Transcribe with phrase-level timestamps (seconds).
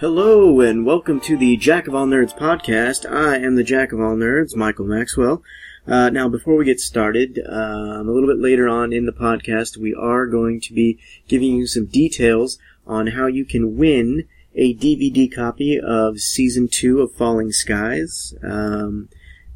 [0.00, 3.04] Hello and welcome to the Jack of All Nerds podcast.
[3.04, 5.42] I am the Jack of All Nerds, Michael Maxwell.
[5.86, 9.76] Uh, now, before we get started, um, a little bit later on in the podcast,
[9.76, 14.74] we are going to be giving you some details on how you can win a
[14.74, 18.32] DVD copy of season two of Falling Skies.
[18.42, 19.10] Um,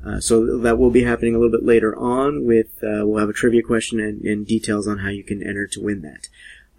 [0.04, 2.44] uh, so that will be happening a little bit later on.
[2.44, 5.66] With uh, we'll have a trivia question and, and details on how you can enter
[5.68, 6.28] to win that.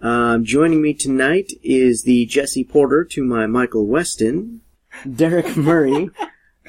[0.05, 4.61] Um, joining me tonight is the Jesse Porter to my Michael Weston,
[5.11, 6.11] Derek Murray.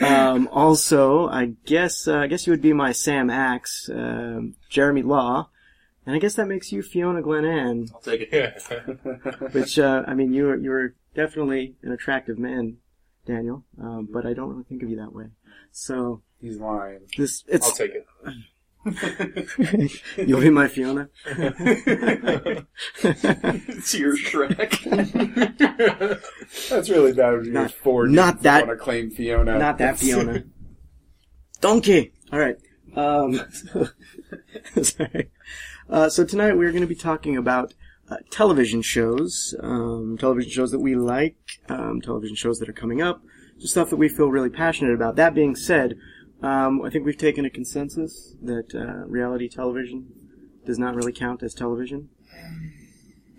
[0.00, 5.02] Um, also, I guess uh, I guess you would be my Sam Axe, um Jeremy
[5.02, 5.50] Law,
[6.06, 7.90] and I guess that makes you Fiona Glenanne.
[7.92, 8.62] I'll take it.
[9.52, 12.78] Which uh, I mean, you're you're definitely an attractive man,
[13.26, 15.26] Daniel, um, but I don't really think of you that way.
[15.72, 17.00] So He's lying.
[17.18, 18.06] this I'll it's take it.
[20.16, 21.08] you'll be my Fiona.
[23.02, 24.70] it's your Shrek.
[26.68, 29.58] That's really bad of you Not- four not dudes that- want to claim Fiona.
[29.58, 30.44] Not that Fiona.
[31.60, 32.12] Donkey.
[32.32, 32.56] All right.
[32.94, 33.40] Um,
[34.82, 35.30] sorry.
[35.88, 37.74] Uh, so tonight we're going to be talking about
[38.08, 41.36] uh, television shows, um, television shows that we like,
[41.68, 43.20] um, television shows that are coming up,
[43.58, 45.16] just stuff that we feel really passionate about.
[45.16, 45.96] That being said,
[46.42, 50.12] um, I think we've taken a consensus that uh, reality television
[50.64, 52.08] does not really count as television.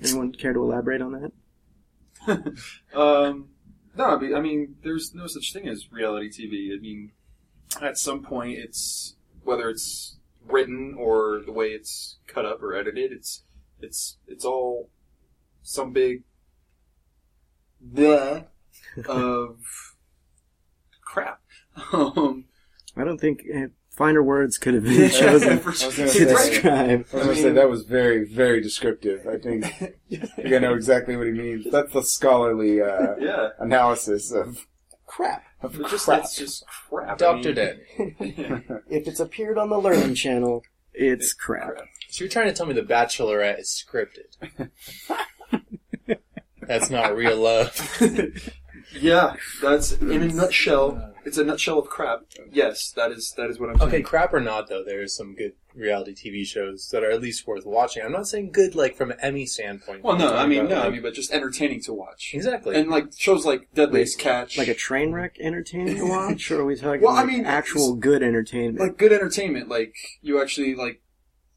[0.01, 1.31] Anyone care to elaborate on that?
[2.93, 3.49] Um,
[3.95, 6.75] no, I mean, there's no such thing as reality TV.
[6.75, 7.11] I mean,
[7.81, 13.11] at some point, it's whether it's written or the way it's cut up or edited,
[13.11, 13.43] it's
[13.79, 14.89] it's it's all
[15.63, 16.23] some big
[17.83, 18.45] bleh
[19.07, 19.59] of
[21.01, 21.41] crap.
[21.93, 22.45] Um,
[22.97, 26.25] I don't think uh, finer words could have been chosen for- I was gonna say-
[26.25, 26.89] describe.
[26.89, 29.27] I was going to say that was very, very descriptive.
[29.27, 29.65] I think
[30.09, 31.67] you're gonna know exactly what he means.
[31.71, 34.65] That's the scholarly uh, yeah, analysis of
[35.05, 35.43] crap.
[35.61, 36.19] Of it's just crap.
[36.23, 37.17] it's just crap.
[37.17, 37.79] Doctor Dead.
[38.89, 41.77] If it's appeared on the Learning Channel, it's crap.
[42.09, 44.69] So you're trying to tell me The Bachelorette is scripted?
[46.61, 47.73] That's not real love.
[48.93, 51.13] Yeah, that's in a nutshell.
[51.25, 52.21] It's a nutshell of crap.
[52.51, 53.89] Yes, that is that is what I'm saying.
[53.89, 57.45] Okay, crap or not though, there's some good reality TV shows that are at least
[57.45, 58.01] worth watching.
[58.03, 60.03] I'm not saying good like from an Emmy standpoint.
[60.03, 62.31] Well, no, I mean no, I mean, but just entertaining to watch.
[62.33, 62.75] exactly.
[62.79, 66.65] And like shows like Deadliest Catch, Like a train wreck entertaining to watch, or are
[66.65, 68.79] we talking Well, I like mean, actual good entertainment?
[68.79, 69.67] like good entertainment.
[69.67, 71.01] Like you actually like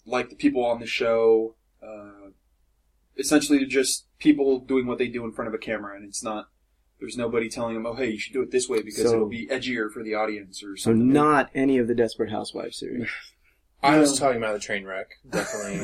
[0.05, 1.55] like the people on the show.
[1.81, 2.31] Uh,
[3.17, 6.49] essentially, just people doing what they do in front of a camera, and it's not.
[7.01, 9.29] There's nobody telling them, "Oh, hey, you should do it this way because So- it'll
[9.29, 11.13] be edgier for the audience," or so something.
[11.13, 13.09] not any of the Desperate Housewives series.
[13.83, 15.79] I was talking about the train wreck, definitely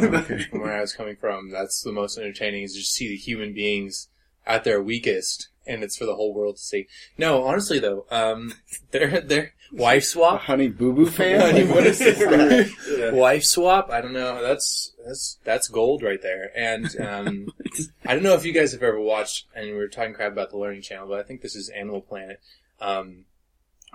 [0.50, 1.50] from where I was coming from.
[1.50, 4.08] That's the most entertaining is just see the human beings
[4.46, 6.86] at their weakest, and it's for the whole world to see.
[7.18, 8.54] No, honestly though, um,
[8.90, 10.42] their their they're wife swap.
[10.42, 11.40] honey boo boo fan?
[11.40, 12.72] Honey, what is this?
[12.88, 13.12] Yeah.
[13.12, 13.90] Wife swap?
[13.90, 14.42] I don't know.
[14.42, 16.50] That's that's that's gold right there.
[16.56, 17.48] And um,
[18.04, 19.46] I don't know if you guys have ever watched.
[19.54, 22.00] And we were talking crap about the Learning Channel, but I think this is Animal
[22.00, 22.40] Planet.
[22.80, 23.24] Um,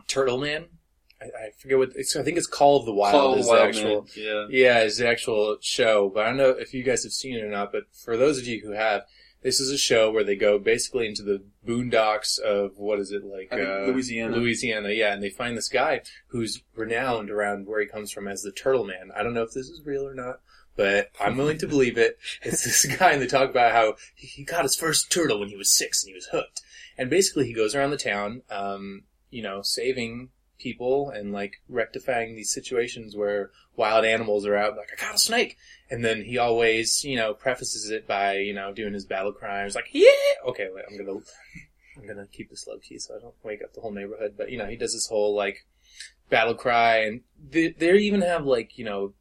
[0.07, 0.66] Turtle Man.
[1.22, 2.16] I, I forget what it's.
[2.16, 3.13] I think it's Call of the Wild.
[3.13, 4.01] Call is the Wild actual.
[4.01, 4.06] Man.
[4.16, 4.45] Yeah.
[4.50, 6.12] Yeah, is the actual show.
[6.13, 7.72] But I don't know if you guys have seen it or not.
[7.72, 9.03] But for those of you who have,
[9.41, 13.24] this is a show where they go basically into the boondocks of what is it
[13.24, 14.35] like uh, Louisiana.
[14.35, 18.44] Louisiana, yeah, and they find this guy who's renowned around where he comes from as
[18.44, 19.12] the Turtle Man.
[19.16, 20.41] I don't know if this is real or not,
[20.75, 22.19] but I'm willing to believe it.
[22.44, 25.57] It's this guy, and they talk about how he got his first turtle when he
[25.57, 26.62] was six and he was hooked.
[26.97, 32.35] And basically, he goes around the town, um, you know, saving people and like rectifying
[32.35, 34.78] these situations where wild animals are out.
[34.78, 35.57] Like, I got a snake,
[35.91, 39.66] and then he always, you know, prefaces it by, you know, doing his battle cry.
[39.66, 40.07] He's like, yeah,
[40.47, 41.19] okay, wait, I'm gonna.
[41.97, 44.35] I'm gonna keep this low key so I don't wake up the whole neighborhood.
[44.38, 45.66] But you know, he does this whole like
[46.30, 49.13] battle cry, and they, they even have like you know,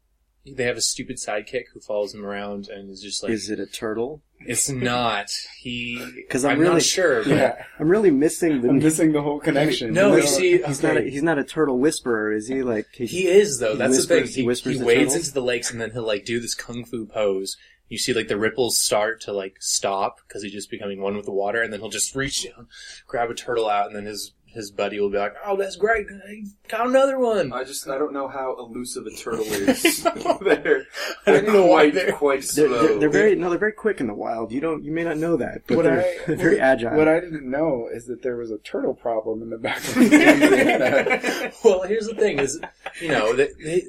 [0.45, 3.59] they have a stupid sidekick who follows him around and is just like, Is it
[3.59, 4.21] a turtle?
[4.45, 5.99] It's not he.
[6.29, 7.23] 'Cause I'm I'm really- not sure.
[7.23, 7.65] but- Yeah.
[7.79, 8.69] I'm really missing the.
[8.69, 9.93] I'm missing the whole connection.
[9.93, 10.97] No, You you know, see, he's not.
[10.97, 12.63] A, he's not a turtle whisperer, is he?
[12.63, 13.73] Like he, He is though.
[13.73, 14.25] He That's the thing.
[14.27, 16.85] he He, whispers he wades into the lakes and then he'll like do this kung
[16.85, 17.57] fu pose.
[17.89, 21.25] You see like the ripples start to like stop because he's just becoming one with
[21.25, 22.67] the water, and then he'll just reach down,
[23.05, 26.07] grab a turtle out, and then his his buddy will be like, "Oh, that's great!
[26.09, 30.03] I got another one." I just I don't know how elusive a turtle is.
[30.03, 30.85] they're
[31.25, 32.81] I don't know why they're- quite They're, slow.
[32.87, 34.51] they're, they're very no, they're very quick in the wild.
[34.51, 36.95] You don't, you may not know that, but What they're, I- they're very agile.
[36.97, 39.97] What I didn't know is that there was a turtle problem in the back of
[39.97, 41.51] Louisiana.
[41.63, 42.59] well, here's the thing: is
[43.01, 43.83] you know they, they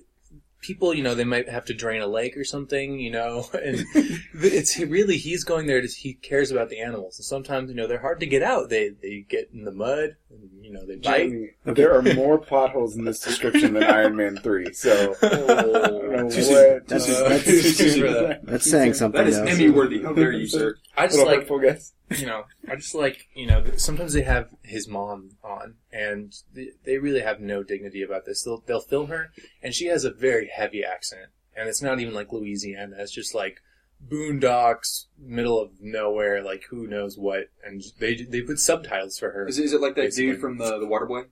[0.62, 3.84] people, you know, they might have to drain a lake or something, you know, and
[4.34, 7.18] it's really he's going there to he cares about the animals.
[7.18, 8.70] And sometimes, you know, they're hard to get out.
[8.70, 11.28] They they get in the mud, and, you know, they bite.
[11.28, 15.14] Jamie, there are more plot holes in this description than Iron Man 3, so.
[15.22, 16.54] I don't know Too soon.
[16.86, 18.46] That's- uh, that's- too too soon soon for that.
[18.46, 19.20] That's saying something.
[19.20, 19.36] That is.
[19.38, 20.02] Emmy worthy.
[20.02, 20.76] How dare you, sir?
[20.96, 21.92] I just like hurtful guess.
[22.18, 26.70] You know, I just like, you know, sometimes they have his mom on, and they,
[26.84, 28.42] they really have no dignity about this.
[28.42, 29.30] They'll, they'll film her,
[29.62, 32.96] and she has a very heavy accent, and it's not even like Louisiana.
[32.98, 33.60] It's just like
[34.08, 39.46] boondocks, middle of nowhere, like who knows what, and they they put subtitles for her.
[39.46, 40.32] Is it, is it like that Basically.
[40.32, 41.26] dude from the the Waterboy?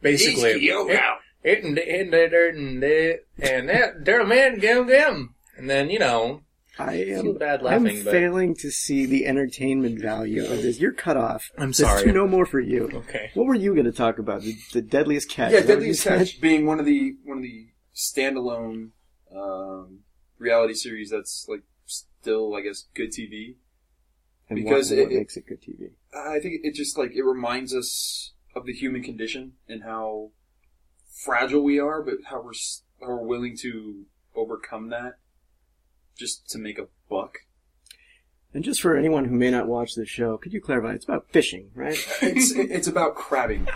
[0.00, 0.68] Basically,
[1.46, 6.42] and and and and that there a man gam gam, and then you know,
[6.78, 7.34] I I am.
[7.38, 10.78] bad I'm but failing to see the entertainment value of this.
[10.78, 11.50] You're cut off.
[11.56, 12.12] I'm There's sorry.
[12.12, 12.90] no more for you.
[12.92, 13.30] okay.
[13.34, 14.42] What were you going to talk about?
[14.42, 15.52] The, the deadliest catch.
[15.52, 16.18] Yeah, Is that what Deadliest you said?
[16.18, 18.90] Catch being one of the one of the standalone
[19.34, 20.00] um,
[20.38, 23.56] reality series that's like still, I guess, good TV.
[24.48, 25.90] And Because what, it- what it- makes it good TV?
[26.14, 30.30] I think it just like it reminds us of the human condition and how
[31.24, 35.14] fragile we are, but how we're s- how we're willing to overcome that
[36.16, 37.38] just to make a buck.
[38.54, 40.92] And just for anyone who may not watch this show, could you clarify?
[40.94, 41.98] It's about fishing, right?
[42.22, 43.68] It's it's about crabbing,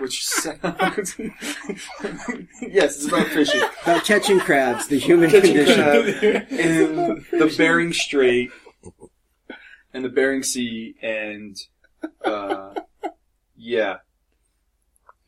[0.00, 1.16] which sounds
[2.60, 3.62] yes, it's about fishing.
[3.84, 5.76] about catching crabs, the human Catching condition.
[5.84, 6.06] crab
[6.50, 6.96] in
[7.30, 8.50] the Bering Strait
[9.92, 11.56] and the Bering Sea, and
[12.24, 12.74] uh,
[13.56, 13.98] yeah,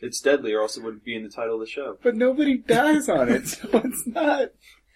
[0.00, 1.96] it's deadly, or else it wouldn't be in the title of the show.
[2.02, 4.48] But nobody dies on it, so it's not.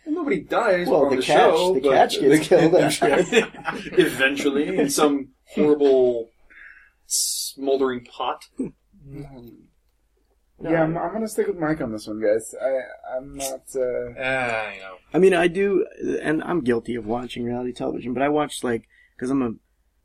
[0.06, 3.08] Nobody dies Well, on the the, catch- show, the but catch gets killed, I'm sure.
[3.98, 6.30] eventually in some horrible
[7.06, 8.44] smoldering pot.
[10.62, 12.54] Yeah, I'm, I'm gonna stick with Mike on this one, guys.
[12.60, 14.96] I, I'm not, uh, Ah, you know.
[15.14, 15.86] I mean, I do,
[16.20, 18.86] and I'm guilty of watching reality television, but I watch like,
[19.18, 19.52] cause I'm a,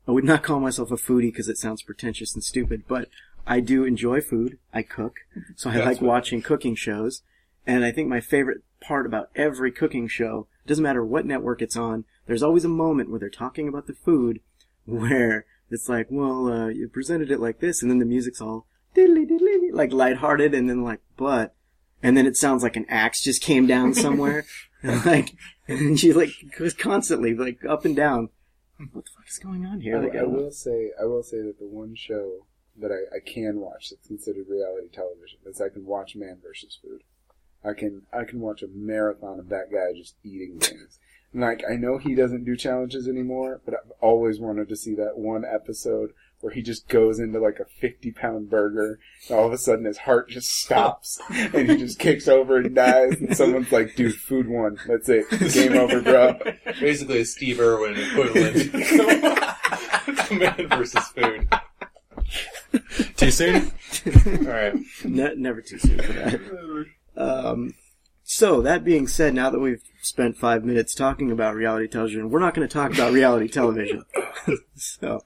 [0.08, 3.10] I would not call myself a foodie because it sounds pretentious and stupid, but
[3.46, 4.56] I do enjoy food.
[4.72, 5.16] I cook,
[5.56, 7.20] so I That's like watching cooking shows.
[7.66, 11.76] And I think my favorite part about every cooking show, doesn't matter what network it's
[11.76, 14.40] on, there's always a moment where they're talking about the food
[14.84, 18.66] where it's like, well, uh, you presented it like this, and then the music's all
[18.94, 21.54] diddly diddly, like lighthearted, and then like, but,
[22.02, 24.46] and then it sounds like an axe just came down somewhere,
[24.82, 25.34] and like,
[25.66, 28.28] and she like goes constantly like up and down.
[28.78, 30.00] What the fuck is going on here?
[30.00, 32.46] Like, I, I will say, I will say that the one show
[32.78, 36.78] that I, I can watch that's considered reality television is I can watch Man versus
[36.80, 37.02] Food.
[37.66, 40.98] I can I can watch a marathon of that guy just eating things.
[41.32, 44.94] And like I know he doesn't do challenges anymore, but I've always wanted to see
[44.94, 46.10] that one episode
[46.40, 48.98] where he just goes into like a fifty pound burger
[49.28, 52.74] and all of a sudden his heart just stops and he just kicks over and
[52.74, 54.78] dies and someone's like, dude, food won.
[54.86, 55.28] That's it.
[55.52, 56.38] Game over, bro.
[56.78, 58.72] Basically a Steve Irwin equivalent.
[60.30, 61.48] Man versus food.
[63.16, 63.72] Too soon?
[64.46, 64.74] Alright.
[65.04, 66.86] Ne- never too soon for that.
[67.16, 67.74] Um,
[68.24, 72.40] so that being said, now that we've spent five minutes talking about reality television, we're
[72.40, 74.04] not going to talk about reality television.
[74.74, 75.24] so,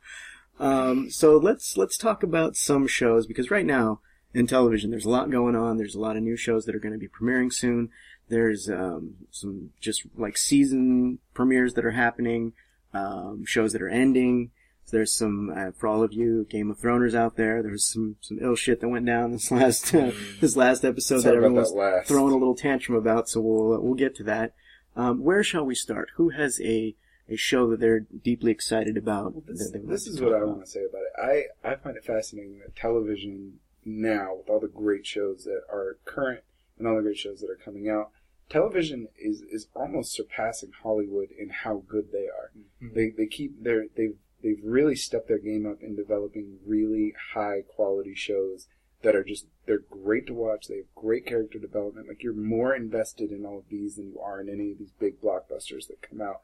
[0.59, 4.01] um, so let's let's talk about some shows because right now
[4.35, 5.77] in television, there's a lot going on.
[5.77, 7.91] There's a lot of new shows that are going to be premiering soon.
[8.29, 12.53] There's um, some just like season premieres that are happening,
[12.95, 14.51] um, shows that are ending.
[14.91, 17.63] There's some uh, for all of you Game of Throners out there.
[17.63, 20.11] There's some some ill shit that went down this last uh,
[20.41, 23.29] this last episode that talk about everyone was that throwing a little tantrum about.
[23.29, 24.55] So we'll uh, we'll get to that.
[24.97, 26.11] Um, where shall we start?
[26.17, 26.97] Who has a
[27.29, 29.33] a show that they're deeply excited about?
[29.35, 31.49] Well, this, this is what talk I want to say about it.
[31.65, 35.99] I, I find it fascinating that television now, with all the great shows that are
[36.05, 36.41] current
[36.79, 38.11] and all the great shows that are coming out,
[38.49, 42.51] television is, is almost surpassing Hollywood in how good they are.
[42.83, 42.95] Mhm.
[42.95, 47.63] They they keep their they've they've really stepped their game up in developing really high
[47.67, 48.67] quality shows
[49.03, 50.67] that are just they're great to watch.
[50.69, 52.09] They have great character development.
[52.09, 54.93] Like you're more invested in all of these than you are in any of these
[54.99, 56.41] big blockbusters that come out.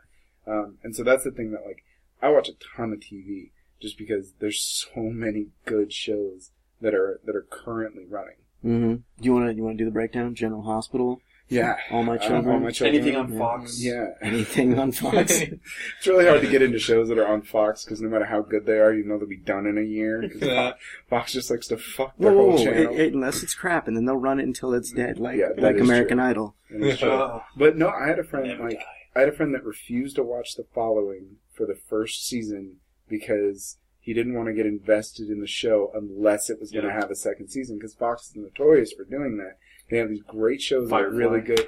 [0.47, 1.85] Um, and so that's the thing that like
[2.23, 3.51] I watch a ton of TV
[3.81, 6.51] just because there's so many good shows
[6.81, 8.37] that are that are currently running.
[8.65, 8.95] Mm-hmm.
[8.95, 10.35] Do you want to you want to do the breakdown?
[10.35, 12.97] General Hospital, Yeah, All My Children, all my children.
[13.03, 13.81] Anything on Fox?
[13.83, 15.31] Yeah, anything on Fox?
[15.41, 18.43] it's really hard to get into shows that are on Fox because no matter how
[18.43, 20.23] good they are, you know they'll be done in a year.
[20.29, 20.71] 'cause Yeah.
[20.71, 22.65] Fox, Fox just likes to fuck whoa, their whoa, whole whoa.
[22.65, 22.95] channel.
[22.95, 25.51] It, it, unless it's crap, and then they'll run it until it's dead, like Yeah,
[25.57, 26.27] like American true.
[26.27, 26.55] Idol.
[26.69, 27.11] And it's true.
[27.13, 28.85] Uh, But no, I had a friend Never like die.
[29.15, 33.79] I had a friend that refused to watch the following for the first season because
[34.01, 37.11] he didn't want to get invested in the show unless it was going to have
[37.11, 37.77] a second season.
[37.77, 39.59] Because Fox is notorious for doing that.
[39.91, 41.65] They have these great shows that are really good.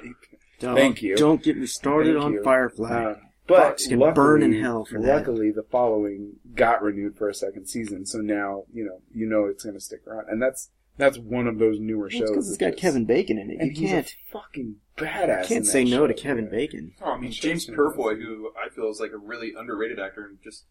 [0.59, 1.15] Don't, Thank you.
[1.15, 2.43] Don't get me started Thank on you.
[2.43, 2.89] Firefly.
[2.91, 3.15] Uh,
[3.47, 5.07] but Fox can luckily, burn in hell for that.
[5.15, 9.45] luckily, the following got renewed for a second season, so now you know you know
[9.45, 12.29] it's going to stick around, and that's that's one of those newer shows.
[12.29, 13.57] because it's got just- Kevin Bacon in it.
[13.59, 15.45] and You can't a fucking badass.
[15.47, 16.51] can't in say that no to Kevin yeah.
[16.51, 16.91] Bacon.
[17.01, 20.25] Oh, I mean, That James Purefoy, who I feel is like a really underrated actor
[20.25, 20.65] and just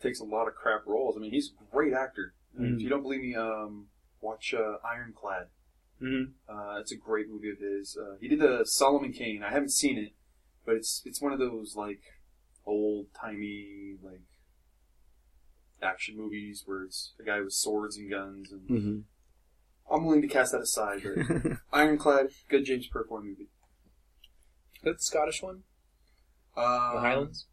[0.00, 1.16] takes a lot of crap roles.
[1.16, 2.34] I mean, he's a great actor.
[2.56, 2.76] I mean, Mhm.
[2.76, 3.86] If you don't believe me, um,
[4.20, 5.46] watch uh, Ironclad.
[6.02, 6.32] Mhm.
[6.48, 7.96] Uh, it's a great movie of his.
[7.96, 9.42] Uh, he did the Solomon Kane.
[9.42, 10.12] I haven't seen it,
[10.66, 12.00] but it's it's one of those like
[12.66, 14.22] old timey like
[15.82, 18.50] action movies where it's a guy with swords and guns.
[18.52, 19.00] And hmm
[19.90, 21.02] I'm willing to cast that aside.
[21.02, 23.48] But Ironclad, good James Purefoy movie.
[24.76, 25.62] Is that the Scottish one?
[26.56, 27.46] Uh, The Highlands?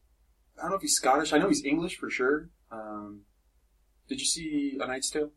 [0.58, 1.34] I don't know if he's Scottish.
[1.34, 2.50] I know he's English for sure.
[2.72, 3.22] Um,
[4.08, 5.32] did you see A Knight's Tale?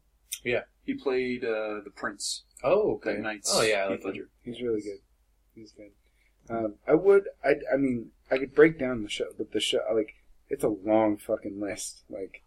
[0.44, 0.62] Yeah.
[0.84, 2.44] He played uh, the prince.
[2.62, 3.14] Oh, okay.
[3.14, 4.08] That Knight's Oh, yeah, I Heath like that.
[4.08, 4.28] Ledger.
[4.42, 4.98] He's really good.
[5.54, 5.90] He's good.
[6.50, 7.24] Um, I would.
[7.44, 7.54] I.
[7.72, 10.14] I mean, I could break down the show, but the show like
[10.50, 12.04] it's a long fucking list.
[12.10, 12.42] Like,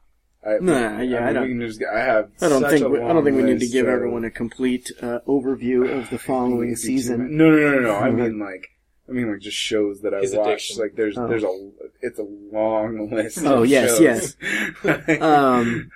[0.46, 2.30] I, Nah, yeah, I mean, don't- just, I have.
[2.42, 4.24] I don't such think a we, I don't think we need to give of- everyone
[4.24, 7.02] a complete uh, overview of the following It'd be too much.
[7.02, 7.38] season.
[7.38, 7.96] No, no, no, no, no.
[7.96, 8.68] I mean, like,
[9.10, 10.48] I mean, like, just shows that I His watched.
[10.48, 10.78] addiction.
[10.80, 11.28] Like, there's, Oh.
[11.28, 11.70] there's a,
[12.02, 13.40] it's a long list.
[13.44, 14.36] Oh, of yes, shows.
[15.22, 15.90] Um,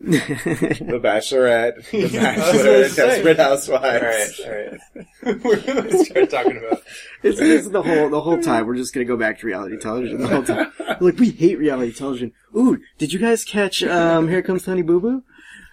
[0.00, 3.06] the Bachelorette, The I was Bachelor.
[3.06, 4.40] Desperate Housewives.
[4.40, 4.78] All right,
[5.24, 5.44] all right.
[5.44, 6.82] We're gonna start talking about.
[7.22, 8.66] It's, it's the whole the whole time.
[8.66, 10.70] We're just gonna go back to reality television the whole time.
[11.00, 12.32] Like we hate reality television.
[12.54, 15.22] Ooh, did you guys catch um Here Comes Honey Boo Boo?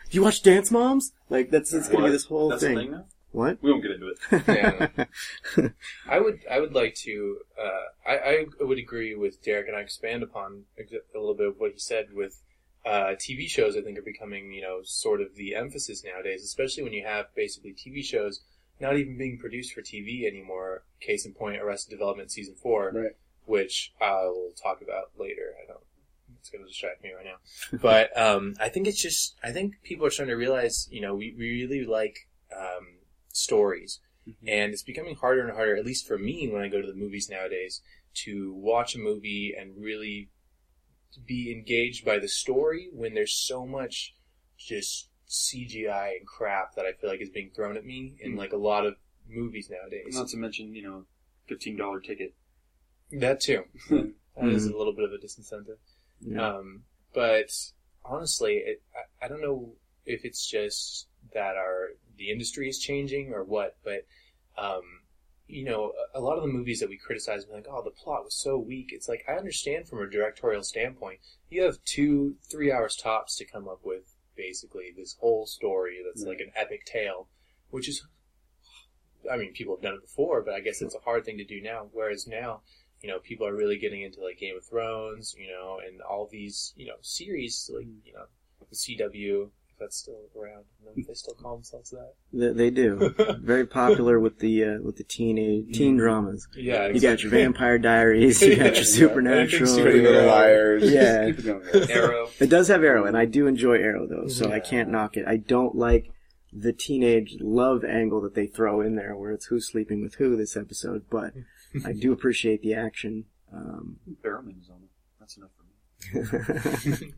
[0.06, 1.12] Did you watch Dance Moms?
[1.30, 2.76] Like that's it's gonna be this whole That's thing.
[2.76, 3.06] the thing now.
[3.34, 3.58] What?
[3.62, 4.94] We won't get into it.
[5.58, 5.68] Yeah.
[6.08, 9.82] I would I would like to uh, I, I would agree with Derek and I
[9.82, 12.42] expand upon a little bit of what he said with
[12.86, 16.84] uh, TV shows I think are becoming you know sort of the emphasis nowadays especially
[16.84, 18.42] when you have basically TV shows
[18.80, 20.84] not even being produced for TV anymore.
[21.00, 23.12] Case in point Arrested Development season 4 Right.
[23.46, 25.54] which I will talk about later.
[25.64, 25.82] I don't
[26.40, 27.78] it's going to distract me right now.
[27.82, 31.14] But um, I think it's just I think people are starting to realize you know
[31.16, 32.88] we, we really like um,
[33.30, 34.00] stories.
[34.48, 36.94] And it's becoming harder and harder, at least for me, when I go to the
[36.94, 37.82] movies nowadays,
[38.14, 40.30] to watch a movie and really
[41.26, 44.16] be engaged by the story when there's so much
[44.58, 48.54] just CGI and crap that I feel like is being thrown at me in like
[48.54, 48.96] a lot of
[49.30, 50.16] movies nowadays.
[50.16, 51.06] Not to mention, you know,
[51.48, 52.34] fifteen dollar ticket.
[53.12, 53.64] That too.
[54.38, 54.74] That is Mhm.
[54.74, 55.78] a little bit of a disincentive.
[56.22, 56.56] Yeah.
[56.56, 57.52] Um, but
[58.06, 59.76] honestly, it, I, I don't know
[60.06, 64.06] if it's just that our the industry is changing or what, but
[64.58, 65.01] um,
[65.52, 68.24] you know, a, lot of the movies that we criticize, we're like, oh, the plot
[68.24, 68.90] was so weak.
[68.92, 73.46] It's like I understand from a directorial standpoint, you have two, three hours tops to
[73.46, 77.28] come up with basically this whole story that's like an epic tale,
[77.70, 78.06] which is.
[79.32, 81.44] I mean, people have done it before, but I guess it's a hard thing to
[81.44, 81.90] do now.
[81.92, 82.62] Whereas now,
[83.02, 86.28] you know, people are really getting into like Game of Thrones, you know, and all
[86.32, 87.98] these, you know, series like, mm.
[88.04, 88.26] you know,
[88.70, 89.50] the CW,
[89.82, 90.64] that's still around.
[90.82, 92.14] I don't know if they still call themselves that.
[92.32, 93.14] They, they do.
[93.42, 96.48] Very popular with the uh, with the teenage teen dramas.
[96.56, 98.42] Yeah, You got your Vampire Diaries.
[98.42, 99.64] You got your Yeah, Supernatural.
[99.70, 100.02] anything Pretty.
[100.02, 100.84] Little Liars.
[100.90, 101.26] Yeah.
[101.26, 101.90] It.
[101.90, 102.30] Arrow.
[102.40, 105.26] It does have Arrow, and I do enjoy Arrow though, so I can't knock it.
[105.28, 106.12] I don't like
[106.54, 110.38] the teenage love angle that they throw in there, where it's who's sleeping with who
[110.38, 111.06] this episode.
[111.10, 111.34] But
[111.86, 113.26] I do appreciate the action.
[113.54, 114.90] Um, Barrowman is on it.
[115.20, 117.14] That's enough for me.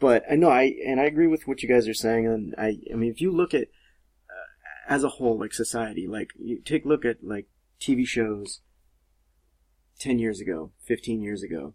[0.00, 2.26] But I know I and I agree with what you guys are saying.
[2.26, 3.68] And I, I mean, if you look at
[4.28, 7.46] uh, as a whole, like society, like you take a look at like
[7.80, 8.60] TV shows
[9.98, 11.74] ten years ago, fifteen years ago,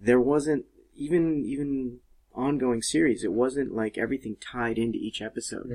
[0.00, 1.98] there wasn't even even
[2.34, 3.24] ongoing series.
[3.24, 5.66] It wasn't like everything tied into each episode.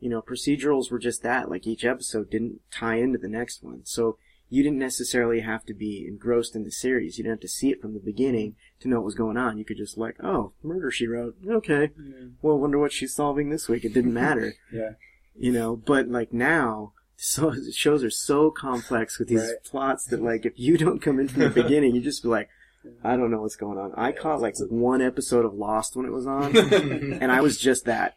[0.00, 1.50] You know, procedurals were just that.
[1.50, 4.18] Like each episode didn't tie into the next one, so
[4.50, 7.18] you didn't necessarily have to be engrossed in the series.
[7.18, 9.58] You didn't have to see it from the beginning to know what was going on.
[9.58, 11.36] You could just like, oh, murder she wrote.
[11.46, 11.90] Okay.
[12.42, 13.84] Well, wonder what she's solving this week.
[13.84, 14.54] It didn't matter.
[14.72, 14.90] Yeah.
[15.40, 19.62] You know, but like now, so shows are so complex with these Right.
[19.64, 22.48] plots that like if you don't come in from the beginning, you just be like,
[23.04, 23.92] I don't know what's going on.
[23.96, 26.56] I caught like one episode of Lost when it was on,
[27.22, 28.16] and I was just that.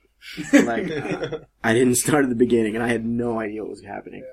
[0.54, 3.82] Like uh, I didn't start at the beginning, and I had no idea what was
[3.84, 4.24] happening.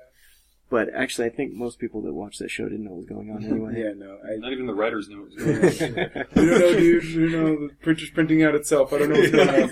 [0.70, 3.30] But actually, I think most people that watched that show didn't know what was going
[3.30, 3.72] on anyway.
[3.82, 4.18] Yeah, no.
[4.22, 5.34] I, Not even the writers knew it
[5.64, 6.06] was going on.
[6.06, 7.04] I don't know, dude.
[7.04, 7.68] I don't know.
[7.68, 8.92] The printer's printing out itself.
[8.92, 9.68] I don't know what's going on.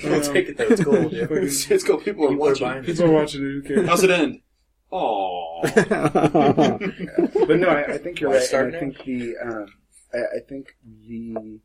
[0.10, 0.64] We'll take it though.
[0.66, 1.12] It's gold.
[1.12, 1.26] Yeah.
[1.30, 1.98] Let's go.
[1.98, 2.66] People are People are watching.
[2.66, 2.86] buying it.
[2.86, 3.44] People are watching it.
[3.44, 3.88] Who cares?
[3.88, 4.40] How's it end?
[4.92, 5.60] Oh.
[5.62, 8.48] but no, I, I think you're Wanna right.
[8.48, 8.92] start and I now?
[8.92, 9.66] think the um,
[10.12, 10.74] I, I think
[11.06, 11.60] the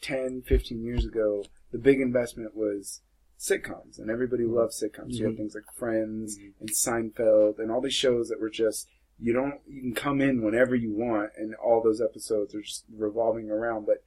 [0.00, 3.02] 10, 15 years ago, the big investment was
[3.40, 4.56] sitcoms, and everybody mm-hmm.
[4.56, 5.14] loved sitcoms.
[5.14, 5.42] You had mm-hmm.
[5.42, 6.60] things like Friends mm-hmm.
[6.60, 10.42] and Seinfeld, and all these shows that were just you don't you can come in
[10.42, 13.86] whenever you want, and all those episodes are just revolving around.
[13.86, 14.04] But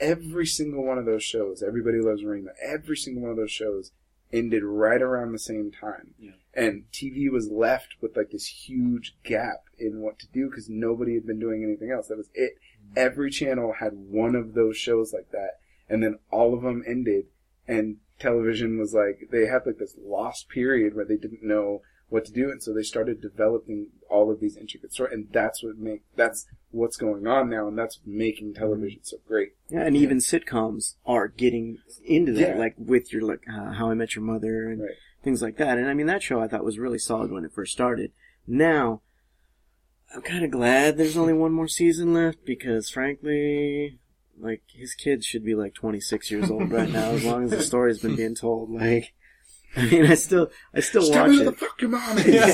[0.00, 3.92] every single one of those shows, Everybody Loves Raymond, every single one of those shows
[4.32, 6.14] ended right around the same time.
[6.18, 6.32] Yeah.
[6.54, 11.14] And TV was left with like this huge gap in what to do because nobody
[11.14, 12.08] had been doing anything else.
[12.08, 12.54] That was it.
[12.96, 17.26] Every channel had one of those shows like that, and then all of them ended,
[17.66, 22.24] and television was like they had like this lost period where they didn't know what
[22.26, 25.78] to do, and so they started developing all of these intricate stories, and that's what
[25.78, 29.50] make that's what's going on now, and that's making television so great.
[29.70, 32.56] Yeah, and even sitcoms are getting into that, Yeah.
[32.58, 34.90] like with your like uh, How I Met Your Mother and Right.
[35.24, 35.78] things like that.
[35.78, 38.12] And I mean, that show I thought was really solid when it first started.
[38.46, 39.00] Now,
[40.14, 43.98] I'm kind of glad there's only one more season left because, frankly,
[44.40, 47.62] like his kids should be like 26 years old right now, as long as the
[47.62, 48.70] story's been being told.
[48.70, 49.12] Like,
[49.76, 51.44] I mean, I still, I still Just tell watch it.
[51.44, 52.52] the fuck your mom is.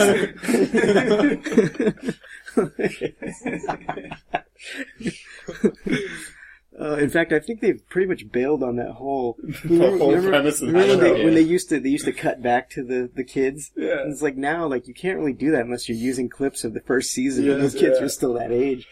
[6.81, 9.37] Uh, in fact, I think they've pretty much bailed on that whole.
[9.65, 12.13] The whole premise of the remember when, they, when they used to they used to
[12.13, 13.73] cut back to the the kids.
[13.75, 14.01] Yeah.
[14.03, 16.75] And it's like now, like you can't really do that unless you're using clips of
[16.75, 18.05] the first season when Yes, those kids yeah.
[18.07, 18.87] are still that age.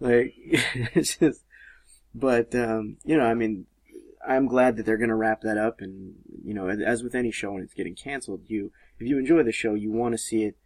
[0.00, 0.32] Like,
[0.94, 1.42] it's just.
[2.14, 3.66] But um, you know, I mean,
[4.26, 7.30] I'm glad that they're going to wrap that up, and you know, as with any
[7.30, 10.44] show when it's getting canceled, you if you enjoy the show, you want to see
[10.44, 10.56] it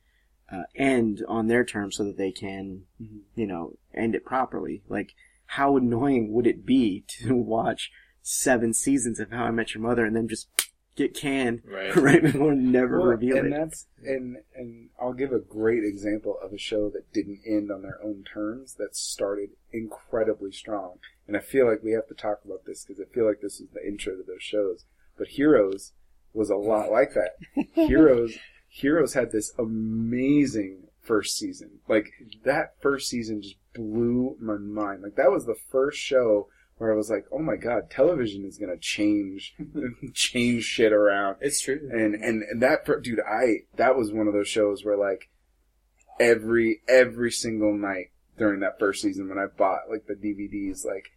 [0.50, 3.20] uh, end on their terms so that they can, Mhm.
[3.34, 4.82] you know, end it properly.
[4.88, 5.14] Like,
[5.46, 7.90] how annoying would it be to watch
[8.22, 10.49] seven seasons of How I Met Your Mother and then just
[10.96, 11.94] get canned Right.
[11.96, 13.50] right before never Well, reveal and it?
[13.58, 17.82] that's and and I'll give a great example of a show that didn't end on
[17.82, 20.99] their own terms that started incredibly strong.
[21.26, 23.61] And I feel like we have to talk about this because I feel like this
[23.61, 24.84] is the intro to those shows.
[25.16, 25.92] But Heroes
[26.34, 27.37] was a lot like that.
[27.75, 28.37] Heroes
[28.68, 31.80] Heroes had this amazing first season.
[31.88, 32.12] Like
[32.44, 35.02] that first season just blew my mind.
[35.02, 38.58] Like that was the first show where I was like, "Oh my god, television is
[38.58, 39.54] going to change
[40.14, 41.80] change shit around." It's true.
[41.92, 45.28] and and and that dude i that was one of those shows where like
[46.20, 51.11] every every single night during that first season when i bought like the dvds like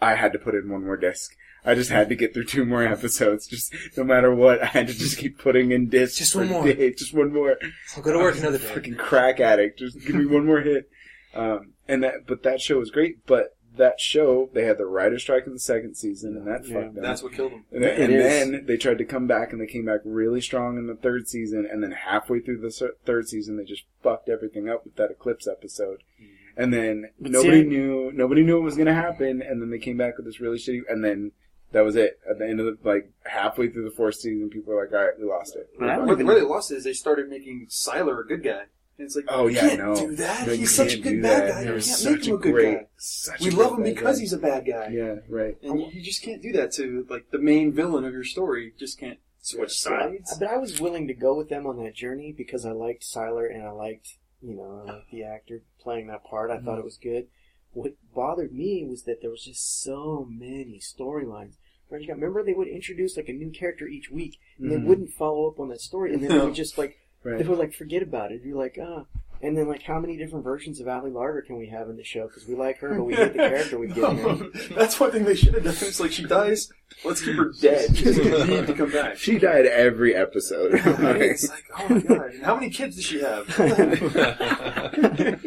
[0.00, 2.64] i had to put in one more disc i just had to get through two
[2.64, 6.34] more episodes just no matter what i had to just keep putting in discs Just
[6.34, 6.64] one more.
[6.64, 7.56] day- just one more
[7.96, 8.64] I'll go to work another day.
[8.64, 10.88] fucking crack addict just give me one more hit
[11.34, 15.18] um and that but that show was great but that show they had the writer
[15.18, 16.80] strike in the second season and that Yeah.
[16.82, 17.64] fucked them That's what killed them.
[17.72, 20.76] and, then, and then they tried to come back, and they came back really strong
[20.76, 21.66] in the third season.
[21.70, 25.48] And then halfway through the third season, they just fucked everything up with that Eclipse
[25.48, 26.02] episode.
[26.22, 26.60] Mm-hmm.
[26.62, 29.40] And then But nobody see, knew nobody knew what was going to happen.
[29.40, 30.82] And then they came back with this really shitty.
[30.86, 31.32] And then
[31.72, 32.18] that was it.
[32.28, 35.02] At the end of the like halfway through the fourth season, people were like, "All
[35.02, 37.30] right, we lost it." But I don't Where, where they lost it is they started
[37.30, 38.64] making Sylar a good guy.
[39.02, 40.46] And it's like, Oh you yeah, can't no, do that.
[40.46, 41.54] No, he's such a good bad that.
[41.54, 41.60] guy.
[41.62, 43.34] He You can't make him a a good great, guy.
[43.44, 44.20] We love him because guy.
[44.20, 44.88] he's a bad guy.
[44.92, 45.56] yeah, right.
[45.60, 48.66] And you, you just can't do that to like the main villain of your story.
[48.66, 50.36] You just can't switch sides.
[50.38, 53.52] But I was willing to go with them on that journey because I liked Sylar
[53.52, 56.52] and I liked, you know, I liked the actor playing that part.
[56.52, 57.26] I thought it was good.
[57.72, 61.54] What bothered me was that there was just so many storylines.
[61.88, 64.76] Where you got, remember they would introduce like a new character each week, and they
[64.76, 64.86] Mhm.
[64.86, 67.38] wouldn't follow up on that story, and then they would just like Right.
[67.38, 68.42] they would like forget about it.
[68.44, 69.04] You're like, ah.
[69.44, 72.04] And then like, how many different versions of Ali Larter can we have in the
[72.04, 72.28] show?
[72.28, 74.34] Because we like her, but we hate the character we've given her.
[74.76, 75.74] That's one thing they should have done.
[75.80, 76.72] It's like she dies,
[77.04, 77.96] let's keep her dead.
[77.96, 79.16] She doesn't need to come back.
[79.16, 80.74] She died every episode.
[80.74, 83.48] It's like, oh my god, how many kids does she have?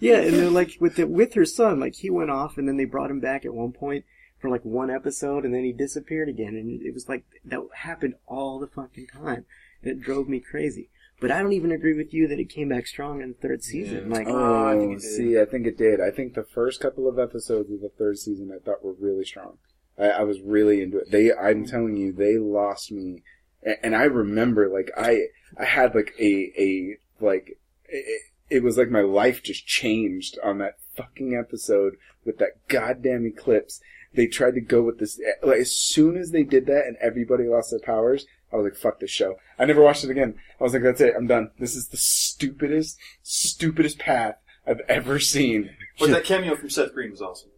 [0.00, 2.76] Yeah, and then like with the with her son, like he went off, and then
[2.76, 4.04] they brought him back at one point
[4.40, 8.14] for like one episode, and then he disappeared again, and it was like that happened
[8.26, 9.44] all the fucking time, and
[9.82, 10.90] it drove me crazy.
[11.20, 13.62] But I don't even agree with you that it came back strong in the third
[13.62, 14.08] season.
[14.10, 14.16] Yeah.
[14.16, 16.00] Like, Oh, I think see, I think it did.
[16.00, 19.24] I think the first couple of episodes of the third season I thought were really
[19.24, 19.58] strong.
[19.96, 21.10] I, I was really into it.
[21.12, 23.22] They, I'm telling you, they lost me.
[23.64, 28.76] A- And I remember, like, I, I had like a, a, like, it, it was
[28.76, 33.80] like my life just changed on that fucking episode with that goddamn eclipse.
[34.14, 37.44] They tried to go with this, like, as soon as they did that and everybody
[37.44, 39.36] lost their powers, I was like, fuck this show.
[39.58, 40.34] I never watched it again.
[40.60, 41.50] I was like, that's it, I'm done.
[41.58, 44.34] This is the stupidest, stupidest path
[44.66, 45.70] I've ever seen.
[45.98, 47.50] But that cameo from Seth Green was awesome.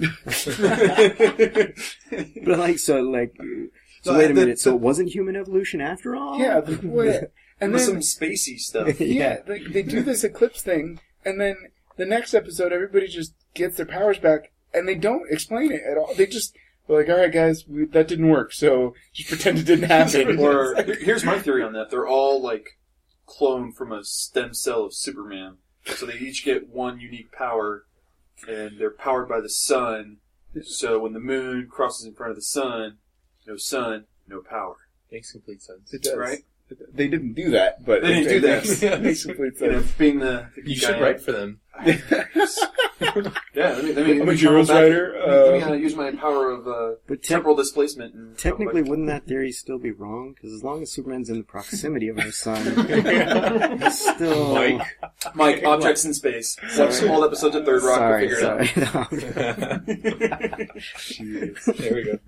[2.44, 3.34] but like, so like,
[4.02, 4.58] so No, wait a the- minute.
[4.58, 6.38] So the- it wasn't human evolution after all?
[6.38, 7.22] yeah, the, wait,
[7.60, 9.00] and With then, some spacey stuff.
[9.00, 11.56] yeah, like, they do this eclipse thing, and then
[11.96, 15.98] the next episode, everybody just gets their powers back, and they don't explain it at
[15.98, 16.14] all.
[16.14, 16.56] They just,
[16.90, 20.38] they're like, alright guys, we, that didn't work, so just pretend it didn't happen.
[20.40, 22.78] or here's my theory on that: they're all like
[23.28, 25.58] cloned from a stem cell of Superman.
[25.86, 27.86] So they each get one unique power,
[28.48, 30.18] and they're powered by the sun.
[30.62, 32.98] So when the moon crosses in front of the sun,
[33.46, 34.76] no sun, no power.
[35.12, 35.92] Makes complete sense.
[35.94, 36.16] It does.
[36.16, 36.44] Right?
[36.92, 38.64] They didn't do that, but They didn't it do that.
[38.64, 38.96] makes- Yeah.
[38.96, 41.60] makes complete You know, being the, the You should I write for them.
[43.02, 45.62] Yeah, let me, let me, I'm let a me heroes travel back- writer, Let me,
[45.62, 48.14] uh, uh, use my power of uh, But te- temporal displacement.
[48.14, 50.34] And technically, wouldn't that theory still be wrong?
[50.34, 52.62] Because as long as Superman's in the proximity of our sun,
[53.80, 54.54] he's still.
[54.54, 54.82] Mike.
[55.34, 56.56] Mike, objects in space.
[56.76, 57.96] Watch some old episodes of Third Rock.
[57.98, 59.08] Sorry, we'll figure it out.
[59.08, 60.70] sorry.
[61.08, 61.64] Jeez.
[61.78, 62.18] there we go.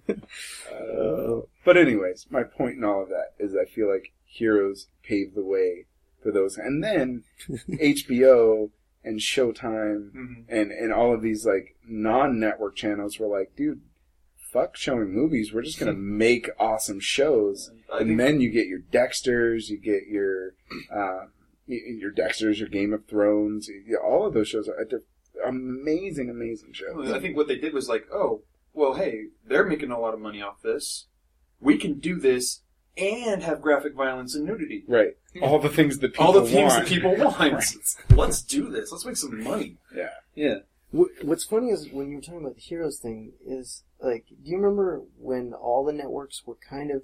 [0.82, 5.34] Uh, but anyways, my point in all of that is I feel like Heroes paved
[5.34, 5.86] the way
[6.22, 7.24] for those, and then
[7.68, 8.70] HBO
[9.04, 10.44] and Showtime Mhm.
[10.48, 13.80] and and all of these like non-network channels were like, dude,
[14.52, 15.52] fuck showing movies.
[15.52, 15.92] We're just gonna
[16.24, 20.54] make awesome shows, and then you get your Dexters, you get your
[20.90, 23.68] y- your Dexters, your Game of Thrones,
[24.04, 25.00] all of those shows are they're
[25.46, 27.10] amazing, amazing shows.
[27.10, 28.42] I think what they did was like, oh,
[28.74, 31.06] well, hey, they're making a lot of money off this.
[31.60, 32.60] We can do this
[32.96, 34.84] and have graphic violence and nudity.
[34.86, 36.84] Right, all the things that people All the things want.
[36.84, 37.38] that people want.
[37.38, 37.64] Right.
[38.10, 38.90] Let's do this.
[38.92, 39.76] Let's make some money.
[39.94, 40.08] Yeah.
[40.34, 40.54] Yeah.
[40.92, 44.50] Wh- What's funny is when you were talking about the heroes thing is like, do
[44.50, 47.02] you remember when all the networks were kind of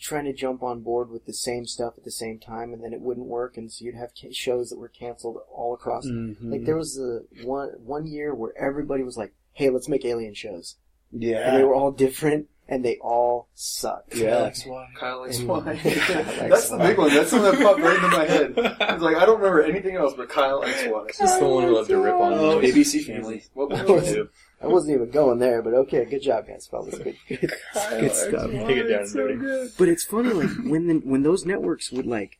[0.00, 2.92] trying to jump on board with the same stuff at the same time, and then
[2.92, 6.04] it wouldn't work, and so you'd have ca- shows that were canceled all across.
[6.06, 6.50] Mm-hmm.
[6.50, 10.34] Like there was a one one year where everybody was like, "Hey, let's make alien
[10.34, 10.74] shows,"
[11.22, 14.14] and they were all different, and they all sucked.
[14.16, 14.30] Yeah.
[14.30, 14.86] Kyle X And- Y.
[14.98, 15.22] Kyle
[16.48, 17.14] That's the big one.
[17.14, 18.58] That's the one that popped right into my head.
[18.80, 21.06] I was like I don't remember anything else but Kyle X Y.
[21.18, 22.60] Just the one who loved to rip on Oh.
[22.60, 23.42] ABC Family.
[23.54, 24.28] What would you do?
[24.62, 26.94] I wasn't even going there, but okay, good job, guys, fellas.
[26.98, 27.52] Good, good,
[27.90, 28.50] good stuff.
[28.50, 29.70] Take it down, dirty.
[29.78, 32.38] But it's funny, like when the, when those networks would like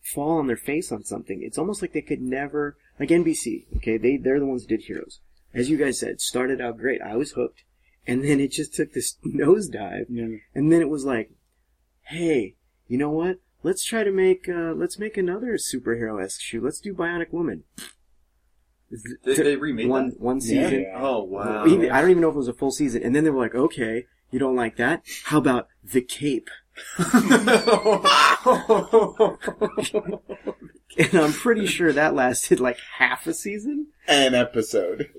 [0.00, 3.64] fall on their face on something, it's almost like they could never like NBC.
[3.78, 5.18] Okay, they they're the ones that did Heroes.
[5.52, 7.00] As you guys said, started out great.
[7.02, 7.64] I was hooked,
[8.06, 10.36] and then it just took this nosedive, Yeah.
[10.54, 11.30] and then it was like,
[12.02, 12.54] hey,
[12.88, 13.38] you know what?
[13.62, 16.60] Let's try to make uh, let's make another superhero esque shoe.
[16.60, 17.64] Let's do Bionic Woman.
[19.24, 20.20] They, they remade one that.
[20.20, 20.82] one season.
[20.82, 20.98] Yeah.
[21.00, 21.66] Oh wow.
[21.66, 23.02] Even- I don't even know if it was a full season.
[23.02, 25.02] And then they were like, okay, you don't like that?
[25.24, 26.48] How about the Cape?
[30.98, 33.88] And I'm pretty sure that lasted like half a season.
[34.08, 35.10] An episode.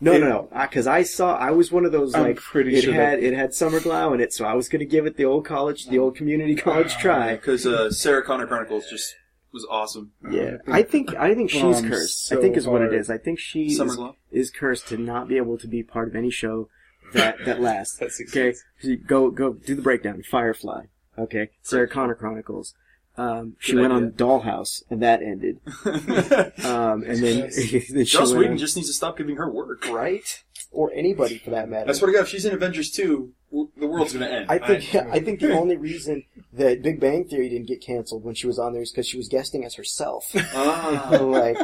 [0.00, 0.48] No, It- no, no.
[0.62, 3.24] Because I saw, I was one of those I'm like pretty it sure had that-
[3.24, 5.44] it had Summer Glau in it, so I was going to give it the old
[5.44, 7.34] college, the old community college try.
[7.34, 9.16] Because uh, Sarah Connor Chronicles just
[9.52, 10.12] was awesome.
[10.30, 12.32] Yeah, I think I think she's Um, cursed.
[12.32, 12.94] I think is what it hard.
[13.00, 13.10] is.
[13.10, 14.14] I think she Summer is, Glau.
[14.30, 16.68] is cursed to not be able to be part of any show
[17.14, 17.96] that that lasts.
[17.96, 18.64] That Okay, succeeds.
[18.80, 20.22] so you go go do the breakdown.
[20.22, 20.84] Firefly.
[21.18, 22.74] Okay, Sarah Connor Chronicles.
[23.18, 24.06] Um, she Good went idea.
[24.06, 25.58] on Dollhouse, and that ended.
[26.64, 29.50] Um, and then, then she Joss went Whedon on- just needs to stop giving her
[29.50, 29.86] work.
[29.88, 31.90] right, or anybody for that matter.
[31.90, 33.32] I swear to God, if she's in Avengers 2,
[33.78, 34.46] the world's going to end.
[34.50, 38.34] I think I think the only reason that Big Bang Theory didn't get canceled when
[38.34, 40.30] she was on there is because she was guesting as herself.
[40.54, 41.56] Ah, like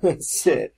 [0.00, 0.74] that's it.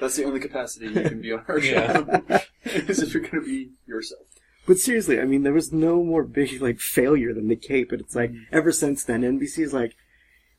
[0.00, 2.22] that's the only capacity you can be on our show.
[2.28, 2.40] Yeah.
[2.64, 4.22] is if you're going to be yourself.
[4.68, 8.02] But seriously, I mean, there was no more big like failure than the Cape, and
[8.02, 9.96] it's like ever since then, NBC is like,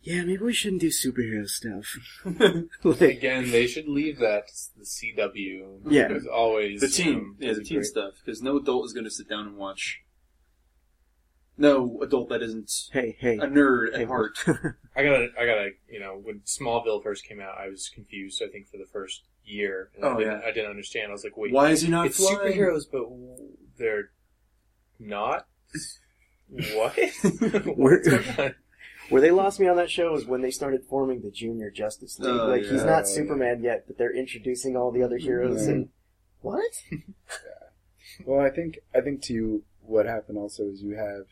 [0.01, 1.95] yeah, maybe we shouldn't do superhero stuff.
[2.83, 5.81] like, Again, they should leave that to the CW.
[5.89, 6.07] Yeah.
[6.07, 6.81] As always.
[6.81, 7.85] The team, um, yeah, the is team great.
[7.85, 8.13] stuff.
[8.25, 10.01] Because no adult is going to sit down and watch.
[11.57, 14.39] No adult that isn't hey, hey, a nerd hey, at heart.
[14.47, 18.41] I gotta, I gotta, you know, when Smallville first came out, I was confused.
[18.41, 20.47] I think for the first year, Oh, I, didn't, yeah.
[20.47, 21.09] I didn't understand.
[21.09, 22.53] I was like, wait, Why is he not it's flying?
[22.57, 24.11] superheroes, but w- they're
[24.99, 25.47] not.
[26.49, 26.95] What?
[27.75, 28.55] Where- What's?
[29.09, 32.19] Where they lost me on that show is when they started forming the Junior Justice
[32.19, 32.29] League.
[32.29, 32.85] Oh, like he's yeah.
[32.85, 35.25] not Superman yet, but they're introducing all the other mm-hmm.
[35.25, 35.73] heroes Yeah.
[35.73, 35.89] and
[36.41, 36.71] what?
[38.25, 41.25] Well, I think I think to what happened also is you have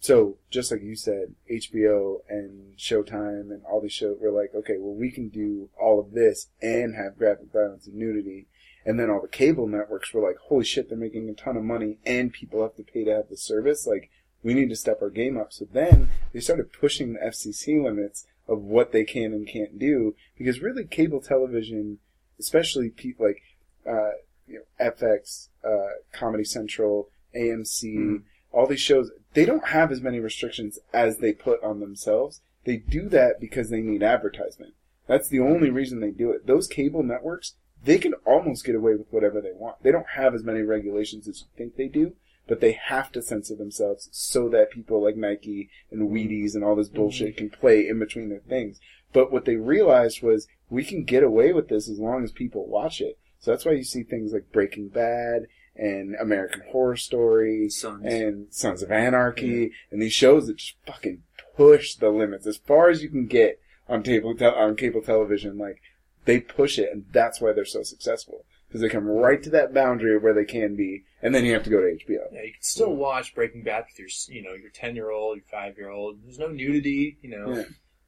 [0.00, 4.76] so just like you said, HBO and Showtime and all these shows were like, okay,
[4.78, 8.46] well we can do all of this and have graphic violence and nudity.
[8.84, 11.62] And then all the cable networks were like, holy shit, they're making a ton of
[11.62, 13.86] money and people have to pay to have the service.
[13.86, 14.10] Like,
[14.42, 15.52] we need to step our game up.
[15.52, 20.16] So then they started pushing the FCC limits of what they can and can't do
[20.36, 21.98] because really cable television,
[22.40, 23.42] especially people like,
[23.86, 24.10] uh,
[24.48, 28.22] you know, FX, uh, Comedy Central, AMC,
[28.52, 32.40] all these shows, they don't have as many restrictions as they put on themselves.
[32.64, 34.74] They do that because they need advertisement.
[35.06, 36.46] That's the only reason they do it.
[36.46, 39.82] Those cable networks, they can almost get away with whatever they want.
[39.82, 42.14] They don't have as many regulations as you think they do,
[42.46, 46.14] but they have to censor themselves so that people like Nike and mm-hmm.
[46.14, 46.96] Wheaties and all this mm-hmm.
[46.96, 48.80] bullshit can play in between their things.
[49.12, 52.66] But what they realized was we can get away with this as long as people
[52.66, 53.18] watch it.
[53.40, 58.04] So that's why you see things like Breaking Bad and American Horror Story Sons.
[58.04, 61.22] and Sons of Anarchy and these shows that just fucking
[61.56, 65.58] push the limits as far as you can get on cable te- on cable television.
[65.58, 65.80] Like
[66.24, 69.74] they push it, and that's why they're so successful because they come right to that
[69.74, 72.20] boundary of where they can be, and then you have to go to HBO.
[72.32, 75.36] Yeah, you can still watch Breaking Bad with your, you know, your ten year old,
[75.36, 76.18] your five year old.
[76.24, 77.54] There's no nudity, you know.
[77.54, 77.64] Yeah.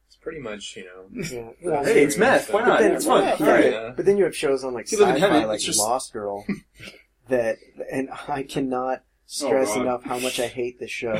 [0.07, 1.22] It's pretty much, you know.
[1.31, 1.50] Yeah.
[1.62, 2.50] Well, Hey, it's meth.
[2.53, 2.81] Why But not?
[2.81, 3.24] then, It's fun.
[3.24, 3.72] yeah, Alright.
[3.72, 3.92] Yeah.
[3.96, 6.46] but then you have shows on like You sci-fi, like just- Lost Girl,
[7.29, 7.57] that,
[7.90, 11.14] and I cannot stress Oh, enough how much I hate the show.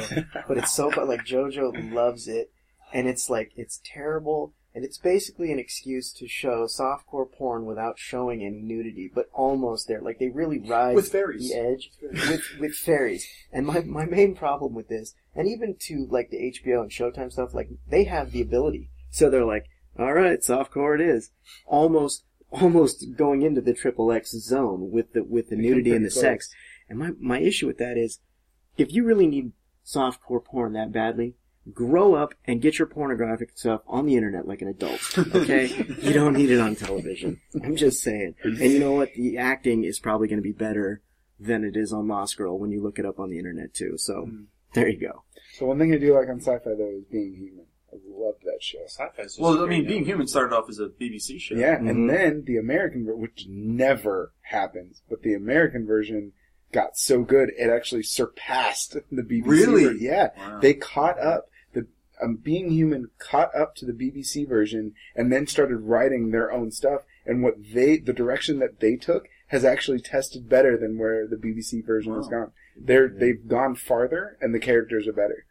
[0.47, 1.09] But it's so fun.
[1.09, 2.51] Like JoJo loves it,
[2.93, 7.99] and it's like it's terrible, and it's basically an excuse to show softcore porn without
[7.99, 10.01] showing any nudity, but almost there.
[10.01, 11.49] Like they really ride With fairies.
[11.49, 11.91] the edge
[12.29, 13.27] with with fairies.
[13.53, 17.33] And my my main problem with this, and even to like the HBO and Showtime
[17.33, 19.67] stuff, like they have the ability, so they're like,
[19.99, 21.31] all right, softcore it is,
[21.67, 26.11] almost almost going into the triple X zone with the with the nudity and the
[26.11, 26.21] close.
[26.21, 26.51] sex.
[26.89, 28.19] And my my issue with that is,
[28.77, 29.53] if you really need
[29.87, 31.35] softcore porn that badly.
[31.73, 35.01] Grow up and get your pornographic stuff on the internet like an adult.
[35.35, 35.67] Okay,
[36.03, 37.41] you don't need it on television.
[37.63, 38.35] I'm just saying.
[38.45, 39.15] And you know what?
[39.15, 41.01] The acting is probably going to be better
[41.41, 43.95] than it is on Lost Girl when you look it up on the internet too.
[43.97, 44.45] So Mm.
[44.75, 45.25] there you go.
[45.55, 47.67] So one thing I do like on sci-fi though is Being Human.
[47.93, 48.85] I love that show.
[48.87, 50.05] Sci-fi's just Well, I mean, you Being.
[50.05, 51.55] Human started off as a BBC show.
[51.55, 51.89] Yeah, Mhm.
[51.91, 56.33] and then the American, ver- which never happens, but the American version
[56.73, 59.49] got so good it actually surpassed the BBC.
[59.49, 59.85] Really?
[59.85, 60.61] ver- Yeah, Wow.
[60.61, 61.49] they caught up.
[62.23, 66.71] Um, Being Human caught up to the BBC version, and then started writing their own
[66.71, 67.03] stuff.
[67.27, 71.37] And what they, the direction that they took, has actually tested better than where the
[71.37, 72.53] BBC version has gone.
[72.77, 75.47] They're they've gone farther, and the characters are better.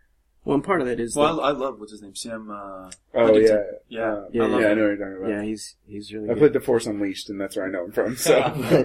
[0.45, 2.49] Well, and part of that is Well, that- I, I love what's his name, Sam.
[2.51, 3.65] Uh, Oh Huntington.
[3.88, 4.47] yeah, yeah, Uh, Yeah, yeah, yeah.
[4.47, 5.29] I know what you're talking about.
[5.29, 6.39] yeah, he's he's really I good.
[6.39, 8.15] played The Force Unleashed, and that's where I know him from.
[8.17, 8.41] So.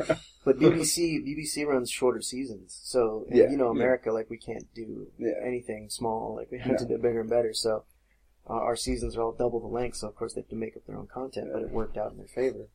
[0.06, 3.80] but, but BBC BBC runs shorter seasons, so and, Yeah, you know yeah.
[3.82, 5.32] America like we can't do Yeah.
[5.44, 7.52] anything small, like we have to do bigger and better.
[7.52, 7.84] So
[8.48, 10.76] uh, our seasons are all double the length, so of course they have to make
[10.76, 12.68] up their own content, but it worked out in their favor.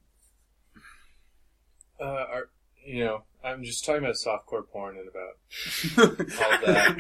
[2.02, 2.50] Uh, are,
[2.86, 6.98] you know, I'm just talking about softcore porn and about all that.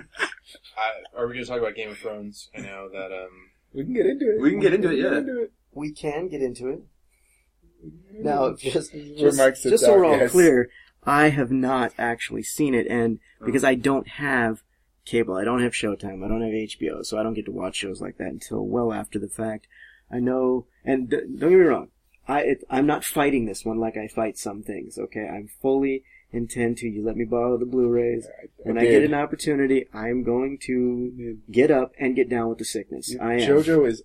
[0.77, 2.49] I, are we going to talk about Game of Thrones?
[2.55, 3.11] I know that.
[3.11, 4.41] Um, We can get into it.
[4.41, 5.19] We can get into it, We can yeah.
[5.19, 5.51] into it.
[5.73, 6.83] We can get into it.
[8.13, 10.31] Now, just Where just, Mike just so we're all yes.
[10.31, 10.69] clear,
[11.03, 14.63] I have not actually seen it, and because I don't have
[15.05, 17.75] cable, I don't have Showtime, I don't have HBO, so I don't get to watch
[17.75, 19.67] shows like that until well after the fact.
[20.09, 21.89] I know, and d- don't get me wrong,
[22.27, 24.97] I it, I'm not fighting this one like I fight some things.
[24.97, 26.87] Okay, I'm fully intend to.
[26.87, 28.91] You let me borrow the Blu-rays, when I did.
[28.91, 33.15] get an opportunity, I'm going to get up and get down with the sickness.
[33.21, 33.39] I am.
[33.41, 34.03] JoJo is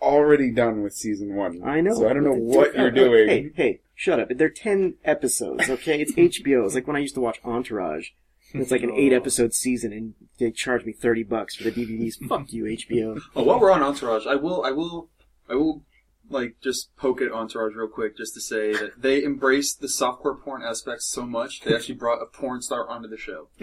[0.00, 1.62] already done with season one.
[1.64, 1.94] I know.
[1.94, 3.28] So I don't know but what they're- you're doing.
[3.28, 4.28] Hey, hey, shut up.
[4.30, 6.00] They're 10 episodes, okay?
[6.00, 6.64] It's HBO.
[6.64, 8.10] It's like when I used to watch Entourage.
[8.54, 9.16] It's like an eight oh.
[9.16, 12.14] episode season and they charge me 30 bucks for the DVDs.
[12.28, 13.20] Fuck you, HBO.
[13.34, 15.08] Oh, while we're on Entourage, I will, I will,
[15.48, 15.82] I will,
[16.28, 20.40] like, just poke at Entourage real quick, just to say that they embraced the softcore
[20.40, 23.48] porn aspects so much they actually brought a porn star onto the show.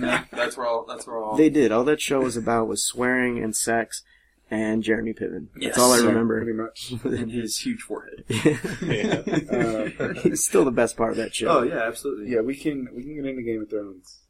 [0.00, 0.84] yeah, that's where all.
[0.86, 1.36] That's where all.
[1.36, 1.72] They did.
[1.72, 4.02] All that show was about was swearing and sex
[4.50, 5.48] and Jeremy Piven.
[5.54, 5.78] That's Yes.
[5.78, 6.42] all I Yeah, remember.
[6.42, 6.92] Pretty much.
[7.04, 8.24] and his huge forehead.
[8.28, 9.22] yeah.
[9.98, 11.48] Uh, He's still the best part of that show.
[11.48, 12.30] Oh yeah, absolutely.
[12.32, 14.20] yeah, we can we can get into Game of Thrones.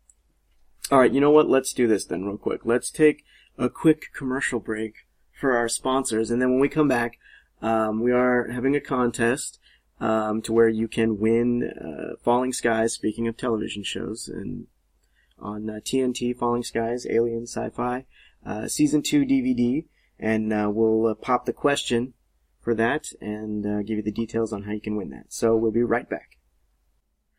[0.90, 1.48] All right, you know what?
[1.48, 2.60] Let's do this then, real quick.
[2.64, 3.24] Let's take
[3.58, 4.94] a quick commercial break
[5.38, 7.18] for our sponsors, and then when we come back,
[7.62, 9.58] um, we are having a contest
[10.00, 12.92] um, to where you can win uh, Falling Skies.
[12.92, 14.66] Speaking of television shows, and
[15.38, 18.04] on uh, TNT, Falling Skies, Alien Sci-Fi,
[18.44, 19.86] uh, season two DVD,
[20.18, 22.14] and uh, we'll uh, pop the question
[22.60, 25.26] for that and uh, give you the details on how you can win that.
[25.28, 26.38] So we'll be right back.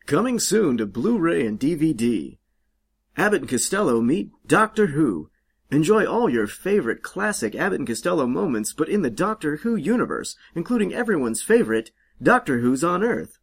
[0.06, 2.38] Coming soon to Blu-ray and DVD.
[3.16, 5.30] Abbott and Costello meet Doctor Who.
[5.70, 10.34] Enjoy all your favorite classic Abbott and Costello moments, but in the Doctor Who universe,
[10.54, 11.90] including everyone's favorite
[12.22, 13.38] Doctor Who's on Earth.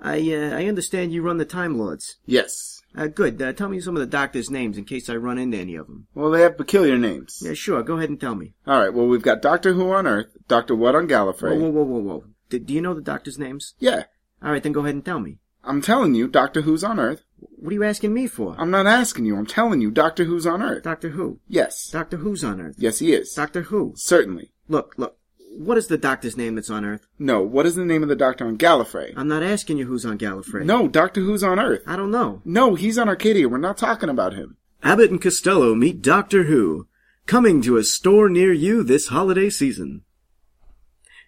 [0.00, 2.16] I uh, I understand you run the Time Lords.
[2.26, 2.80] Yes.
[2.96, 3.40] Uh, good.
[3.40, 5.86] Uh, tell me some of the Doctor's names in case I run into any of
[5.86, 6.06] them.
[6.14, 7.40] Well, they have peculiar names.
[7.44, 7.82] Yeah, sure.
[7.82, 8.54] Go ahead and tell me.
[8.66, 8.92] All right.
[8.92, 11.58] Well, we've got Doctor Who on Earth, Doctor What on Gallifrey.
[11.58, 12.24] Whoa, whoa, whoa, whoa, whoa.
[12.48, 13.74] D- do you know the Doctor's names?
[13.78, 14.04] Yeah,
[14.42, 15.38] All right, then go ahead and tell me.
[15.68, 17.22] I'm telling you, Doctor Who's on Earth.
[17.40, 18.56] What are you asking me for?
[18.58, 19.36] I'm not asking you.
[19.36, 20.82] I'm telling you, Doctor Who's on Earth.
[20.82, 21.40] Doctor Who.
[21.46, 21.90] Yes.
[21.90, 22.76] Doctor Who's on Earth.
[22.78, 23.32] Yes, he is.
[23.34, 23.92] Doctor Who.
[23.96, 24.50] Certainly.
[24.68, 25.18] Look, look.
[25.56, 27.06] What is the Doctor's name that's on Earth?
[27.18, 27.42] No.
[27.42, 29.12] What is the name of the Doctor on Gallifrey?
[29.16, 30.64] I'm not asking you who's on Gallifrey.
[30.64, 31.82] No, Doctor Who's on Earth.
[31.86, 32.40] I don't know.
[32.44, 33.48] No, he's on Arcadia.
[33.48, 34.56] We're not talking about him.
[34.82, 36.86] Abbott and Costello meet Doctor Who.
[37.26, 40.02] Coming to a store near you this holiday season.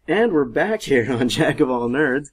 [0.09, 2.29] And we're back here on Jack of All Nerds.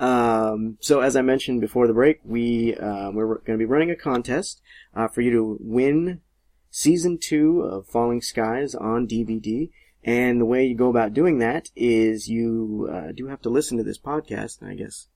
[0.00, 3.90] Um, so as I mentioned before the break, we uh, we're going to be running
[3.90, 4.62] a contest
[4.96, 6.22] uh, for you to win
[6.70, 9.70] season two of Falling Skies on DVD.
[10.02, 13.76] And the way you go about doing that is you uh, do have to listen
[13.76, 14.62] to this podcast.
[14.66, 15.08] I guess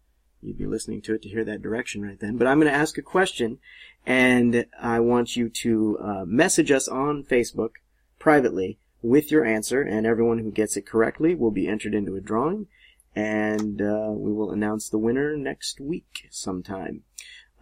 [0.43, 2.37] you'd be listening to it to hear that direction right then.
[2.37, 3.61] But I'm going to ask a question,
[4.05, 7.71] and I want you to uh, message us on Facebook
[8.19, 12.21] privately with your answer, and everyone who gets it correctly will be entered into a
[12.21, 12.67] drawing,
[13.15, 17.03] and uh, we will announce the winner next week sometime.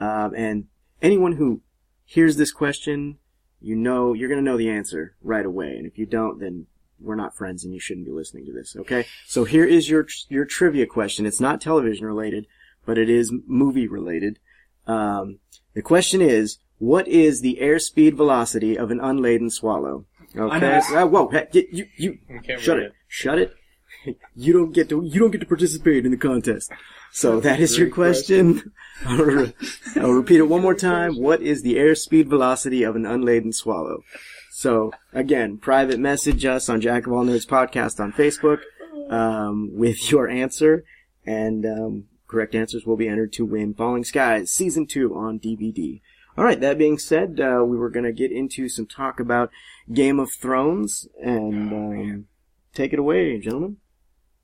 [0.00, 0.66] Um, and
[1.00, 1.62] anyone who
[2.04, 3.18] hears this question,
[3.60, 6.66] you know you're going to know the answer right away, and if you don't, then
[7.00, 8.76] we're not friends and you shouldn't be listening to this.
[8.76, 11.26] Okay, so here is your your trivia question.
[11.26, 12.46] It's not television related,
[12.86, 14.38] but it is movie related.
[14.86, 15.38] Um,
[15.74, 20.06] the question is, what is the airspeed velocity of an unladen swallow?
[20.36, 20.80] Okay.
[20.94, 22.18] Uh, whoa, hey, you, you,
[22.58, 22.92] shut read it.
[23.06, 23.54] Shut it.
[24.34, 26.72] You don't get to, you don't get to participate in the contest.
[27.12, 28.72] So that is your Great question.
[29.06, 29.52] I'll,
[29.96, 31.20] I'll repeat it one more time.
[31.20, 34.02] What is the airspeed velocity of an unladen swallow?
[34.50, 38.60] So again, private message us on Jack of All Nerds podcast on Facebook,
[39.10, 40.84] um, with your answer
[41.26, 46.00] and, um, correct answers will be entered to win Falling Skies season two on DVD.
[46.36, 46.60] All right.
[46.60, 49.50] That being said, uh, we were going to get into some talk about
[49.92, 52.26] Game of Thrones, and um,
[52.74, 53.76] take it away, gentlemen.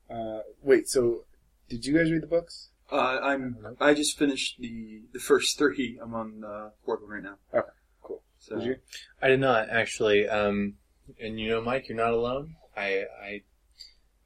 [0.09, 1.25] Uh, wait, so
[1.69, 2.69] did you guys read the books?
[2.91, 3.75] Uh, I'm.
[3.79, 5.99] I just finished the the first three.
[6.01, 7.35] I'm on the fourth one right now.
[7.53, 7.67] Okay,
[8.01, 8.23] cool.
[8.39, 8.75] So Did you?
[9.21, 10.27] I did not actually.
[10.27, 10.75] Um,
[11.21, 12.55] and you know, Mike, you're not alone.
[12.75, 13.41] I I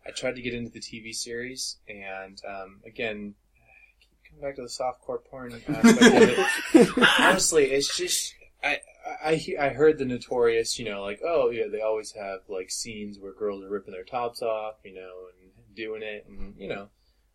[0.06, 4.56] I tried to get into the TV series, and um, again, I keep coming back
[4.56, 7.10] to the softcore porn aspect of it.
[7.20, 8.80] Honestly, it's just I,
[9.24, 13.20] I I heard the notorious, you know, like oh yeah, they always have like scenes
[13.20, 15.43] where girls are ripping their tops off, you know, and
[15.76, 16.62] doing it, and mm-hmm.
[16.62, 16.88] you know,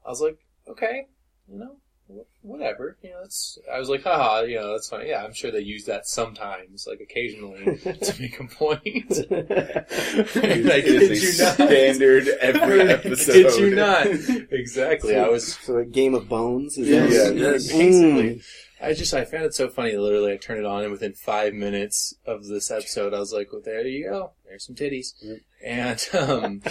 [0.04, 1.06] I was like, okay,
[1.50, 1.76] you know,
[2.08, 3.58] wh- whatever, you know, it's.
[3.72, 5.06] I was like, haha, you know, that's fine.
[5.06, 8.84] Yeah, I'm sure they use that sometimes, like occasionally, to make a point.
[9.30, 11.54] And I It kid is you a not.
[11.54, 13.32] standard every episode.
[13.32, 14.06] Kid you not.
[14.50, 15.16] Exactly.
[15.16, 16.76] I was so a Game of Bones.
[16.78, 18.36] Is Yes, that- yes, basically.
[18.36, 18.44] Mm.
[18.80, 19.96] I just I found it so funny.
[19.96, 23.52] Literally, I turned it on, and within five minutes of this episode, I was like,
[23.52, 24.32] "Well, there you go.
[24.46, 25.38] There's some titties." Yep.
[25.64, 26.62] And um,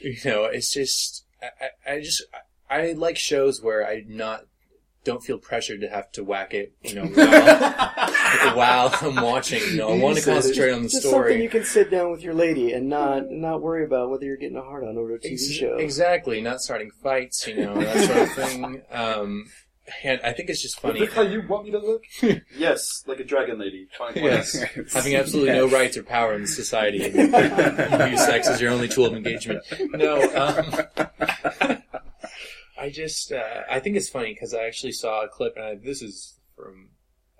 [0.00, 2.22] you know, it's just I, I, I just
[2.68, 4.44] I, I like shows where I not
[5.02, 6.74] don't feel pressured to have to whack it.
[6.82, 9.62] You know, while, while I'm watching.
[9.62, 12.22] You know, I want to concentrate on the Just something you can sit down with
[12.22, 15.18] your lady and not not worry about whether you're getting a hard on over a
[15.18, 15.76] TV Ex- show.
[15.76, 18.82] Exactly, not starting fights, you know, that sort of thing.
[18.90, 19.46] Um,
[20.04, 21.00] and I think it's just funny.
[21.00, 22.04] Look how you want me to look?
[22.56, 23.88] yes, like a dragon lady.
[23.96, 24.12] Fine.
[24.16, 24.62] Yes.
[24.92, 29.06] Having absolutely no rights or power in society and use sex as your only tool
[29.06, 29.62] of engagement.
[29.92, 31.78] No, um,
[32.78, 35.74] I just, uh, I think it's funny because I actually saw a clip, and I,
[35.74, 36.88] this is from,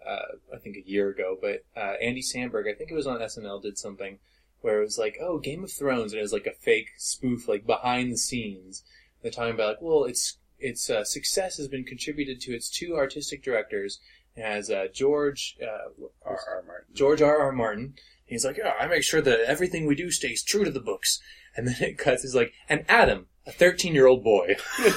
[0.07, 3.21] uh, I think a year ago, but uh, Andy Samberg, I think it was on
[3.21, 4.19] SNL, did something
[4.61, 7.49] where it was like, oh, Game of Thrones, and it was like a fake spoof,
[7.49, 8.85] like behind the scenes.
[9.23, 12.97] They're talking about like, well, its its uh, success has been contributed to its two
[12.97, 14.01] artistic directors.
[14.37, 16.39] as uh, George uh, R.
[16.49, 16.63] R.
[16.67, 16.95] Martin.
[16.95, 17.39] George R.
[17.39, 17.53] R.
[17.53, 17.95] Martin.
[18.27, 21.21] He's like, oh, I make sure that everything we do stays true to the books.
[21.57, 22.23] And then it cuts.
[22.23, 24.55] He's like, and Adam, a 13 year old boy.
[24.79, 24.95] and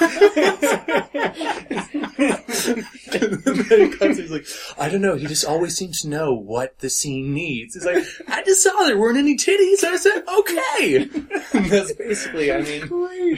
[3.10, 4.18] then it cuts.
[4.18, 4.46] He's like,
[4.78, 5.16] I don't know.
[5.16, 7.74] He just always seems to know what the scene needs.
[7.74, 9.84] He's like, I just saw there weren't any titties.
[9.84, 11.08] I said, okay.
[11.52, 12.88] And that's basically, I mean,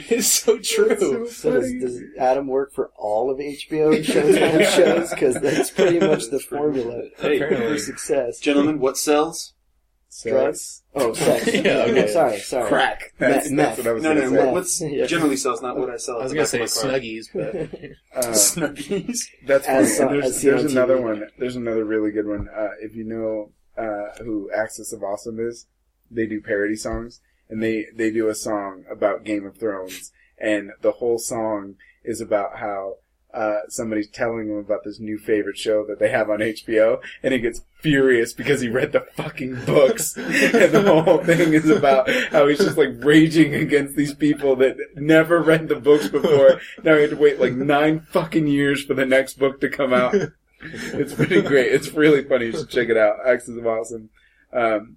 [0.09, 1.29] it's so true.
[1.31, 5.11] So does, does Adam work for all of HBO and Showtime shows?
[5.11, 8.39] Because that's pretty much the formula Hey, for success.
[8.39, 9.55] Gentlemen, what sells?
[10.23, 10.83] Drugs?
[10.95, 11.47] Oh, sex.
[11.53, 12.07] Yeah, okay.
[12.09, 12.69] Sorry, sorry.
[12.69, 13.13] Crack.
[13.19, 13.77] That's, Meth.
[13.77, 14.45] that's what I was No, going no, to no.
[14.45, 14.53] say.
[14.53, 15.07] What's Yeah.
[15.07, 16.21] generally sells, not what I sell.
[16.21, 17.01] I was going to say of my car.
[17.01, 19.19] Snuggies, but Uh, Snuggies.
[19.47, 19.79] That's funny.
[19.87, 21.29] As, uh, there's as seen there's on another one.
[21.39, 22.49] There's another really good one.
[22.55, 25.67] Uh, if you know uh, who Axis of Awesome is,
[26.11, 30.71] they do parody songs, and they they do a song about Game of Thrones, and
[30.81, 32.97] the whole song is about how.
[33.35, 37.35] Uh, somebody's telling him about this new favorite show that they have on HBO, and
[37.35, 40.17] he gets furious because he read the fucking books.
[40.17, 44.77] and the whole thing is about how he's just like raging against these people that
[44.95, 46.61] never read the books before.
[46.83, 49.93] Now he had to wait like nine fucking years for the next book to come
[49.93, 50.15] out.
[50.61, 51.73] It's pretty great.
[51.73, 52.47] It's really funny.
[52.47, 53.19] You should check it out.
[53.27, 54.09] Axis of Awesome.
[54.53, 54.97] Um,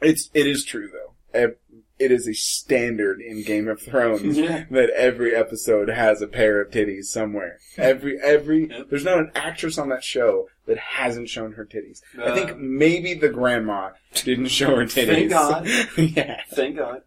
[0.00, 1.54] it's it is true though.
[2.02, 4.64] It is a standard in Game of Thrones Yeah.
[4.70, 7.58] that every episode has a pair of titties somewhere.
[7.76, 8.86] Every every Yep.
[8.90, 12.00] there's not an actress on that show that hasn't shown her titties.
[12.18, 15.06] I Uh, think maybe the grandma didn't show her titties.
[15.06, 15.68] Thank God.
[16.16, 16.40] yeah.
[16.52, 17.02] Thank God.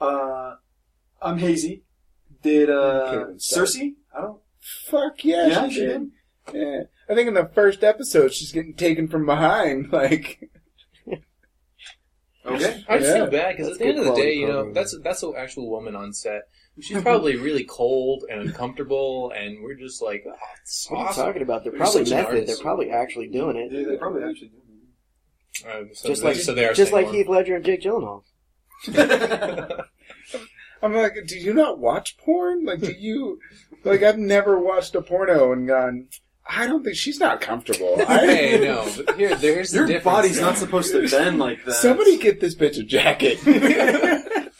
[0.00, 0.54] Uh,
[1.20, 1.82] I'm hazy.
[2.42, 3.94] Did uh, Cersei?
[4.16, 4.40] I don't.
[4.86, 6.10] Fuck yeah, Yeah, she, she did.
[6.54, 6.80] Yeah,
[7.10, 9.92] I think in the first episode she's getting taken from behind.
[9.92, 10.50] Like,
[12.54, 12.84] Okay.
[12.88, 13.14] I just Yeah.
[13.14, 15.34] feel bad because at the end of the day, you know, quality that's that's an
[15.36, 16.42] actual woman on set.
[16.80, 20.32] She's probably really cold and uncomfortable, and we're just like, oh,
[20.62, 21.64] it's What are you talking about?
[21.64, 22.26] They're probably such an method.
[22.28, 22.46] artist.
[22.46, 23.72] They're probably actually doing it.
[23.72, 25.68] Yeah, they probably actually do.
[25.68, 27.82] Um, so Just they- like so they are just saying like Heath Ledger and Jake
[27.82, 28.22] Gyllenhaal.
[30.82, 32.64] I'm like, do you not watch porn?
[32.64, 33.40] Like, do you?
[33.84, 36.06] Like, I've never watched a porno and gone.
[36.48, 37.96] I don't think she's not comfortable.
[38.08, 40.04] I, hey, no, but here, there's the Your difference.
[40.04, 41.72] body's not supposed to bend like that.
[41.74, 43.38] Somebody get this bitch a jacket.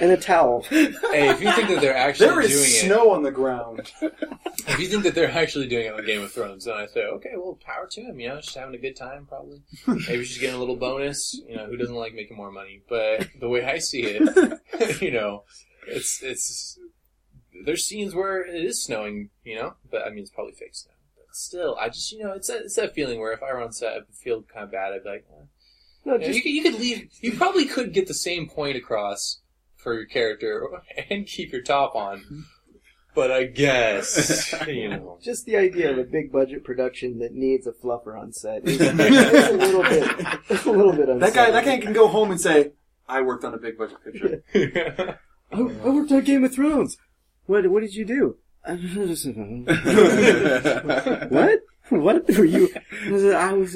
[0.00, 0.62] And a towel.
[0.62, 0.90] Hey,
[1.30, 3.92] if you think that they're actually There doing is it, snow on the ground.
[4.00, 7.02] if you think that they're actually doing it on Game of Thrones, then I say,
[7.04, 8.18] okay, well, power to him.
[8.18, 9.62] You know, she's having a good time, probably.
[9.86, 11.40] Maybe she's getting a little bonus.
[11.48, 12.82] You know, who doesn't like making more money?
[12.88, 15.44] But the way I see it, you know,
[15.86, 16.80] it's it's
[17.64, 19.30] there's scenes where it is snowing.
[19.44, 20.94] You know, but I mean, it's probably fake snow.
[21.32, 23.62] But still, I just you know, it's that, it's that feeling where if I were
[23.62, 24.92] on set, I would feel kind of bad.
[24.92, 25.44] I'd be like, eh.
[26.04, 27.08] No, You, know, you, could, you could leave.
[27.22, 29.40] You probably could get the same point across
[29.76, 30.68] for your character
[31.10, 32.44] and keep your top on.
[33.14, 35.18] But I guess you know.
[35.22, 38.78] just the idea of a big budget production that needs a fluffer on set is,
[38.78, 38.92] is a
[39.52, 40.02] little bit
[40.66, 41.18] a little bit unsettling.
[41.20, 42.72] That guy, that guy can go home and say,
[43.08, 45.18] "I worked on a big budget picture."
[45.50, 46.98] I, I worked on Game of Thrones.
[47.46, 48.36] What what did you do?
[51.30, 51.60] what?
[51.88, 52.72] What were you?
[53.06, 53.24] I was.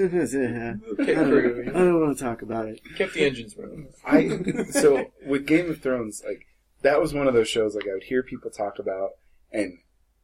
[0.00, 2.80] I don't, I don't want to talk about it.
[2.96, 3.88] Kept the engines running.
[4.04, 6.46] I so with Game of Thrones, like
[6.82, 9.10] that was one of those shows like I would hear people talk about,
[9.52, 9.78] and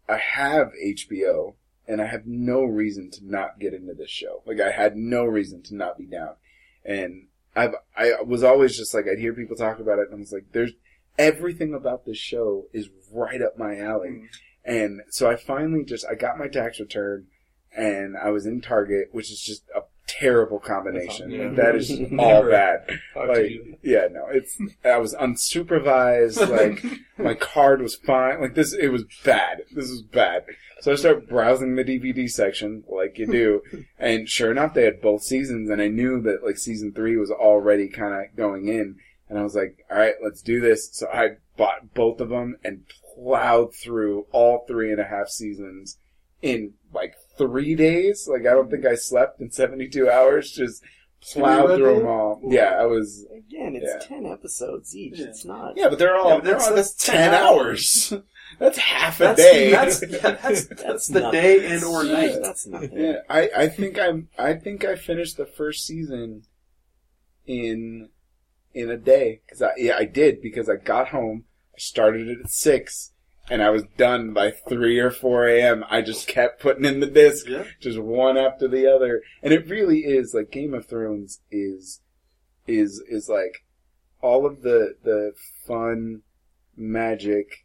[0.08, 1.54] I have HBO,
[1.88, 4.42] and I have no reason to not get into this show.
[4.46, 6.34] Like I had no reason to not be down,
[6.84, 10.18] and I've I was always just like I'd hear people talk about it, and I
[10.18, 10.72] was like, there's
[11.18, 14.26] everything about this show is right up my alley, mm-hmm.
[14.64, 17.26] And so I finally just I got my tax return,
[17.76, 21.30] and I was in Target, which is just a terrible combination.
[21.30, 21.50] Yeah.
[21.50, 23.00] That is all bad.
[23.16, 26.84] Like, yeah, no, it's, I was unsupervised, like,
[27.18, 29.62] my card was fine, like this, it was bad.
[29.74, 30.44] This was bad.
[30.80, 33.62] So I start browsing the DVD section, like you do,
[33.98, 37.30] and sure enough, they had both seasons, and I knew that, like, season three was
[37.30, 38.96] already kind of going in,
[39.28, 40.90] and I was like, alright, let's do this.
[40.92, 42.82] So I bought both of them and
[43.14, 45.98] plowed through all three and a half seasons
[46.40, 48.28] in, like, three days.
[48.30, 50.82] Like, I don't think I slept in 72 hours, just
[51.32, 52.40] plowed through them all.
[52.44, 53.98] Yeah, I was, Again, it's Yeah.
[54.08, 55.18] ten episodes each.
[55.18, 55.26] Yeah.
[55.26, 55.76] It's not.
[55.76, 58.12] yeah, but they're all Yeah, but they're that's- all that's that's 10 ten hours.
[58.58, 59.70] that's half a That's day.
[59.70, 61.40] that's yeah, that's, that's the nothing.
[61.40, 62.38] day and or night.
[62.42, 62.92] That's nothing.
[62.98, 66.42] yeah, I, I think I'm I think I finished the first season
[67.46, 68.08] in
[68.74, 71.44] in a day because I yeah I did because I got home
[71.74, 73.12] I started it at six
[73.50, 75.84] and I was done by three or four a.m.
[75.90, 77.64] I just kept putting in the disc Yeah.
[77.80, 82.00] just one after the other and it really is like Game of Thrones is
[82.66, 83.64] is is like
[84.20, 85.32] all of the the
[85.66, 86.22] fun
[86.76, 87.64] magic.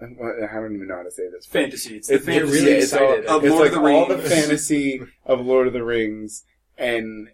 [0.00, 1.44] I don't even know how to say this.
[1.46, 1.96] Fantasy.
[1.96, 4.18] It's the It's fantasy really it's all, of it's Lord like of the all the
[4.18, 6.44] fantasy of Lord of the Rings
[6.76, 7.28] and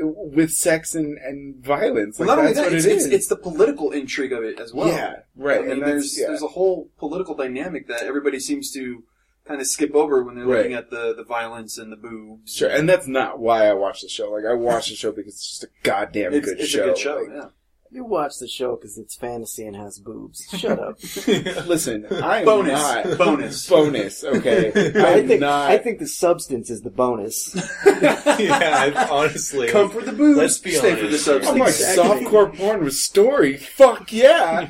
[0.00, 2.18] with sex and, and violence.
[2.18, 4.72] Well, Like not only that, it's, it it's, it's the political intrigue of it as
[4.72, 4.88] well.
[4.88, 5.58] yeah, right.
[5.58, 6.28] I mean, and there's yeah.
[6.28, 9.02] there's a whole political dynamic that everybody seems to
[9.44, 10.58] kind of skip over when they're Right.
[10.58, 12.54] looking at the, the violence and the boobs.
[12.54, 14.30] Sure, and that's not why I watch the show.
[14.30, 16.82] Like I watch the show because it's just a goddamn it's, good it's show.
[16.82, 17.16] a good show.
[17.16, 17.48] Like, yeah.
[17.90, 20.46] You watch the show because it's fantasy and has boobs.
[20.58, 20.98] Shut up.
[21.66, 22.72] Listen, I am Bonus.
[22.72, 23.68] not Bonus.
[23.68, 24.24] bonus.
[24.24, 24.72] Okay,
[25.02, 25.70] I I'm think not.
[25.70, 27.54] I think the substance is the bonus.
[27.86, 29.68] yeah, I- honestly.
[29.68, 30.38] Come for the boobs.
[30.38, 31.50] Let's be Stay for the substance.
[31.52, 32.04] I'm like Exactly.
[32.26, 33.56] softcore porn with story.
[33.56, 34.68] Fuck yeah!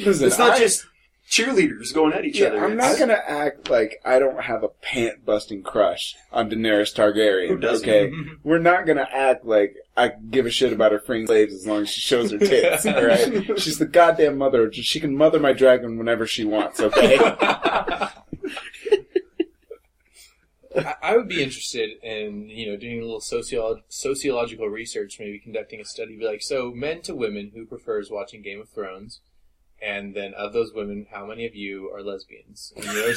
[0.00, 0.84] Listen, It's not I- just
[1.30, 2.64] cheerleaders going at each Yeah, other.
[2.64, 7.48] I'm not gonna act like I don't have a pant busting crush on Daenerys Targaryen.
[7.48, 7.88] Who doesn't?
[7.88, 8.12] Okay,
[8.42, 11.82] we're not gonna act like I give a shit about her freeing slaves as long
[11.82, 12.86] as she shows her tits.
[12.86, 14.72] all right, she's the goddamn mother.
[14.72, 16.80] She can mother my dragon whenever she wants.
[16.80, 18.12] Okay, I,
[21.02, 25.80] I would be interested in you know doing a little sociolo- sociological research, maybe conducting
[25.80, 26.16] a study.
[26.16, 29.20] Be like, so men to women, who prefers watching Game of Thrones?
[29.82, 32.72] And then of those women, how many of you are lesbians?
[32.76, 33.12] And, you know,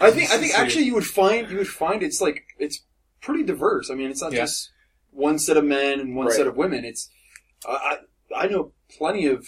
[0.00, 2.80] I think I think actually you would find you would find it's like it's
[3.28, 3.90] pretty diverse.
[3.90, 4.40] I mean, it's not Yeah.
[4.42, 4.70] just
[5.10, 6.36] one set of men and one Right.
[6.36, 6.84] set of women.
[6.84, 7.10] It's
[7.66, 7.98] I
[8.34, 9.46] I, I know plenty of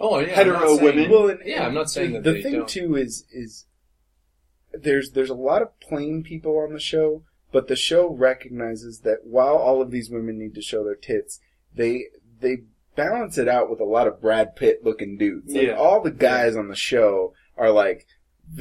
[0.00, 1.10] oh yeah, Hetero saying- women.
[1.10, 2.68] well, and, Yeah, I'm not saying that the they thing don't.
[2.68, 3.66] too is is
[4.72, 9.24] there's there's a lot of plain people on the show, but the show recognizes that
[9.24, 11.40] while all of these women need to show their tits,
[11.74, 12.04] they
[12.40, 12.58] they
[12.96, 15.52] balance it out with a lot of Brad Pitt looking dudes.
[15.54, 15.74] Like, Yeah.
[15.74, 18.06] all the guys on the show are like,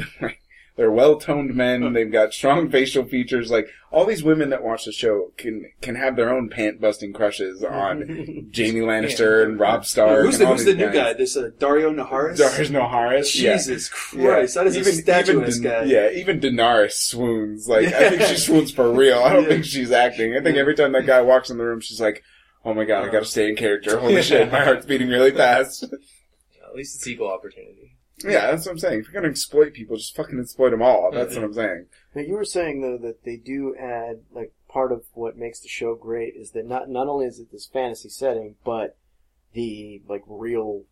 [0.80, 1.92] they're well toned men.
[1.92, 3.52] They've got strong facial features.
[3.52, 7.12] Like all these women that watch the show can can have their own pant busting
[7.12, 8.00] crushes on
[8.56, 10.22] Jaime Lannister and Robb Stark.
[10.24, 10.94] who's and the, all who's the these new guys.
[10.94, 11.14] guy?
[11.14, 12.38] This uh, Daario Naharis.
[12.38, 12.90] There's Naharis.
[12.92, 13.36] Harris.
[13.42, 13.54] Yeah.
[13.58, 15.92] Jesus Christ, that is a statuesque Dan- guy.
[15.92, 17.68] Yeah, even Daenerys swoons.
[17.68, 19.20] Like I think she swoons for real.
[19.20, 19.50] I don't Yeah.
[19.50, 20.38] think she's acting.
[20.38, 22.24] I think every time that guy walks in the room, she's like,
[22.64, 24.00] "Oh my god, I gotta stay in character.
[24.00, 27.98] Holy shit, my heart's beating really fast." At least it's equal opportunity.
[28.24, 29.00] Yeah, that's what I'm saying.
[29.00, 31.12] If you're gonna exploit people, just fucking exploit them all.
[31.12, 31.86] That's what I'm saying.
[32.16, 35.68] Now you were saying though that they do add like part of what makes the
[35.68, 38.98] show great is that not not only is it this fantasy setting, but
[39.54, 40.84] the like real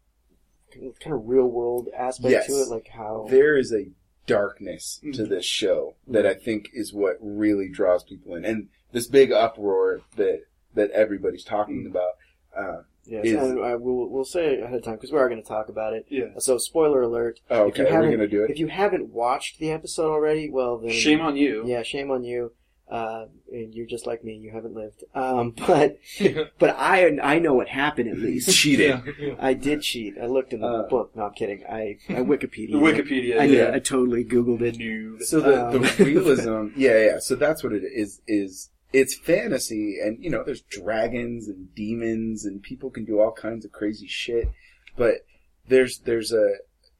[0.99, 2.47] kind of real world aspect Yes.
[2.47, 3.87] to it, like how There is a
[4.25, 5.29] darkness to Mhm.
[5.29, 10.01] this show that I think is what really draws people in, and this big uproar
[10.17, 12.13] that that everybody's talking about.
[12.55, 15.41] Uh, yes, is- and I will we'll say ahead of time because we are going
[15.41, 16.05] to talk about it.
[16.09, 16.25] Yeah.
[16.39, 18.51] So spoiler alert: oh, If you okay, are we haven't- gonna do it?
[18.51, 21.63] if you haven't watched the episode already, well then Shame on you.
[21.65, 22.53] Yeah, shame on you.
[22.89, 25.03] Uh, and you're just like me; you haven't lived.
[25.13, 25.97] Um, but
[26.57, 28.49] but I I know what happened at least.
[28.55, 29.01] Cheated.
[29.39, 30.13] I did cheat.
[30.21, 31.11] I looked in the Uh, book.
[31.13, 31.65] No, I'm kidding.
[31.69, 32.71] I I Wikipedia.
[32.71, 33.39] The Wikipedia.
[33.41, 33.65] I yeah.
[33.65, 33.73] did.
[33.75, 34.77] I totally Googled it.
[34.77, 35.21] Nude.
[35.23, 37.19] So the, Um, the realism, yeah, yeah.
[37.19, 38.21] So that's what it is.
[38.25, 43.31] Is it's fantasy, and you know, there's dragons and demons, and people can do all
[43.31, 44.49] kinds of crazy shit.
[44.95, 45.25] But
[45.67, 46.55] there's there's a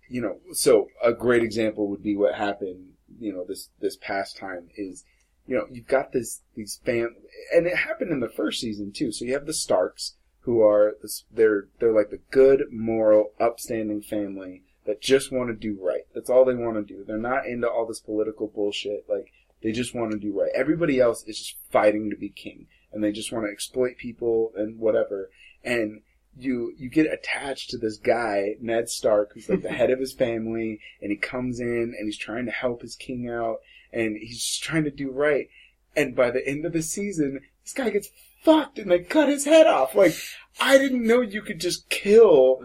[0.09, 2.93] you know, so a great example would be what happened.
[3.19, 5.03] You know, this this past time is,
[5.45, 7.15] you know, you've got this these fam,
[7.53, 9.11] and it happened in the first season too.
[9.11, 14.01] So you have the Starks, who are this, they're they're like the good, moral, upstanding
[14.01, 16.03] family that just want to do right.
[16.15, 17.03] That's all they want to do.
[17.05, 19.05] They're not into all this political bullshit.
[19.09, 19.31] Like
[19.63, 20.51] they just want to do right.
[20.55, 24.51] Everybody else is just fighting to be king, and they just want to exploit people
[24.55, 25.29] and whatever.
[25.63, 26.01] And
[26.39, 30.13] you you get attached to this guy Ned Stark, who's like the head of his
[30.13, 33.57] family, and he comes in and he's trying to help his king out,
[33.91, 35.49] and he's just trying to do right.
[35.95, 38.09] And by the end of the season, this guy gets
[38.43, 39.95] fucked, and they cut his head off.
[39.95, 40.15] Like
[40.59, 42.59] I didn't know you could just kill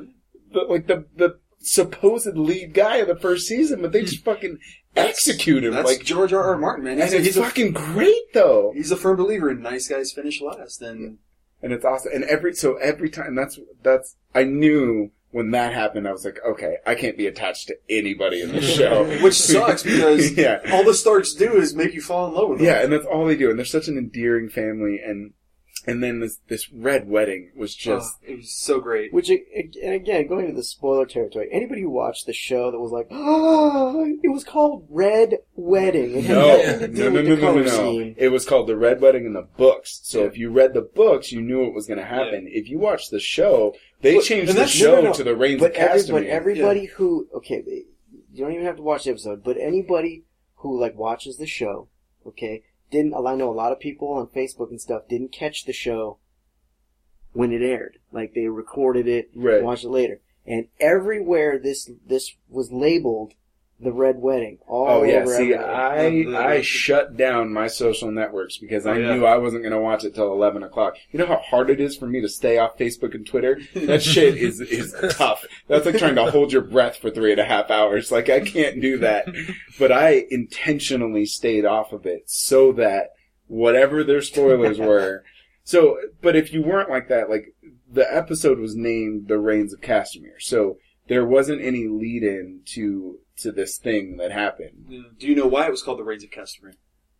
[0.52, 4.30] the like the the supposed lead guy of the first season, but they just hmm.
[4.30, 4.58] fucking
[4.96, 5.72] execute him.
[5.74, 6.42] That's like, George R.
[6.42, 6.58] R.
[6.58, 6.94] Martin, man.
[6.94, 8.72] and He's, a, it's he's, a, fucking great though.
[8.74, 10.82] he's a firm believer in nice guys finish last.
[10.82, 11.18] And
[11.62, 12.12] and it's awesome.
[12.14, 16.38] And every so every time that's that's I knew when that happened, I was like,
[16.46, 20.84] okay, I can't be attached to anybody in the show, which sucks because yeah, all
[20.84, 22.66] the Starks do is make you fall in love with them.
[22.66, 23.48] yeah, and that's all they do.
[23.48, 25.32] And they're such an endearing family, and
[25.86, 29.12] and then this this red wedding was oh, just Oh, it was so great.
[29.12, 32.92] Which, and again, going to the spoiler territory, anybody who watched the show that was
[32.92, 36.18] like, oh, it was called Red Wedding.
[36.24, 38.14] It no, nothing to do no, no, no, no, no, no.
[38.16, 40.00] It was called the Red Wedding in the books.
[40.04, 40.26] So Yeah.
[40.26, 42.46] if you read the books, you knew it was going to happen.
[42.48, 45.12] If you watched the show, they But- changed the show no, no, no.
[45.14, 46.12] to the Rains But, of every, Castamere.
[46.12, 47.62] but everybody who, okay,
[48.32, 50.24] you don't even have to watch the episode, but anybody
[50.56, 51.88] who, like, watches the show,
[52.26, 52.62] okay,
[52.92, 56.18] didn't, I know a lot of people on Facebook and stuff didn't catch the show
[57.32, 57.98] when it aired.
[58.12, 59.62] Like, they recorded it, Right.
[59.62, 60.20] watched it later.
[60.46, 63.34] And everywhere this, this was labeled
[63.82, 64.58] the Red Wedding.
[64.66, 65.70] All Oh yeah, over see, everywhere.
[65.74, 69.14] I The- I the- shut down my social networks because I Oh, yeah.
[69.14, 70.96] knew I wasn't going to watch it till eleven o'clock.
[71.10, 73.60] You know how hard it is for me to stay off Facebook and Twitter.
[73.74, 75.44] That shit is is tough.
[75.68, 78.12] That's like trying to hold your breath for three and a half hours.
[78.12, 79.26] Like I can't do that.
[79.78, 83.10] But I intentionally stayed off of it so that
[83.48, 85.24] whatever their spoilers were.
[85.64, 87.54] So, but if you weren't like that, like
[87.90, 90.78] the episode was named "The Rains of Castamere," so
[91.08, 95.14] there wasn't any lead in to to this thing that happened.
[95.18, 96.74] Do you know why it was called the Rains of Castamere?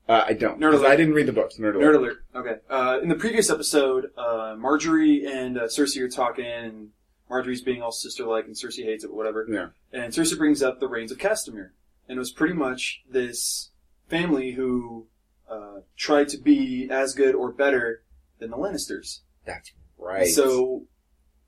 [0.09, 0.61] Uh, I don't.
[0.61, 0.89] Nerd alert.
[0.89, 1.57] I didn't read the books.
[1.59, 1.95] Nerd alert.
[1.95, 2.25] Nerd alert.
[2.35, 2.55] Okay.
[2.69, 6.89] Uh, in the previous episode, uh, Margaery and uh, Cersei are talking, and
[7.31, 9.47] Margaery's being all sister-like, and Cersei hates it, but whatever.
[9.49, 9.69] Yeah.
[9.93, 11.71] And Cersei brings up the Rains of Castamere,
[12.09, 13.71] and it was pretty much this
[14.09, 15.07] family who
[15.49, 18.03] uh, tried to be as good or better
[18.39, 19.21] than the Lannisters.
[19.47, 20.27] That's right.
[20.27, 20.83] So,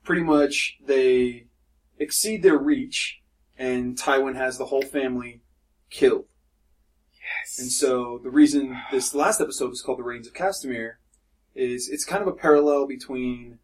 [0.05, 1.47] pretty much they
[1.99, 3.21] exceed their reach,
[3.59, 5.43] and Tywin has the whole family
[5.91, 6.27] killed.
[7.13, 7.59] yes.
[7.59, 10.95] And so the reason this last episode is called the Rains of Castamere
[11.55, 13.59] is it's kind of a parallel between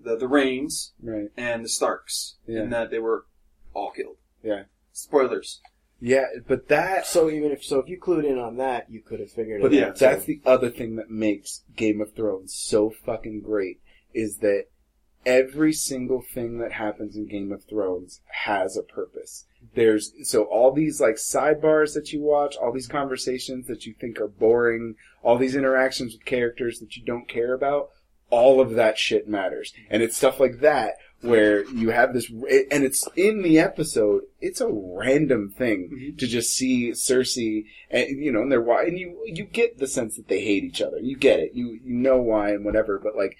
[0.00, 1.28] the the Reigns right.
[1.36, 2.62] and the Starks Yeah.
[2.62, 3.26] in that they were
[3.74, 4.16] all killed.
[4.42, 4.64] Yeah.
[4.92, 5.60] Spoilers.
[6.00, 7.06] Yeah, but that.
[7.06, 9.72] So even if so, if you clued in on that, you could have figured But
[9.72, 9.96] it yeah, out.
[9.98, 10.40] that's too.
[10.42, 13.80] the other thing that makes Game of Thrones so fucking great
[14.12, 14.64] is that
[15.24, 19.44] every single thing that happens in Game of Thrones has a purpose.
[19.74, 24.20] There's so all these like sidebars that you watch, all these conversations that you think
[24.20, 27.90] are boring, all these interactions with characters that you don't care about,
[28.30, 29.72] all of that shit matters.
[29.90, 34.60] And it's stuff like that where you have this, and it's in the episode, it's
[34.60, 36.18] a random thing Mhm.
[36.18, 39.86] to just see Cersei and, you know, and they're, wi- and you, you get the
[39.86, 40.98] sense that they hate each other.
[40.98, 41.52] You get it.
[41.54, 43.36] You, you know why and whatever, but like,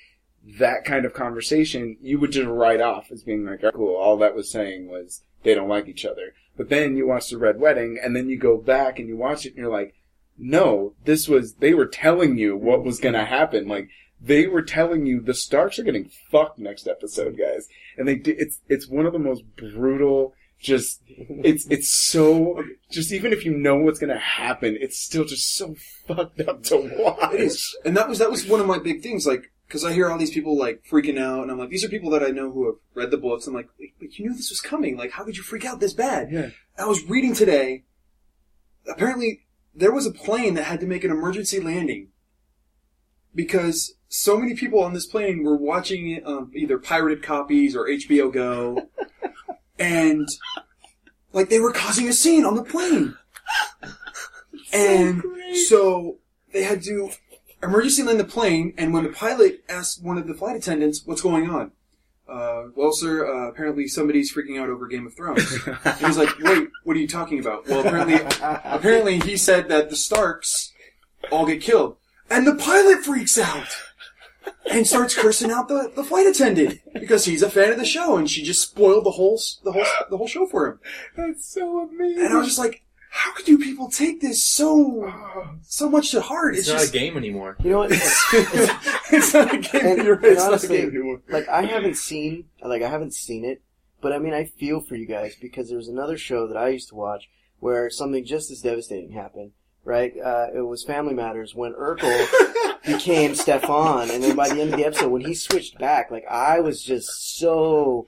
[0.58, 4.16] that kind of conversation, you would just write off as being like, oh, cool, all
[4.18, 6.34] that was saying was they don't like each other.
[6.56, 9.46] But then you watch the Red Wedding, and then you go back and you watch
[9.46, 9.94] it, and you're like,
[10.36, 13.68] no, this was, they were telling you what was gonna happen.
[13.68, 13.88] Like,
[14.20, 17.68] they were telling you the Starks are getting fucked next episode, guys.
[17.96, 23.12] And they did, it's, it's one of the most brutal, just, it's, it's so, just
[23.12, 25.74] even if you know what's gonna happen, it's still just so
[26.06, 27.34] fucked up to watch.
[27.34, 29.26] It is, and that was that was one of my big things.
[29.26, 31.88] Like, because I hear all these people like freaking out, and I'm like, these are
[31.88, 33.46] people that I know who have read the books.
[33.46, 34.98] I'm like, like, you knew this was coming.
[34.98, 36.30] Like, how could you freak out this bad?
[36.30, 36.50] Yeah.
[36.78, 37.84] I was reading today.
[38.86, 42.08] Apparently, there was a plane that had to make an emergency landing
[43.34, 47.86] because so many people on this plane were watching it on either pirated copies or
[47.86, 48.90] HBO Go,
[49.78, 50.28] and
[51.32, 53.16] like they were causing a scene on the plane.
[54.74, 55.22] and
[55.66, 56.18] so
[56.52, 57.10] they had to
[57.62, 61.22] emergency land the plane, and when the pilot asked one of the flight attendants, "What's
[61.22, 61.72] going on?"
[62.28, 65.58] Uh, well, sir, uh, apparently somebody's freaking out over Game of Thrones.
[65.84, 68.14] And he's like, "Wait, what are you talking about?" Well, apparently,
[68.64, 70.72] apparently he said that the Starks
[71.30, 71.96] all get killed,
[72.30, 73.68] and the pilot freaks out
[74.70, 78.16] and starts cursing out the, the flight attendant because he's a fan of the show,
[78.16, 80.78] and she just spoiled the whole the whole the whole show for him.
[81.16, 82.24] That's so amazing.
[82.24, 82.82] And I was just like,
[83.14, 85.12] "How could you people take this so
[85.62, 87.56] so much to heart?" It's, It's, not just a game anymore.
[87.62, 87.90] You know what?
[87.92, 89.86] it's not a game.
[89.86, 91.22] And- You're right, and it's not a game anymore.
[91.28, 93.62] like I haven't seen like I haven't seen it,
[94.00, 96.68] but I mean I feel for you guys because there was another show that I
[96.68, 97.28] used to watch
[97.60, 99.52] where something just as devastating happened.
[99.84, 100.12] Right?
[100.16, 102.26] Uh, it was Family Matters when Urkel
[102.86, 106.24] became Stefan, and then by the end of the episode, when he switched back, like
[106.30, 108.06] I was just so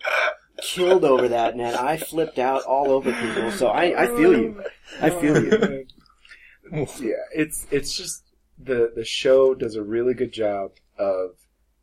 [0.62, 1.74] killed over that, man.
[1.74, 3.50] I flipped out all over people.
[3.52, 4.62] So I, I feel you.
[5.00, 5.86] I feel you.
[7.00, 8.24] yeah, it's it's just
[8.58, 11.36] the the show does a really good job of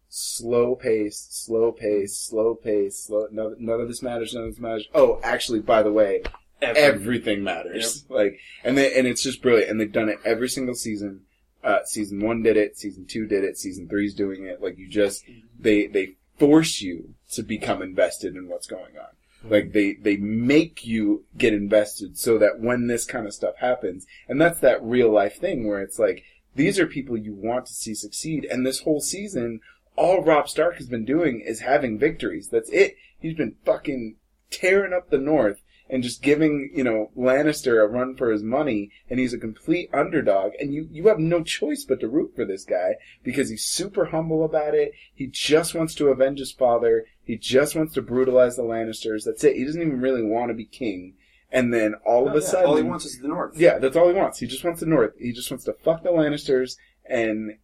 [0.09, 3.27] slow pace, slow pace, slow pace, slow.
[3.31, 4.33] None, none of this matters.
[4.33, 4.87] None of this matters.
[4.93, 6.23] Oh, actually, by the way,
[6.61, 8.05] everything matters.
[8.09, 9.71] Like, and they and it's just brilliant.
[9.71, 11.21] And they've done it every single season.
[11.63, 12.77] Uh, season one did it.
[12.77, 13.57] Season two did it.
[13.57, 14.61] Season three's doing it.
[14.61, 15.23] Like you just
[15.59, 19.13] they they force you to become invested in what's going on.
[19.41, 19.51] Hmm.
[19.51, 24.05] Like they they make you get invested so that when this kind of stuff happens,
[24.27, 26.23] and that's that real life thing where it's like
[26.55, 29.61] these are people you want to see succeed, and this whole season,
[29.95, 32.49] all Robb Stark has been doing is having victories.
[32.49, 32.95] That's it.
[33.19, 34.17] He's been fucking
[34.49, 35.61] tearing up the North
[35.91, 39.89] and just giving, you know, Lannister a run for his money, and he's a complete
[39.93, 43.65] underdog, and you, you have no choice but to root for this guy, because he's
[43.65, 48.01] super humble about it, he just wants to avenge his father, he just wants to
[48.01, 51.13] brutalize the Lannisters, that's it, he doesn't even really want to be king,
[51.49, 52.65] and then all of Oh, a yeah, sudden...
[52.65, 53.57] all he wants is the North.
[53.57, 54.39] Yeah, that's all he wants.
[54.39, 55.13] He just wants the North.
[55.17, 56.75] He just wants to fuck the Lannisters
[57.05, 57.57] and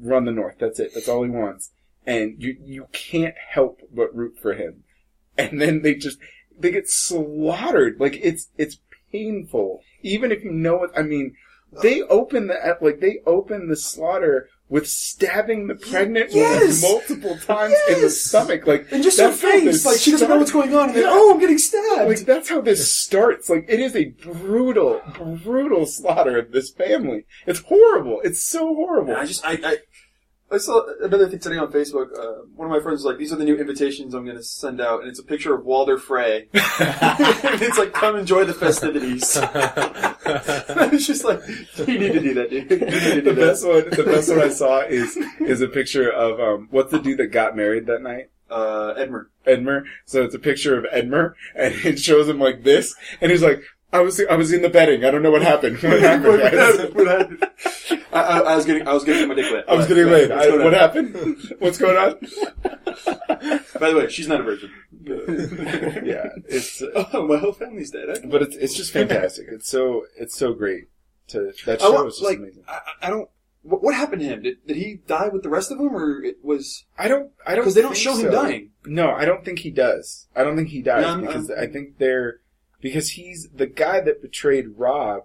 [0.00, 0.56] run the North.
[0.58, 0.92] That's it.
[0.92, 1.70] That's all he wants.
[2.04, 4.82] And you you can't help but root for him.
[5.38, 6.18] And then they just
[6.58, 8.00] they get slaughtered.
[8.00, 8.78] Like it's it's
[9.12, 9.82] painful.
[10.02, 10.90] Even if you know it.
[10.96, 11.36] I mean,
[11.82, 16.82] they open the like they open the slaughter with stabbing the pregnant Yes!
[16.82, 18.66] woman multiple times in the stomach.
[18.66, 20.74] Like And just her that's how this face, like she doesn't oh, know what's going
[20.74, 21.10] on, and then Yeah.
[21.12, 22.08] oh, I'm getting stabbed.
[22.08, 23.48] Like that's how this starts.
[23.48, 25.00] Like it is a brutal,
[25.44, 27.26] brutal slaughter of this family.
[27.46, 28.20] It's horrible.
[28.24, 29.12] It's so horrible.
[29.12, 29.76] And I just, I, I,
[30.50, 32.16] I saw another thing today on Facebook.
[32.16, 34.42] Uh, one of my friends was like, "These are the new invitations I'm going to
[34.44, 36.48] send out," and it's a picture of Walder Frey.
[36.54, 41.40] it's like, "Come enjoy the festivities." I was just like,
[41.78, 42.70] "You need to do that, dude.
[42.70, 45.68] You need to the do best one, the best one I saw is is a
[45.68, 48.30] picture of um, what's the dude that got married that night?
[48.48, 49.26] Uh, Edmure.
[49.46, 49.84] Edmure.
[50.04, 53.62] So it's a picture of Edmure, and it shows him like this, and he's like,
[53.96, 55.04] "I was I was in the betting.
[55.04, 55.78] I don't know what happened.
[55.82, 56.24] What happened?
[56.28, 56.52] What guys?
[56.76, 56.94] happened?
[56.94, 57.46] What happened?
[58.12, 59.64] I, I, I was getting, I was getting my dick wet.
[59.68, 60.30] I was getting laid.
[60.30, 61.54] What's what happened?
[61.58, 62.14] What's going on?
[63.80, 64.70] By the way, she's not a virgin.
[66.04, 68.08] yeah, it's uh, Oh, my whole family's dead.
[68.08, 68.18] eh?
[68.24, 69.46] but it's it's just fantastic.
[69.50, 70.84] It's so it's so great.
[71.28, 72.62] To that I show want, is just like, amazing.
[72.68, 73.28] I, I don't.
[73.62, 74.42] What, what happened to him?
[74.42, 77.32] Did, did he die with the rest of them, or it was I don't.
[77.46, 78.70] I don't because they don't show him dying?
[78.84, 80.28] No, I don't think he does.
[80.36, 82.40] I don't think he dies I'm- because I'm- I think they're
[82.86, 85.22] because he's the guy that betrayed Robb.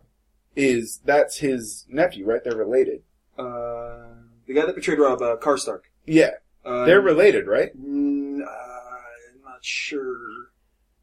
[0.55, 2.43] Is that's his nephew, right?
[2.43, 3.03] They're related.
[3.37, 4.15] Uh,
[4.47, 5.81] the guy that betrayed Robb, uh, Karstark.
[6.05, 6.31] Yeah,
[6.65, 7.71] Uh, they're related, right?
[7.79, 10.17] mm, uh, I'm not sure.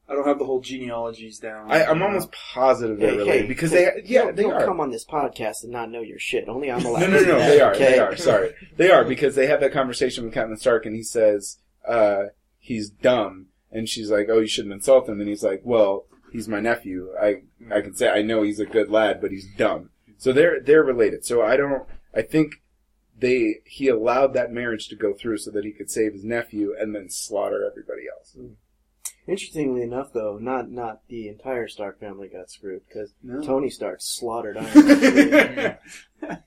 [0.07, 1.71] I don't have the whole genealogies down.
[1.71, 4.65] I, I'm almost positive they're Hey, related hey, because they, yeah, don't, they don't are.
[4.67, 6.47] come on this podcast and not know your shit.
[6.49, 7.01] Only I'm allowed.
[7.01, 7.93] No, to no, no, that, they are, okay?
[7.93, 8.17] they are.
[8.17, 11.57] Sorry, they are because they have that conversation with Catelyn Stark, and he says
[11.87, 12.25] uh,
[12.59, 16.49] he's dumb, and she's like, "Oh, you shouldn't insult him," and he's like, "Well, he's
[16.49, 17.11] my nephew.
[17.21, 20.61] I I can say I know he's a good lad, but he's dumb." So they're
[20.61, 21.25] they're related.
[21.25, 21.85] So I don't.
[22.15, 22.63] I think
[23.19, 26.75] they he allowed that marriage to go through so that he could save his nephew
[26.79, 28.33] and then slaughter everybody else.
[28.33, 28.55] Hmm.
[29.27, 33.43] Interestingly enough, though, not not the entire Stark family got screwed because No.
[33.43, 34.89] Tony Stark slaughtered Iron
[35.31, 35.79] Man.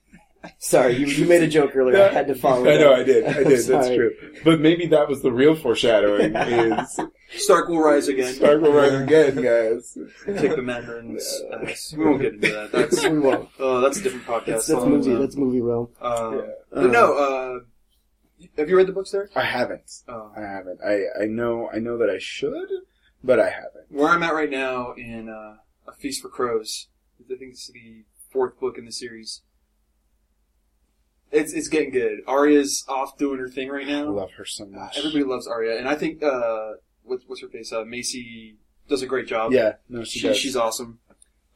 [0.58, 2.02] Sorry, you, you made a joke earlier.
[2.02, 2.68] I had to follow.
[2.68, 2.98] I know up.
[3.00, 3.24] I did.
[3.24, 3.64] I did.
[3.66, 4.10] That's true.
[4.44, 6.34] But maybe that was the real foreshadowing.
[6.34, 7.00] Is
[7.36, 8.34] Stark will rise again.
[8.34, 9.96] Stark will rise again, guys.
[10.26, 11.94] Take the Mandarin's ass.
[11.96, 12.72] We won't get into that.
[12.72, 13.48] That's We won't.
[13.60, 14.46] uh, that's a different podcast.
[14.46, 15.14] That's, that's movie.
[15.14, 15.88] uh, That's movie realm.
[16.00, 16.42] uh, Yeah.
[16.72, 17.60] but no, uh,
[18.58, 19.30] have you read the books there?
[19.36, 19.90] I haven't.
[20.08, 20.32] Oh.
[20.36, 20.80] I haven't.
[20.84, 22.68] I, I know I know that I should,
[23.22, 23.86] but I haven't.
[23.90, 26.88] Where I'm at right now in uh, A Feast for Crows,
[27.20, 29.42] I think it's the fourth book in the series.
[31.32, 32.20] It's it's getting good.
[32.26, 34.04] Arya's off doing her thing right now.
[34.04, 34.98] I love her so Uh, much.
[34.98, 36.72] everybody loves Arya, and I think uh,
[37.02, 37.72] what's what's her face?
[37.72, 38.56] Uh, Maisie
[38.88, 39.52] does a great job.
[39.52, 40.36] Yeah, no, she, she, does.
[40.36, 40.98] she's awesome.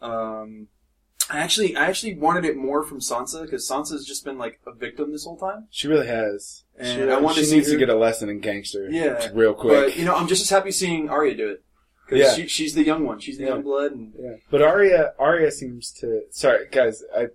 [0.01, 0.69] Um,
[1.29, 4.73] I actually I actually wanted it more from Sansa because Sansa's just been like a
[4.73, 5.67] victim this whole time.
[5.71, 6.65] She really has.
[6.79, 8.89] And she I wanted she to see needs her- to get a lesson in gangster.
[8.91, 9.29] Yeah.
[9.35, 9.73] real quick.
[9.89, 11.65] But you know, I'm just as happy seeing Arya do it
[12.07, 12.35] because Yeah.
[12.35, 13.19] she, she's the young one.
[13.19, 13.51] She's the Yeah.
[13.51, 14.37] young blood, and yeah.
[14.51, 16.23] But Arya, Arya seems to.
[16.31, 17.03] Sorry, guys.
[17.15, 17.27] I.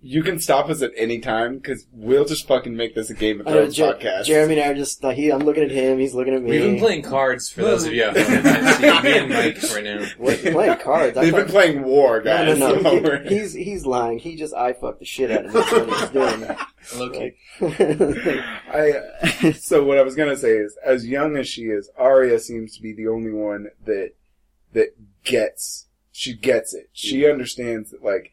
[0.00, 3.40] You can stop us at any time because we'll just fucking make this a Game
[3.40, 4.24] of I know, Thrones Je- podcast.
[4.26, 5.04] Jeremy and I are just.
[5.04, 5.98] Uh, he, I'm looking at him.
[5.98, 6.50] He's looking at me.
[6.52, 8.42] We've been playing cards for those of you at home.
[8.44, 10.06] It's me and Mike right now.
[10.18, 11.18] What, playing cards.
[11.18, 12.58] I They've thought- been playing war, No, guys.
[12.58, 13.18] no, Don't no.
[13.28, 14.20] He, he's he's lying.
[14.20, 15.60] He just I fucked the shit out of him.
[15.62, 16.56] That's what he's doing.
[16.96, 17.34] Low key.
[17.60, 18.40] Like,
[18.72, 22.76] I so what I was gonna say is, as young as she is, Arya seems
[22.76, 24.12] to be the only one that
[24.74, 24.94] that
[25.24, 26.88] gets she gets it.
[26.92, 28.30] She understands that like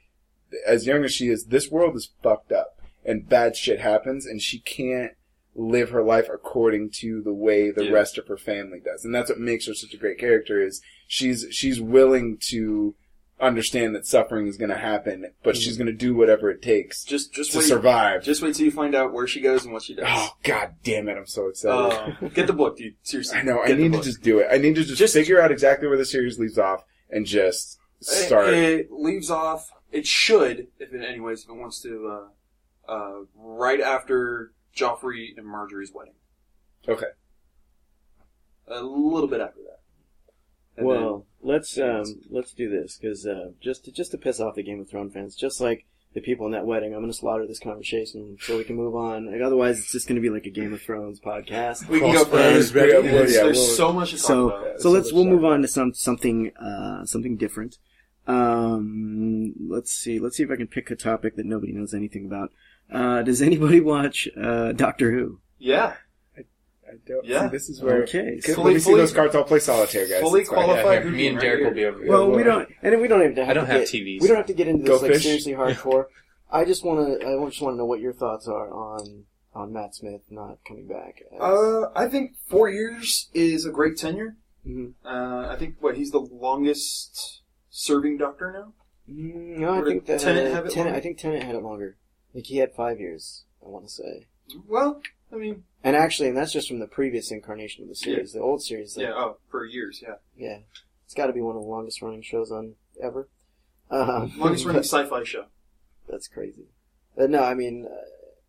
[0.65, 4.41] as young as she is, this world is fucked up and bad shit happens, and
[4.41, 5.11] she can't
[5.55, 7.91] live her life according to the way the Yeah.
[7.91, 10.59] rest of her family does, and that's what makes her such a great character.
[10.61, 12.95] Is she's she's willing to
[13.39, 17.03] understand that suffering is going to happen, but she's going to do whatever it takes
[17.03, 17.67] just just to wait.
[17.67, 18.23] survive.
[18.23, 20.05] Just wait till you find out where she goes and what she does.
[20.07, 21.17] Oh god damn it!
[21.17, 22.17] I'm so excited.
[22.21, 22.95] Uh, get the book, dude.
[23.03, 23.37] Seriously.
[23.37, 23.61] I know.
[23.61, 24.47] I need to just do it.
[24.51, 27.77] I need to just, Just- figure out exactly where the series leaves off and just
[28.01, 28.49] start.
[28.53, 29.69] It, it leaves off.
[29.95, 31.91] It should, if it anyways, if it wants to,
[32.87, 36.13] uh, uh, right after Joffrey and Margaery's wedding.
[36.87, 37.07] okay.
[38.67, 39.79] A little bit after that.
[40.77, 44.39] And well, let's Yeah, um, let's do this because uh, just to, just to piss
[44.39, 45.85] off the Game of Thrones fans, just like
[46.15, 48.95] the people in that wedding, I'm going to slaughter this conversation so we can move
[48.95, 49.31] on.
[49.31, 51.87] Like, otherwise, it's just going to be like a Game of Thrones podcast.
[51.87, 52.75] we can go for Crossbones, it.
[52.75, 52.91] ready.
[52.93, 54.63] Yeah, There's, yeah, there's we'll- so much to talk So about.
[54.63, 55.35] So so let's let's we'll start.
[55.35, 57.77] move on to some something uh, something different.
[58.27, 60.19] Um, let's see.
[60.19, 62.51] Let's see if I can pick a topic that nobody knows anything about.
[62.91, 65.39] Uh, does anybody watch uh, Doctor Who?
[65.57, 65.93] Yeah.
[66.37, 67.25] I don't.
[67.25, 67.43] Yeah.
[67.47, 68.03] See, this is where.
[68.03, 68.39] Okay.
[68.43, 69.35] Can- so- let me see Fully- those cards.
[69.35, 70.21] I'll play solitaire, guys.
[70.21, 70.65] fully It's fine.
[70.65, 71.03] qualified.
[71.05, 71.67] Yeah, me and Derek here.
[71.67, 72.09] will be over here.
[72.11, 74.21] Well, we don't, and we don't even have I don't to have get, TVs.
[74.21, 75.23] We don't have to get into Go this like fish.
[75.23, 76.05] seriously hardcore.
[76.51, 77.27] I just want to.
[77.27, 79.23] I just want to know what your thoughts are on
[79.55, 81.23] on Matt Smith not coming back.
[81.33, 84.35] as- Uh, I think four years is a great tenure.
[84.65, 84.93] Mhm.
[85.03, 87.41] Uh, I think what he's the longest
[87.75, 88.73] serving doctor now.
[89.13, 90.97] Mm, no, I Or think that Tennant have it Tennant, longer?
[90.97, 91.97] I think Tennant had it longer.
[92.33, 93.43] Like he had five years.
[93.63, 94.27] I want to say.
[94.67, 95.01] Well,
[95.33, 98.33] I mean, And actually, and that's just from the previous incarnation of the series.
[98.33, 100.15] The old series, like, yeah, oh, for years, yeah.
[100.37, 100.59] yeah,
[101.03, 103.27] it's got to be one of the longest running shows on ever.
[103.91, 105.45] Um, Longest running but sci-fi show.
[106.07, 106.65] That's crazy.
[107.19, 107.95] Uh, no, I mean, uh,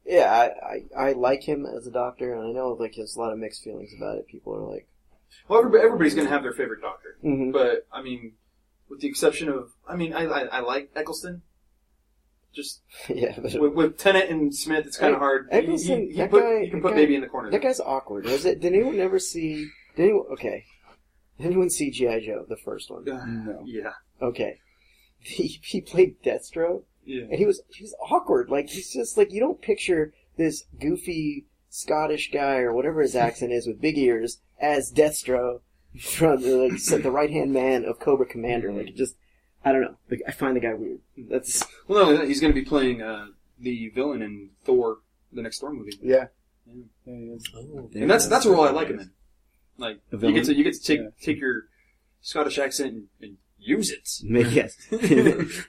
[0.05, 3.19] yeah, I, I I like him as a doctor, and I know like there's a
[3.19, 4.27] lot of mixed feelings about it.
[4.29, 4.87] People are like,
[5.49, 7.51] Well, everybody, everybody's going to have their favorite doctor, mm-hmm.
[7.53, 8.33] but I mean,
[8.89, 11.43] with the exception of, I mean, I I, I like Eccleston.
[12.55, 15.49] Just yeah, but with, with Tennant and Smith, it's kind of hard.
[15.53, 17.51] You- Eccleston, you, you that put, guy- you can put guy- baby in the corner.
[17.51, 18.25] that guy's awkward.
[18.25, 18.61] Was it?
[18.61, 19.69] Did anyone ever see?
[19.97, 20.27] Did anyone?
[20.33, 20.65] Okay,
[21.39, 23.09] did anyone see GI Joe, the first one?
[23.09, 23.63] Uh, No.
[23.67, 24.59] yeah, Okay,
[25.19, 27.25] he he played Destro, yeah.
[27.25, 28.49] and he was he was awkward.
[28.49, 33.53] Like he's just like you don't picture this goofy Scottish guy or whatever his accent
[33.53, 35.61] is with big ears as Destro
[36.01, 38.73] from the, like, the right hand man of Cobra Commander.
[38.73, 39.17] Like it just.
[39.65, 39.97] I don't know.
[40.09, 41.01] Like, I find the guy weird.
[41.17, 43.27] That's Well, not only that, he's going to be playing uh,
[43.59, 44.99] the villain in Thor,
[45.33, 46.27] the next Thor movie, Yeah.
[46.67, 46.75] Yeah.
[47.05, 47.45] Yeah, he is.
[47.57, 47.91] Oh.
[47.95, 49.11] and that's that's a role I like him in.
[49.79, 51.09] Like you get to you get to take Yeah.
[51.21, 51.65] take your
[52.21, 54.09] Scottish accent and, and use it.
[54.25, 54.77] make yes,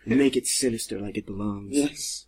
[0.06, 1.76] make it sinister like it belongs.
[1.76, 2.26] Yes.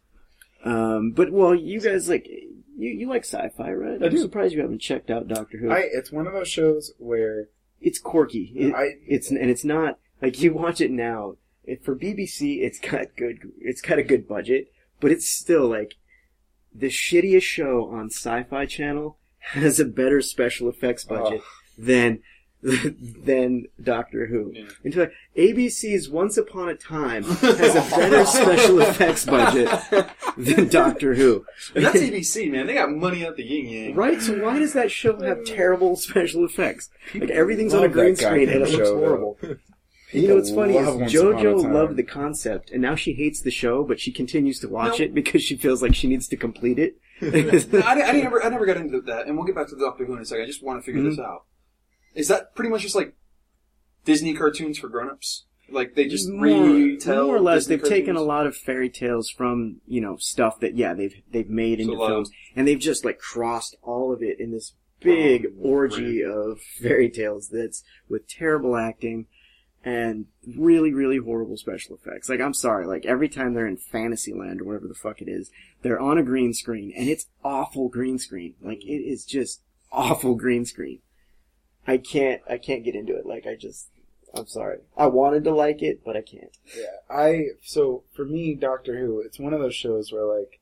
[0.64, 4.02] Um, but well, you guys like you you like sci-fi, right?
[4.02, 4.18] I I'm do.
[4.22, 5.72] surprised you haven't checked out Doctor Who.
[5.72, 5.80] I.
[5.92, 7.48] It's one of those shows where
[7.82, 8.52] it's quirky.
[8.56, 11.36] It- I- it's and it's not like you watch it now.
[11.64, 13.40] It, for BBC, it's got good.
[13.60, 15.96] It's got a good budget, but it's still like
[16.74, 21.42] the shittiest show on Sci-Fi Channel has a better special effects budget
[21.78, 22.20] than
[23.24, 24.52] than Doctor Who.
[24.54, 24.66] Yeah.
[24.84, 29.70] In fact, ABC's Once Upon a Time has a better special effects budget
[30.38, 31.46] than Doctor Who.
[31.76, 32.68] And that's ABC, man.
[32.68, 33.96] They got money out the yin yang.
[33.96, 36.90] Right, so why does that show have terrible special effects?
[37.16, 39.38] Like everything's on a green screen and it looks horrible.
[40.12, 42.96] You know what's funny is love Once Upon a JoJo loved the concept, and now
[42.96, 45.06] she hates the show, but she continues to watch No.
[45.06, 46.96] it because she feels like she needs to complete it.
[47.22, 50.06] No, I, I didn't I never got into that, and we'll get back to Doctor
[50.06, 50.44] Who in a second.
[50.46, 51.10] I just want to figure Mm-hmm.
[51.12, 51.44] this out.
[52.16, 53.14] Is that pretty much just like
[54.06, 55.46] Disney cartoons for grown-ups?
[55.72, 58.90] Like they just more, retell more or less, Disney they've taken a lot of fairy
[58.90, 62.32] tales from you know stuff that yeah they've they've made into a lot of- films,
[62.56, 67.10] and they've just like crossed all of it in this big Oh, orgy of fairy
[67.10, 69.28] tales that's with terrible acting
[69.86, 70.26] and
[70.58, 72.30] really really horrible special effects.
[72.30, 75.52] Like I'm sorry, like every time they're in Fantasyland or whatever the fuck it is,
[75.84, 78.56] they're on a green screen and it's awful green screen.
[78.60, 81.00] Like it is just awful green screen.
[81.90, 83.26] I can't I can't get into it.
[83.26, 83.90] Like I just
[84.34, 84.80] I'm sorry.
[84.96, 86.56] I wanted to like it, but I can't.
[86.78, 90.60] Yeah, I so for me, Doctor Who, it's one of those shows where like,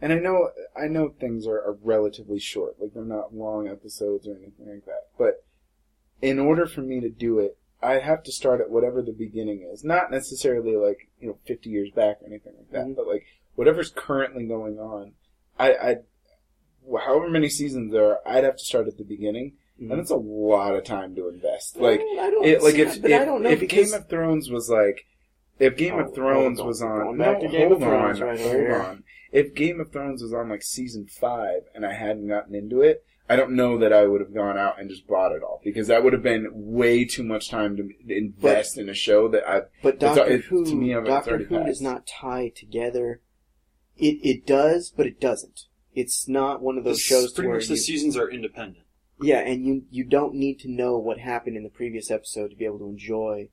[0.00, 4.26] and I know I know things are, are relatively short, like they're not long episodes
[4.26, 5.04] or anything like that.
[5.16, 5.44] But
[6.20, 9.68] in order for me to do it, I have to start at whatever the beginning
[9.72, 12.96] is, not necessarily like you know fifty years back or anything like that, Mhm.
[12.96, 15.12] but like whatever's currently going on.
[15.58, 15.96] I, I,
[17.06, 19.92] however many seasons there are, I'd have to start at the beginning, Mm-hmm.
[19.92, 21.76] and it's a lot of time to invest.
[21.76, 23.60] Like Well, I don't it, like see if that, but if, I don't know if
[23.60, 25.04] because Game of Thrones was like
[25.58, 26.66] if Game Oh, of Thrones on.
[26.66, 28.80] was on back no, to Game hold of Thrones on, right hold here.
[28.82, 29.04] on.
[29.32, 33.04] If Game of Thrones was on like season five and I hadn't gotten into it,
[33.28, 35.88] I don't know that I would have gone out and just bought it all because
[35.88, 39.62] that would have been way too much time to invest in a show that I
[39.82, 43.20] but Doctor it- Who to me, it's Doctor already Who does not tie together.
[43.98, 45.62] It it does, but it doesn't.
[45.94, 48.30] It's not one of those This- shows to Pretty where much the you, seasons are
[48.30, 48.85] independent.
[49.20, 52.56] Yeah, and you you don't need to know what happened in the previous episode to
[52.56, 53.48] be able to enjoy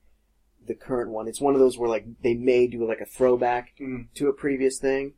[0.65, 1.27] the current one.
[1.27, 4.07] It's one of those where like they may do like a throwback Mm.
[4.15, 5.13] to a previous thing,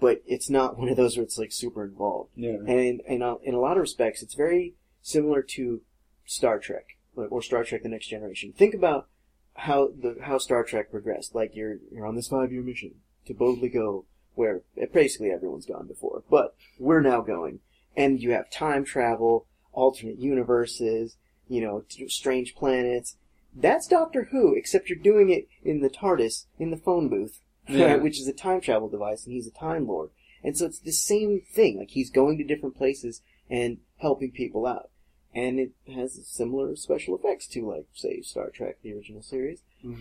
[0.00, 2.30] but it's not one of those where it's like super involved.
[2.36, 5.80] yeah And in, in, a, in a lot of respects, it's very similar to
[6.24, 6.84] Star Trek
[7.16, 8.52] or Star Trek: The Next Generation.
[8.52, 9.08] Think about
[9.54, 11.34] how the how Star Trek progressed.
[11.34, 12.92] Like you're you're on this five year mission
[13.26, 17.58] to boldly go where basically everyone's gone before, but we're now going,
[17.96, 21.16] and you have time travel, alternate universes,
[21.48, 23.16] you know, strange planets.
[23.54, 27.96] That's Doctor Who, except you're doing it in the TARDIS in the phone booth, Yeah.
[27.96, 30.10] which is a time travel device, and he's a Time Lord.
[30.42, 31.78] And so it's the same thing.
[31.78, 34.90] Like he's going to different places and helping people out.
[35.34, 39.60] And it has similar special effects to like, say, Star Trek, the original series.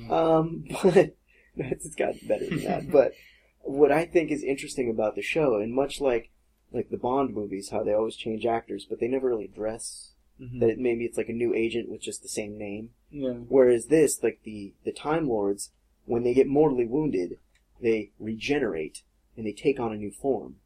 [0.10, 1.14] Um, but
[1.56, 2.92] it's got better than that.
[2.92, 3.14] But
[3.62, 6.30] what I think is interesting about the show, and much like
[6.72, 10.60] like the Bond movies, how they always change actors, but they never really address Mhm.
[10.60, 12.92] that it, maybe it's like a new agent with just the same name.
[13.12, 15.72] yeah Whereas this, like the the Time Lords,
[16.06, 17.38] when they get mortally wounded,
[17.82, 19.02] they regenerate
[19.36, 20.58] and they take on a new form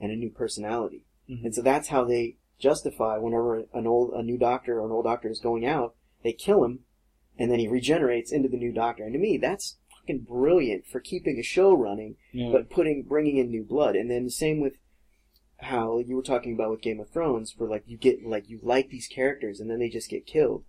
[0.00, 1.04] and a new personality.
[1.28, 1.44] Mhm.
[1.44, 5.04] And so that's how they justify whenever an old a new doctor or an old
[5.04, 6.84] doctor is going out, they kill him,
[7.38, 9.04] and then he regenerates into the new doctor.
[9.04, 13.36] And to me, that's fucking brilliant for keeping a show running, yeah but putting bringing
[13.36, 13.94] in new blood.
[13.96, 14.76] And then the same with
[15.62, 18.58] how you were talking about with Game of Thrones, where like you get like you
[18.62, 20.64] like these characters and then they just get killed.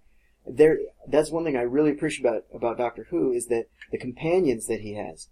[0.45, 4.67] There, that's one thing I really appreciate about about Doctor Who is that the companions
[4.67, 5.29] that he has,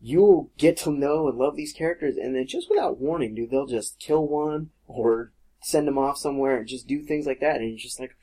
[0.00, 3.66] you'll get to know and love these characters, and then just without warning, dude, they'll
[3.66, 5.32] just kill one or
[5.62, 8.14] send them off somewhere and just do things like that, and you're just like,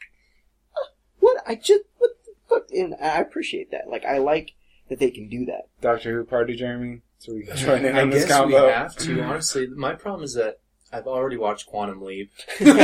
[0.78, 1.44] "Ah, what?
[1.48, 2.70] I just what the fuck?
[2.72, 3.90] And I appreciate that.
[3.90, 4.54] Like I like
[4.90, 5.68] that they can do that.
[5.82, 8.98] Doctor Who party Jeremy so we can join in I this guess we combo have
[8.98, 9.22] to.
[9.22, 10.60] Honestly, my problem is that
[10.92, 12.34] I've already watched Quantum Leap.
[12.60, 12.76] I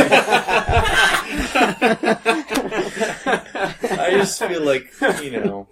[4.11, 4.87] just feel like
[5.21, 5.67] you know,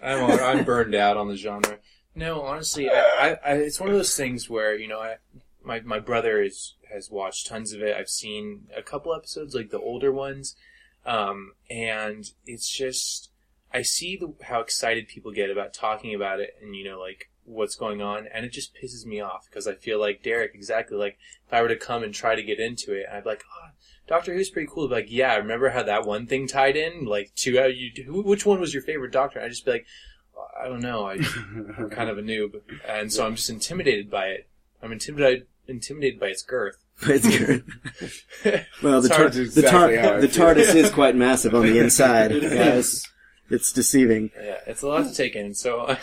[0.00, 1.78] I'm I'm burned out on the genre.
[2.14, 5.16] No, honestly, I, I, I it's one of those things where you know, I
[5.64, 7.96] my my brother is has watched tons of it.
[7.96, 10.54] I've seen a couple episodes, like the older ones,
[11.04, 13.32] um, and it's just
[13.74, 17.30] I see the, how excited people get about talking about it, and you know, like
[17.46, 20.96] what's going on, and it just pisses me off because I feel like Derek, exactly
[20.98, 21.16] like
[21.46, 23.70] if I were to come and try to get into it, I'd be like, oh,
[24.06, 24.86] Doctor Who's pretty cool.
[24.86, 27.56] I'd like, yeah, I remember how that one thing tied in, like two.
[27.58, 29.40] How you, who, which one was your favorite Doctor?
[29.40, 29.86] I'd just be like,
[30.60, 31.06] I don't know.
[31.06, 31.14] I,
[31.78, 34.48] I'm kind of a noob, and so I'm just intimidated by it.
[34.82, 36.76] I'm intimidated intimidated by its girth.
[37.02, 37.64] It's good.
[38.82, 40.28] Well, the, It's tar- hard the, tar- exactly how I the.
[40.28, 42.32] TARDIS is quite massive on the inside.
[42.32, 42.54] It is.
[42.54, 43.02] Guys,
[43.50, 44.30] it's deceiving.
[44.36, 45.52] Yeah, it's a lot to take in.
[45.54, 45.94] So,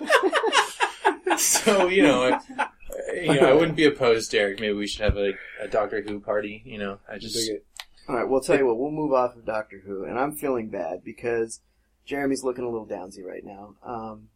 [1.38, 2.66] so you know, I,
[3.14, 4.60] you know, I wouldn't be opposed, Derek.
[4.60, 6.62] Maybe we should have a, a Doctor Who party.
[6.64, 7.66] You know, I just All right, it.
[8.08, 10.68] All right, well, tell you what, we'll move off of Doctor Who, and I'm feeling
[10.68, 11.60] bad because
[12.04, 13.74] Jeremy's looking a little downsy right now.
[13.84, 14.28] Um,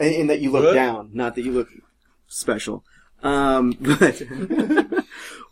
[0.00, 0.74] in, in that you look What?
[0.74, 1.68] down, not that you look
[2.26, 2.84] special.
[3.22, 4.22] Um, but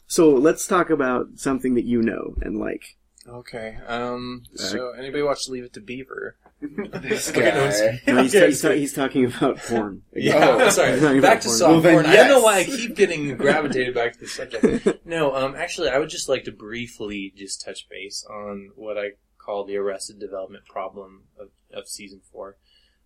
[0.07, 2.97] so let's talk about something that you know and like.
[3.29, 3.77] okay.
[3.87, 6.37] Um, so anybody watch Leave It to Beaver?
[7.03, 10.03] This Okay, no, it's- he's, he's, so- he's talking about porn.
[10.15, 10.71] Yeah, Oh.
[10.71, 11.21] sorry.
[11.21, 11.59] Back to porn.
[11.59, 12.07] soft Well, then porn.
[12.07, 15.07] I don't know why I keep getting gravitated back to the subject.
[15.07, 19.11] No, um, actually, I would just like to briefly just touch base on what I
[19.39, 22.57] call the Arrested Development problem of, of season four,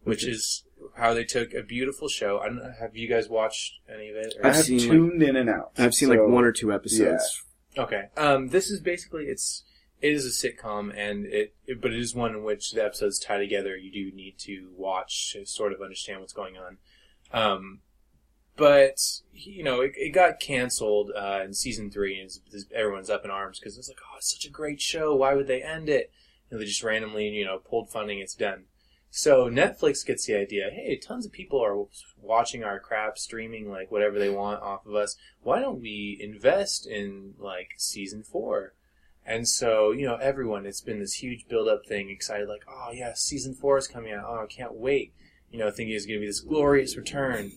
[0.04, 0.64] which is
[0.96, 2.38] how they took a beautiful show.
[2.38, 4.34] I don't know, have you guys watched any of it?
[4.38, 5.72] or- I I've have seen, tuned in and out.
[5.76, 7.42] I've seen So- like one or two episodes.
[7.78, 8.04] Okay.
[8.16, 9.62] Um, this is basically it's
[10.00, 13.18] it is a sitcom, and it, it but it is one in which the episodes
[13.18, 13.76] tie together.
[13.76, 16.78] You do need to watch to sort of understand what's going on.
[17.32, 17.80] Um,
[18.56, 18.98] but
[19.32, 23.30] you know, it, it got canceled uh, in season three, and it's, everyone's up in
[23.30, 25.14] arms because it's like, oh, it's such a great show.
[25.14, 26.12] Why would they end it?
[26.50, 28.18] And they just randomly, you know, pulled funding.
[28.18, 28.64] It's done.
[29.10, 30.70] So Netflix gets the idea.
[30.72, 31.84] Hey, tons of people are
[32.20, 35.16] watching our crap, streaming like whatever they want off of us.
[35.42, 38.74] Why don't we invest in like season four?
[39.30, 42.90] And so, you know, everyone, it's been this huge build up thing, excited like, oh
[42.92, 44.24] yeah, season four is coming out.
[44.26, 45.12] Oh, I can't wait.
[45.52, 47.52] You know, thinking it's going to be this glorious return.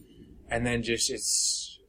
[0.51, 1.79] And then just, it's,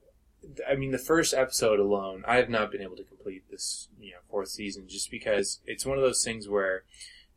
[0.67, 4.13] I mean, the first episode alone, I have not been able to complete this, you
[4.13, 6.85] know, fourth season just because it's one of those things where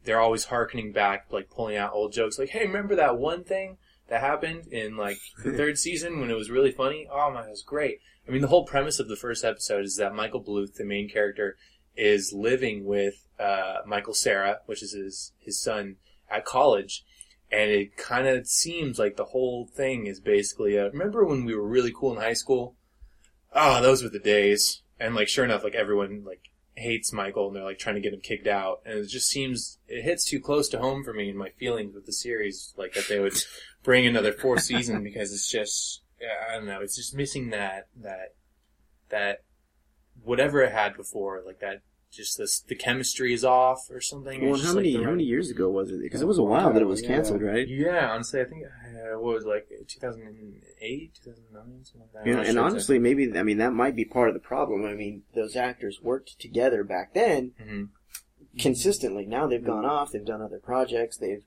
[0.06, 3.76] they're always harkening back, like pulling out old jokes, like, hey, remember that one thing
[4.08, 7.10] that happened in like the third season when it was really funny?
[7.12, 8.00] Oh my, it was great.
[8.26, 11.10] I mean, the whole premise of the first episode is that Michael Bluth, the main
[11.10, 11.58] character,
[11.98, 15.98] is living with uh, Michael Cera, which is his his son,
[16.30, 17.04] at college,
[17.52, 21.56] and it kind of seems like the whole thing is basically a, remember when we
[21.56, 22.76] were really cool in high school?
[23.54, 24.82] Oh, those were the days.
[25.00, 28.14] And like, sure enough, like everyone like hates Michael and they're like trying to get
[28.14, 28.82] him kicked out.
[28.86, 31.95] And it just seems it hits too close to home for me and my feelings
[31.95, 33.38] with the series, like that they would
[33.84, 37.88] bring another fourth season because it's just yeah, I don't know, it's just missing that
[38.02, 38.36] that
[39.10, 39.43] that
[40.24, 41.82] whatever it had before, like that
[42.12, 44.41] just this the chemistry is off or something.
[44.45, 46.01] Well, It's how just, like, many how many years ago was it?
[46.01, 47.08] Because it was a while that it was Yeah.
[47.10, 47.68] canceled, right?
[47.68, 52.30] Yeah, honestly, I think uh, what was like 2008, 2009, something like that.
[52.30, 54.86] Yeah, and sure honestly, maybe I mean that might be part of the problem.
[54.86, 57.76] I mean, those actors worked together back then exactly.
[57.76, 57.89] Mhm.
[58.60, 59.26] consistently.
[59.26, 60.12] Now they've gone off.
[60.12, 61.18] They've done other projects.
[61.18, 61.43] They've,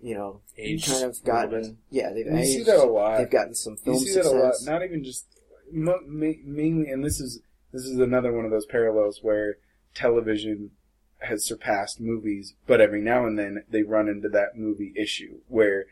[0.00, 2.12] you know, Aged kind of gotten yeah.
[2.12, 3.18] They've You see that a lot.
[3.18, 4.66] They've gotten some film you see that success.
[4.66, 4.78] a lot.
[4.80, 5.26] Not even just
[5.72, 7.40] mainly, and this is
[7.72, 9.56] this is another one of those parallels where
[9.94, 10.70] television
[11.20, 15.86] has surpassed movies, but every now and then they run into that movie issue where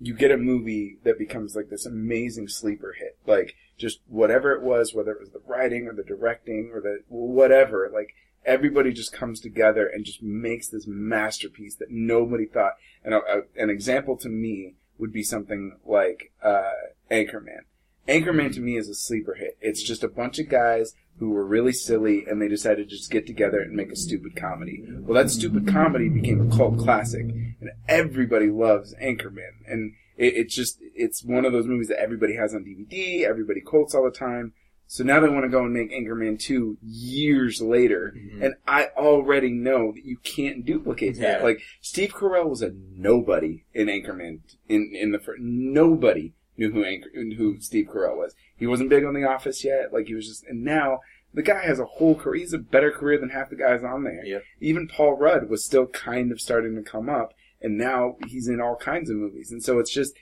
[0.00, 4.62] you get a movie that becomes like this amazing sleeper hit, like just whatever it
[4.62, 9.12] was, whether it was the writing or the directing or the whatever, like everybody just
[9.12, 12.74] comes together and just makes this masterpiece that nobody thought.
[13.04, 16.70] And a, a, an example to me would be something like uh,
[17.10, 17.62] Anchorman.
[18.08, 19.58] Anchorman to me is a sleeper hit.
[19.60, 23.10] It's just a bunch of guys who were really silly and they decided to just
[23.10, 24.84] get together and make a stupid comedy.
[24.88, 29.64] Well, that stupid comedy became a cult classic and everybody loves Anchorman.
[29.66, 33.60] And it, it's just, it's one of those movies that everybody has on DVD, everybody
[33.60, 34.52] quotes all the time.
[34.90, 38.14] So now they want to go and make Anchorman 2 years later.
[38.16, 38.42] Mhm.
[38.42, 41.42] And I already know that you can't duplicate that.
[41.42, 44.40] Like, Steve Carell was a nobody in Anchorman.
[44.66, 48.34] In, in the first, nobody knew who Anchor, who Steve Carell was.
[48.56, 49.92] He wasn't big on The Office yet.
[49.92, 51.00] Like, he was just, and now,
[51.32, 52.40] the guy has a whole career.
[52.40, 54.24] He's a better career than half the guys on there.
[54.24, 54.42] Yep.
[54.60, 58.60] Even Paul Rudd was still kind of starting to come up, and now he's in
[58.60, 59.52] all kinds of movies.
[59.52, 60.14] And so it's just,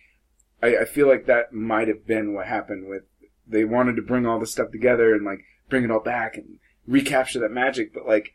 [0.62, 3.04] I, I feel like that might have been what happened with,
[3.46, 6.58] they wanted to bring all this stuff together and like, bring it all back and
[6.86, 8.32] recapture that magic, but like,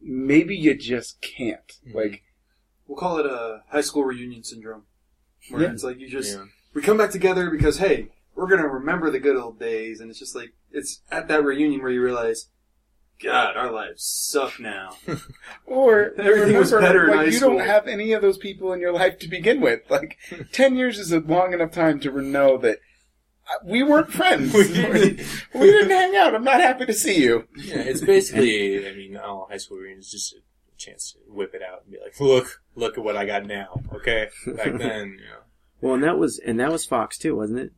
[0.00, 1.72] maybe you just can't.
[1.88, 1.94] Mhm.
[1.94, 2.22] Like,
[2.86, 4.82] We'll call it a high school reunion syndrome,
[5.48, 5.72] where Yeah.
[5.72, 6.44] it's like you just Yeah.
[6.74, 10.18] We come back together because hey, we're gonna remember the good old days, and it's
[10.18, 12.48] just like it's at that reunion where you realize,
[13.22, 14.96] God, our lives suck now.
[15.66, 17.50] Or Everything was remember, better in like, high you school.
[17.58, 19.80] don't have any of those people in your life to begin with.
[19.90, 20.18] Like
[20.52, 22.78] ten years is a long enough time to know that
[23.48, 24.52] uh, we weren't friends.
[24.54, 26.34] we didn't hang out.
[26.34, 27.48] I'm not happy to see you.
[27.56, 30.36] Yeah, it's basically, I mean, all high school reunions just a
[30.76, 33.80] chance to whip it out and be like, look, look at what I got now.
[33.94, 35.41] Okay, back then, you know.
[35.82, 37.72] Well, and that was and that was Fox too, wasn't it?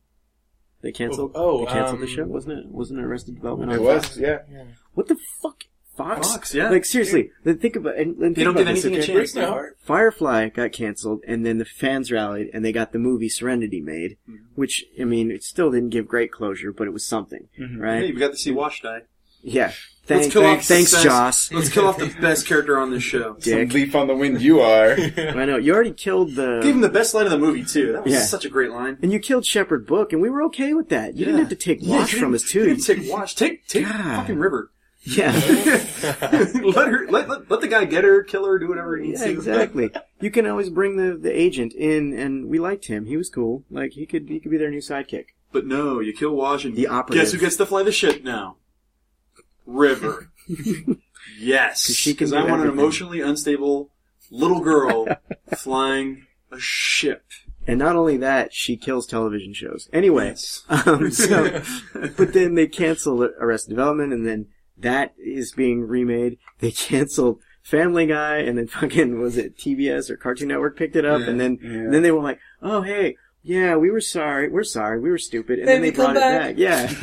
[0.81, 1.31] They canceled.
[1.35, 2.65] Oh, they canceled the um, show, wasn't it?
[2.67, 3.71] Wasn't it Arrested Development?
[3.71, 4.17] It on was, Fox?
[4.17, 4.37] yeah.
[4.93, 5.63] What the fuck,
[5.97, 6.31] Fox?
[6.31, 6.69] Fox, yeah.
[6.69, 9.05] Like seriously, then think about and, and They think don't about give this, anything a
[9.05, 9.33] chance.
[9.33, 9.69] Breaks no.
[9.79, 14.17] Firefly got canceled, and then the fans rallied, and they got the movie Serenity made,
[14.29, 14.43] Mm-hmm.
[14.55, 17.79] which I mean, it still didn't give great closure, but it was something, Mhm.
[17.79, 18.03] right?
[18.03, 19.01] Hey, we got to see Wash die.
[19.41, 19.71] Yeah.
[20.07, 21.51] Let's kill thank- off thanks, the best- Joss.
[21.51, 23.37] Let's kill off the best character on this show.
[23.39, 23.73] Some Dick.
[23.73, 24.91] leaf on the wind you are.
[25.17, 26.59] I know you already killed the.
[26.61, 27.93] Gave him the best line of the movie too.
[27.93, 28.21] That was Yeah.
[28.21, 28.97] such a great line.
[29.01, 31.15] and you killed Shepherd Book, and we were okay with that.
[31.15, 32.75] You didn't have to take Wash you from didn't- us You too.
[32.75, 33.35] didn't take Wash.
[33.35, 34.15] Take take God.
[34.21, 34.71] fucking River.
[35.07, 35.31] Yeah.
[36.03, 39.21] let her let, let let the guy get her, kill her, do whatever he needs
[39.21, 39.33] Yeah, to.
[39.33, 39.91] exactly.
[40.19, 43.05] You can always bring the, the agent in, and we liked him.
[43.05, 43.63] He was cool.
[43.69, 45.25] Like he could he could be their new sidekick.
[45.51, 47.23] But no, you kill Wash and The operative.
[47.23, 48.57] guess who gets to fly the ship now?
[49.65, 50.29] River.
[51.39, 52.79] yes, because I want an everything.
[52.79, 53.89] emotionally unstable
[54.31, 55.07] little girl
[55.57, 57.23] flying a ship.
[57.67, 59.89] And not only that, she kills television shows.
[59.91, 60.63] Anyway, Yes.
[60.69, 61.61] um, so
[62.15, 64.47] but then they canceled Arrested Development, and then
[64.77, 66.37] that is being remade.
[66.59, 71.05] They canceled Family Guy, and then fucking was it TBS or Cartoon Network picked it
[71.05, 71.27] up, Yeah.
[71.29, 71.69] and then Yeah.
[71.71, 73.17] and then they were like, oh hey.
[73.47, 74.49] Yeah, we were sorry.
[74.49, 74.99] We're sorry.
[74.99, 76.55] We were stupid, and Then then, they brought come it back.
[76.57, 76.87] Yeah,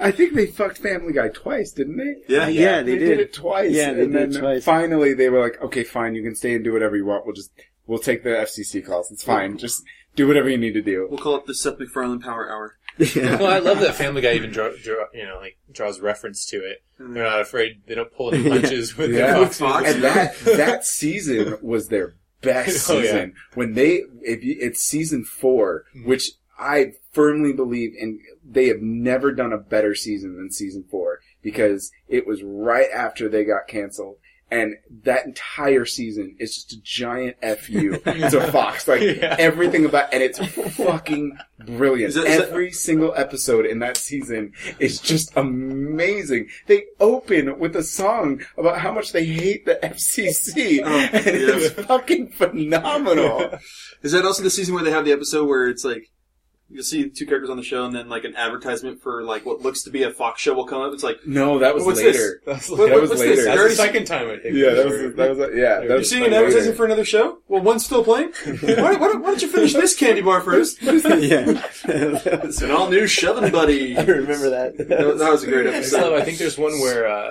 [0.00, 2.16] I think they fucked Family Guy twice, didn't they?
[2.28, 2.48] Yeah.
[2.48, 3.20] Yeah, they did.
[3.20, 3.72] it twice.
[3.72, 4.64] Yeah, they and did then twice.
[4.64, 7.26] finally they were like, okay, fine, you can stay and do whatever you want.
[7.26, 7.50] We'll just,
[7.86, 9.10] we'll take the FCC calls.
[9.10, 9.56] It's fine.
[9.58, 9.82] Just
[10.16, 11.06] do whatever you need to do.
[11.10, 12.76] We'll call it the Seth MacFarlane Power Hour.
[12.98, 13.36] yeah.
[13.36, 16.56] well, I love that Family Guy even draw, draw, you know, like draws reference to
[16.58, 16.82] it.
[16.98, 17.82] They're not afraid.
[17.86, 19.34] They don't pull any punches with Yeah.
[19.34, 19.84] the With Fox.
[19.86, 19.94] Fox.
[19.94, 23.02] And that, that season was their best Oh, yeah.
[23.02, 23.34] season.
[23.54, 26.08] When they, if you, it's season four, mm-hmm.
[26.08, 31.20] which I firmly believe in, they have never done a better season than season four
[31.42, 34.16] because it was right after they got canceled.
[34.52, 34.74] And
[35.04, 38.86] that entire season is just a giant fu to Fox.
[38.86, 39.34] Like Yeah.
[39.38, 40.38] everything about, and it's
[40.76, 42.10] fucking brilliant.
[42.10, 46.48] Is that- is that- Every single episode in that season is just amazing.
[46.66, 51.70] They open with a song about how much they hate the FCC, Oh, and it's
[51.86, 53.58] fucking phenomenal.
[54.02, 56.10] Is that also the season where they have the episode where it's like
[56.72, 59.60] you'll see two characters on the show and then like an advertisement for like what
[59.60, 60.92] looks to be a Fox show will come up?
[60.92, 62.40] It's like No, that was What's later.
[62.46, 63.36] That's, What- That was what's later.
[63.36, 63.44] this?
[63.44, 64.54] that's the second time I think.
[64.56, 65.78] Yeah, that was that was yeah.
[65.80, 66.44] That You're was seeing an later.
[66.46, 67.38] advertisement for another show?
[67.48, 68.32] Well, one's still playing.
[68.44, 70.82] why, why, don't- why don't you finish this candy bar first?
[70.82, 71.62] yeah.
[71.84, 73.96] It's an all new shoving buddy.
[73.96, 74.76] I remember that.
[74.88, 77.30] That was, that was a great I just love- I think there's one where uh,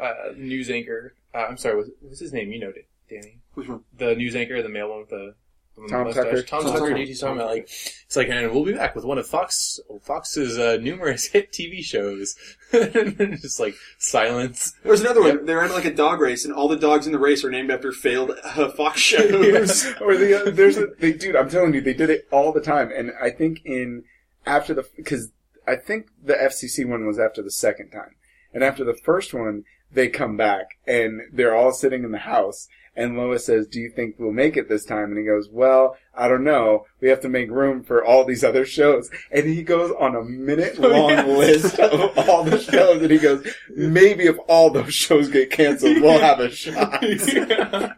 [0.00, 1.14] uh, news anchor.
[1.34, 2.50] Uh, I'm sorry, what's, what's his name?
[2.52, 2.72] You know
[3.10, 3.38] Danny.
[3.54, 3.80] Which one?
[3.96, 5.34] The news anchor, the male one with the.
[5.76, 6.24] The Tom mustache.
[6.24, 6.42] Tucker.
[6.42, 6.88] Tom, Tom Tucker.
[6.90, 6.96] Tucker.
[6.96, 10.58] He's talking about like it's like, and we'll be back with one of Fox Fox's
[10.58, 12.36] uh, numerous hit TV shows.
[12.72, 14.72] just like silence.
[14.82, 15.44] There was another one.
[15.44, 17.70] They're in like a dog race, and all the dogs in the race are named
[17.70, 19.86] after failed uh, Fox shows.
[20.00, 21.36] or the uh, there's a they dude.
[21.36, 22.90] I'm telling you, they did it all the time.
[22.94, 24.04] And I think in
[24.44, 25.32] after the because
[25.66, 28.16] I think the FCC one was after the second time,
[28.52, 32.68] and after the first one they come back and they're all sitting in the house.
[32.96, 35.96] And Lois says, "Do you think we'll make it this time?" And he goes, "Well,
[36.14, 36.86] I don't know.
[37.00, 40.22] We have to make room for all these other shows." And he goes on a
[40.22, 41.26] minute-long yeah.
[41.26, 46.00] list of all the shows, and he goes, "Maybe if all those shows get canceled,
[46.00, 47.04] we'll have a shot."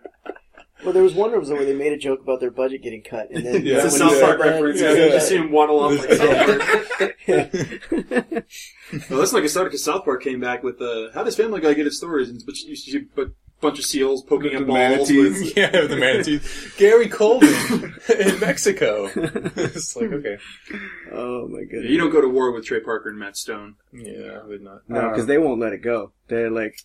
[0.84, 3.30] Well, there was one episode where they made a joke about their budget getting cut,
[3.32, 3.78] and then Yeah.
[3.78, 4.80] It's a someone South Park that, reference.
[4.80, 4.90] Yeah.
[4.92, 7.16] You just see him waddle off like South Park.
[7.26, 8.40] yeah.
[9.10, 11.60] Well, that's like a start because South Park came back with uh, how does Family
[11.60, 12.28] Guy get its stories?
[12.28, 13.24] And but you see a
[13.60, 14.78] bunch of seals poking The at balls.
[14.78, 15.40] manatees.
[15.40, 16.72] With, yeah, the manatees.
[16.78, 19.10] Gary Coleman in Mexico.
[19.14, 20.38] it's like okay.
[21.12, 21.90] oh my goodness.
[21.90, 23.76] you don't go to war with Trey Parker and Matt Stone.
[23.92, 24.88] Yeah, I would not.
[24.88, 26.12] No, because they won't let it go.
[26.28, 26.78] They're like,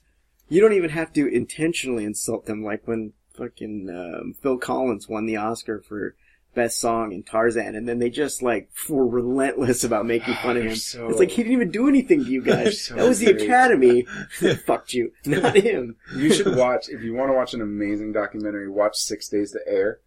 [0.49, 2.63] you don't even have to intentionally insult them.
[2.63, 6.15] Like when fucking um, Phil Collins won the Oscar for
[6.53, 10.63] best song in Tarzan, and then they just like were relentless about making fun of
[10.63, 10.75] him.
[10.75, 12.81] so- It's like he didn't even do anything to you guys.
[12.85, 13.41] so that was the great.
[13.43, 14.05] Academy
[14.41, 15.95] that fucked you, not him.
[16.15, 18.69] You should watch if you want to watch an amazing documentary.
[18.69, 19.99] Watch Six Days to Air,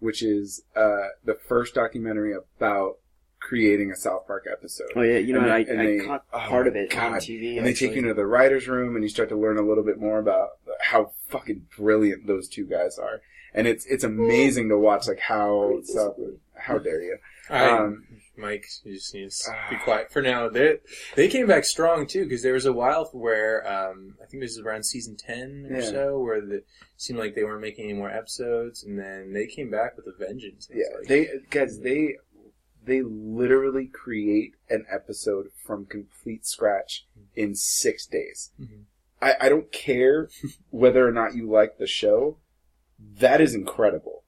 [0.00, 2.98] which is uh, the first documentary about
[3.38, 4.86] creating a South Park episode.
[4.94, 5.56] Oh yeah, you know And what?
[5.56, 7.56] I, they- and I they- caught oh part of it on TV.
[7.58, 9.84] and they take you into the writers' room, and you start to learn a little
[9.84, 10.50] bit more about
[10.80, 13.20] how fucking brilliant those two guys are.
[13.54, 16.16] And it's it's amazing to watch, like how South.
[16.56, 17.18] How dare you?
[17.50, 18.06] I, Um,
[18.36, 20.48] Mike, you just need to be quiet for now.
[20.48, 20.76] They
[21.16, 24.52] they came back strong too because there was a while where um, I think this
[24.52, 25.84] is around season ten or Yeah.
[25.90, 26.62] so where the
[26.96, 30.12] seemed like they weren't making any more episodes, and then they came back with a
[30.16, 30.68] vengeance.
[30.70, 32.16] It's Yeah, like- they guys they
[32.84, 37.06] they literally create an episode from complete scratch
[37.36, 38.50] in six days.
[38.60, 38.84] Mhm.
[39.20, 40.28] I, I don't care
[40.70, 42.38] whether or not you like the show.
[43.18, 44.24] That is incredible.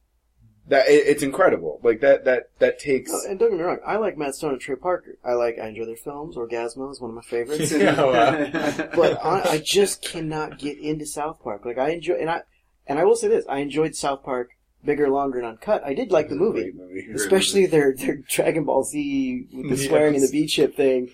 [0.69, 1.81] that it, it's incredible.
[1.83, 3.11] Like that that that takes.
[3.13, 5.19] Oh, and don't get me wrong, I like Matt Stone and Trey Parker.
[5.25, 6.37] I like, I enjoy their films.
[6.37, 7.73] Orgazmo is one of my favorites.
[7.77, 8.89] Yeah, wow.
[8.95, 11.65] but I, I just cannot get into South Park.
[11.65, 12.43] Like I enjoy, and I,
[12.87, 14.51] and I will say this: I enjoyed South Park
[14.85, 15.83] bigger, longer, and uncut.
[15.85, 17.09] I did like the movie, movie.
[17.15, 21.11] especially their their Dragon Ball Z with the swearing and the beat chip thing.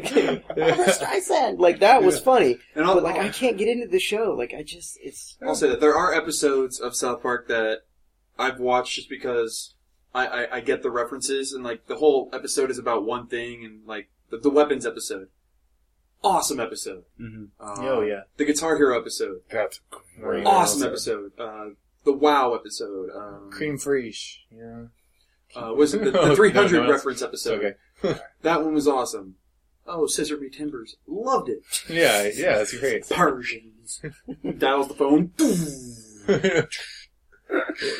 [0.00, 4.34] Streisand, like that was funny, and I'll, but like I can't get into the show.
[4.36, 7.80] Like I just, it's I'll say that there are episodes of South Park that
[8.38, 9.74] I've watched just because
[10.14, 13.64] I, I, I get the references and like the whole episode is about one thing
[13.64, 15.28] and like the, the weapons episode,
[16.22, 17.04] awesome episode.
[17.20, 17.48] Mhm.
[17.60, 18.22] Uh, Oh, yeah.
[18.36, 19.80] the Guitar Hero episode, That's
[20.18, 20.46] great.
[20.46, 21.32] awesome episode.
[21.38, 21.70] Uh,
[22.04, 24.38] the WoW episode, um, Crème Fraîche.
[24.50, 24.84] Yeah.
[25.54, 27.76] uh, was it the, the 300 no, no, reference episode?
[28.02, 28.18] Okay.
[28.42, 29.36] That one was awesome.
[29.94, 31.60] Oh, Scissor Me Timbers, loved it.
[31.88, 33.06] Yeah, yeah, that's great.
[33.08, 34.00] Persians.
[34.58, 35.32] Dials the phone.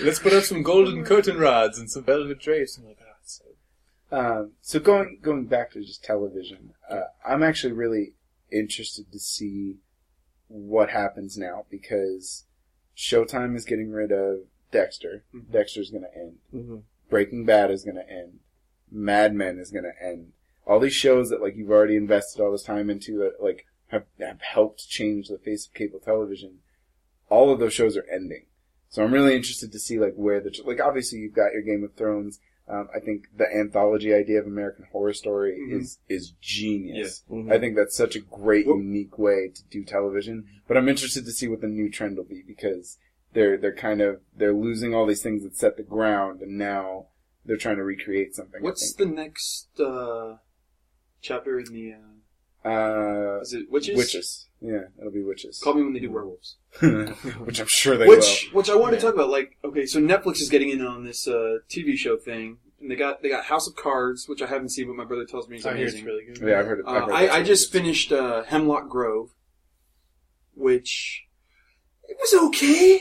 [0.02, 2.78] Let's put up some golden curtain rods and some velvet drapes.
[2.78, 3.44] I'm like, ah, so
[4.10, 8.14] Um, so going going back to just television, uh, I'm actually really
[8.50, 9.76] interested to see
[10.48, 12.44] what happens now because
[12.96, 14.40] Showtime is getting rid of
[14.70, 15.24] Dexter.
[15.34, 15.50] Mhm.
[15.52, 16.38] Dexter's going to end.
[16.54, 16.82] mhm.
[17.10, 18.38] Breaking Bad is going to end.
[18.90, 20.32] Mad Men is going to end.
[20.66, 24.04] All these shows that like you've already invested all this time into that like have,
[24.20, 26.58] have helped change the face of cable television.
[27.28, 28.46] All of those shows are ending.
[28.88, 31.82] So I'm really interested to see like where the like obviously you've got your Game
[31.84, 32.40] of Thrones.
[32.68, 35.80] Um, I think the anthology idea of American Horror Story Mhm.
[35.80, 37.24] is is genius.
[37.28, 37.50] Mhm.
[37.52, 40.46] I think that's such a great, Well- unique way to do television.
[40.68, 42.98] But I'm interested to see what the new trend will be because
[43.32, 47.08] they're they're kind of they're losing all these things that set the ground, and now
[47.44, 48.62] they're trying to recreate something.
[48.62, 50.36] What's the next uh,
[51.22, 51.94] chapter in the?
[52.64, 53.96] Uh, uh, is it witches?
[53.96, 54.48] witches?
[54.60, 55.60] Yeah, it'll be witches.
[55.64, 56.56] Call me when they do werewolves.
[56.80, 59.28] Which I'm sure they Which, which I want to talk about.
[59.30, 62.94] Like, okay, so Netflix is getting in on this uh, TV show thing, and they
[62.94, 65.56] got they got House of Cards, which I haven't seen, but my brother tells me
[65.56, 66.06] is I hear it's amazing.
[66.06, 66.38] really good.
[66.48, 66.84] Yeah, I've heard it.
[66.86, 69.30] I've Uh, heard I, that's I just finished uh, Hemlock Grove,
[70.54, 71.24] which
[72.08, 73.00] it was okay.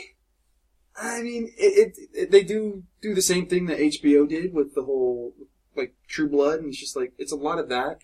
[1.00, 4.74] I mean, it, it, it they do do the same thing that HBO did with
[4.74, 5.34] the whole
[5.76, 7.98] like True Blood, and it's just like it's a lot of that.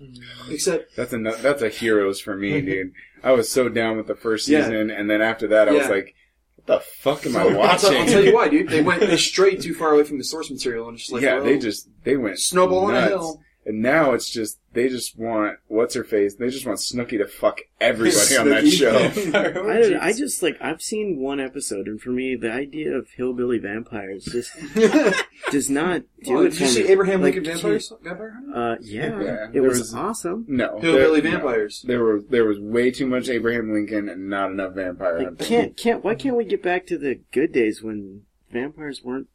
[0.00, 0.18] Mm.
[0.50, 2.92] Except That's a that's a heroes for me, dude.
[3.22, 4.60] I was so down with the first Yeah.
[4.64, 6.14] season, and then after that, I was like,
[6.56, 8.68] "What the fuck am I I'll, watching?" I'll tell you why, dude.
[8.68, 11.22] They went they strayed too far away from the source material, and it's just like
[11.22, 13.41] yeah, well, they just they went snowball on a hill.
[13.64, 16.34] And now it's just they just want what's her face.
[16.34, 18.96] They just want Snooki to fuck everybody on that show.
[19.38, 23.08] I, don't, I just like I've seen one episode, and for me, the idea of
[23.10, 24.50] hillbilly vampires just
[25.52, 26.88] does not do Well, it did for you see me.
[26.88, 27.92] Abraham Like, Lincoln Vampires?
[28.02, 28.58] Vampire Hunter?
[28.58, 30.44] Uh, yeah, Yeah, it there was, was- awesome.
[30.48, 31.36] No, Hillbilly there- no.
[31.38, 31.82] vampires.
[31.86, 35.46] There was there was way too much Abraham Lincoln and not enough vampire Like, hunting.
[35.46, 39.28] can't can't why can't we get back to the good days when vampires weren't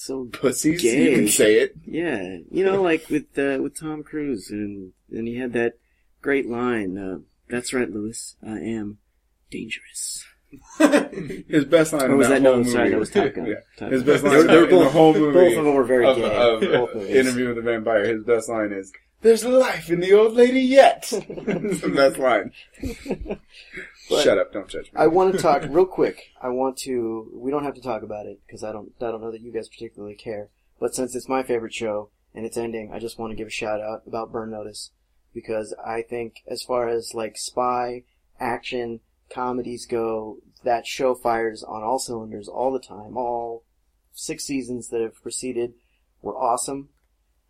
[0.00, 0.80] so pussies.
[0.82, 1.10] Gay.
[1.10, 1.74] You can say it.
[1.86, 5.74] yeah you know like with uh, with Tom Cruise and and he had that
[6.22, 6.96] great line.
[6.98, 7.18] Uh,
[7.48, 8.36] That's right, Lewis.
[8.42, 8.98] I am
[9.50, 10.24] dangerous.
[11.48, 12.54] His best line Or was that, that no?
[12.54, 12.90] whole Sorry, movie.
[12.90, 13.46] that was Top Gun.
[13.52, 13.54] Yeah.
[13.78, 15.32] Top His best line they were in the whole movie.
[15.32, 16.24] Both of them were very of, gay.
[16.24, 16.96] of both.
[17.06, 18.04] Interview with the Vampire.
[18.06, 22.52] His best line is, "There's life in the old lady yet." That's the best line.
[24.10, 24.52] But- Shut up!
[24.52, 24.90] Don't judge me.
[24.96, 26.32] I want to talk real quick.
[26.42, 27.30] I want to.
[27.32, 28.92] We don't have to talk about it because I don't.
[29.00, 30.48] I don't know that you guys particularly care.
[30.80, 33.50] But since it's my favorite show and it's ending, I just want to give a
[33.50, 34.90] shout out about Burn Notice
[35.34, 38.04] because I think as far as like spy
[38.40, 43.16] action comedies go, that show fires on all cylinders all the time.
[43.16, 43.64] All
[44.12, 45.74] six seasons that have preceded
[46.22, 46.88] were awesome.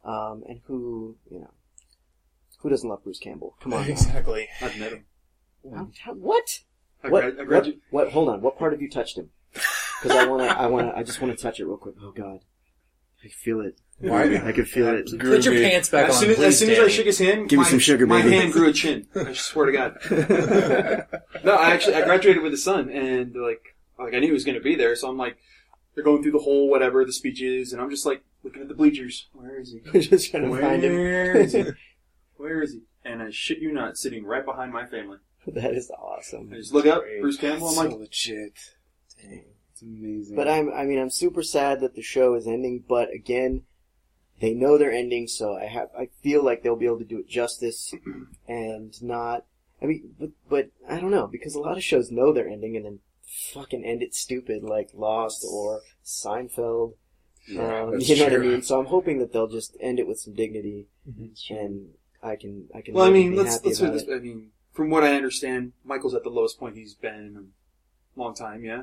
[0.05, 1.51] Um, and who you know,
[2.59, 3.55] who doesn't love Bruce Campbell?
[3.63, 3.83] Come on.
[3.83, 3.89] now.
[3.93, 4.49] exactly.
[4.61, 5.05] I've met him.
[5.75, 6.61] How- how- what?
[7.03, 9.31] What, what, gradu- what, hold on, what part of you touched him?
[10.03, 11.95] Because I wanna, I wanna, I just wanna touch it real quick.
[12.03, 12.41] Oh god.
[13.25, 13.79] I feel it.
[13.99, 14.37] Why?
[14.47, 15.07] I can feel it.
[15.11, 15.71] Put your Groovy.
[15.71, 16.21] pants back As on.
[16.23, 16.93] soon as, please, as soon as I Danny.
[16.93, 18.37] shook his hand, Give me my, some sugar, my baby.
[18.37, 19.07] hand grew a chin.
[19.15, 19.99] I swear to God.
[21.45, 24.45] no, I actually I graduated with a son, and like like I knew he was
[24.45, 25.37] going to be there, so I'm like,
[25.95, 28.75] they're going through the whole whatever the speeches, and I'm just like looking at the
[28.75, 29.29] bleachers.
[29.35, 30.01] Where is he?
[30.01, 30.95] just trying to find him.
[30.95, 31.65] Where is he?
[32.37, 32.81] Where is he?
[33.05, 35.19] And I shit you not, sitting right behind my family.
[35.47, 36.51] That is awesome.
[36.53, 37.69] I just look up, Bruce Campbell.
[37.69, 38.53] I'm so like, legit.
[39.19, 40.37] It's amazing.
[40.37, 42.85] But I'm, I mean, I'm super sad that the show is ending.
[42.87, 43.63] But again,
[44.41, 47.19] they know they're ending, so I have, I feel like they'll be able to do
[47.19, 47.95] it justice
[48.49, 49.45] and not.
[49.83, 52.77] I mean, but, but I don't know because a lot of shows know they're ending
[52.77, 52.99] and then
[53.55, 56.95] fucking end it stupid, like Lost or Seinfeld.
[57.49, 58.63] Yeah, um, you know what I mean?
[58.63, 61.55] So I'm hoping that they'll just end it with some dignity, Mm-hmm.
[61.55, 61.89] and
[62.23, 62.93] I can, I can.
[62.93, 64.05] well, I mean, let's let's put this.
[64.13, 67.37] I mean, from what I understand, Michael's at the lowest point he's been in
[68.17, 68.65] a long time.
[68.65, 68.83] Yeah.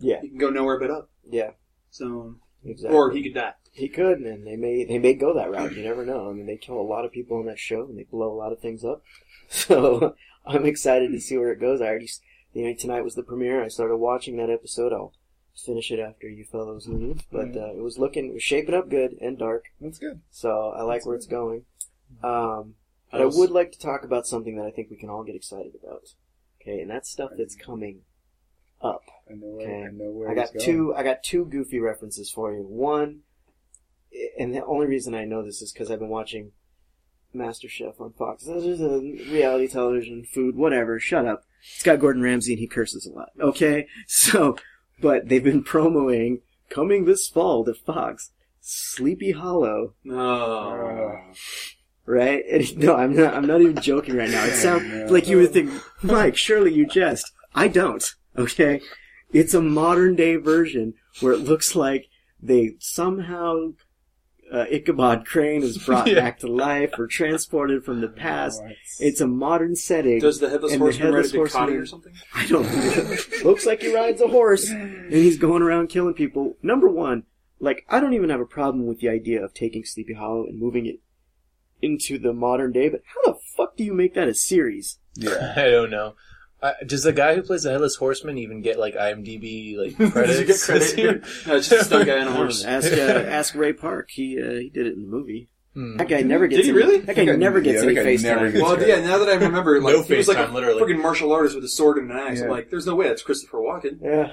[0.00, 1.08] Yeah, he can go nowhere but up.
[1.30, 1.50] yeah,
[1.90, 2.34] So,
[2.64, 2.96] exactly.
[2.96, 3.52] or he could die.
[3.72, 5.74] He could, and they may they may go that route.
[5.76, 6.28] You never know.
[6.28, 8.34] I mean, they kill a lot of people on that show, and they blow a
[8.34, 9.02] lot of things up.
[9.48, 10.14] So
[10.46, 11.80] I'm excited to see where it goes.
[11.80, 12.20] I already, s-
[12.54, 13.62] you know, tonight was the premiere.
[13.62, 14.92] I started watching that episode.
[14.92, 15.12] I'll
[15.54, 17.22] finish it after you fellows leave.
[17.30, 19.66] But uh, it was looking, it was shaping up good and dark.
[19.80, 20.22] That's good.
[20.30, 21.66] So I like where it's going.
[22.22, 22.74] Um,
[23.14, 23.36] but I Else?
[23.36, 26.02] would like to talk about something that I think we can all get excited about.
[26.60, 28.00] Okay, and that's stuff that's coming
[28.82, 29.02] up.
[29.30, 29.84] I know where, Okay.
[29.84, 30.64] I know where I got going.
[30.64, 30.94] two.
[30.94, 32.62] I got two goofy references for you.
[32.62, 33.20] One,
[34.38, 36.52] and the only reason I know this is because I've been watching
[37.34, 38.44] MasterChef on Fox.
[38.44, 39.00] This is a
[39.32, 40.98] reality television, food, whatever.
[41.00, 41.44] Shut up.
[41.74, 43.30] It's got Gordon Ramsay and he curses a lot.
[43.40, 44.56] Okay, so
[45.00, 48.30] but they've been promoting coming this fall to Fox.
[48.60, 50.16] Sleepy Hollow, No.
[50.18, 51.34] Uh,
[52.06, 52.42] right?
[52.50, 53.34] And, no, I'm not.
[53.34, 54.44] I'm not even joking right now.
[54.44, 55.06] It sounds No.
[55.06, 55.70] like you would think,
[56.02, 56.36] Mike.
[56.36, 57.30] Surely you jest.
[57.54, 58.04] I don't.
[58.36, 58.80] Okay,
[59.32, 62.06] it's a modern day version where it looks like
[62.42, 63.72] they somehow
[64.52, 66.16] uh, Ichabod Crane is brought Yeah.
[66.20, 68.60] back to life or transported from the past.
[68.62, 70.18] oh, it's- It's a modern setting.
[70.20, 72.12] Does the headless horseman ride a Headless Ducati or something?
[72.34, 73.44] I don't.
[73.44, 76.56] looks like he rides a horse and he's going around killing people.
[76.62, 77.22] Number one,
[77.60, 80.60] like I don't even have a problem with the idea of taking Sleepy Hollow and
[80.60, 81.00] moving it
[81.84, 82.88] into the modern day.
[82.88, 84.98] But how the fuck do you make that a series?
[85.14, 85.54] yeah.
[85.56, 86.14] I don't know.
[86.62, 90.14] Uh, does the guy who plays the headless horseman even get like IMDb like credits?
[90.14, 90.60] Does he get
[90.96, 91.22] credit?
[91.46, 92.64] no, it's just a stunt guy on a horse.
[92.64, 94.08] ask uh, ask Ray Park.
[94.10, 95.50] He uh, he did it in the movie.
[95.74, 95.98] Hmm.
[95.98, 96.62] That guy never gets.
[96.62, 96.98] Did he any- really?
[97.00, 98.54] That guy That never gets yeah, any that face time.
[98.54, 99.00] Well, yeah.
[99.00, 100.80] Now that I remember, like No he was like FaceTime, a literally.
[100.82, 102.40] freaking martial artist with a sword and an axe.
[102.40, 103.98] I'm like, there's no way that's Christopher Walken.
[104.00, 104.30] Yeah.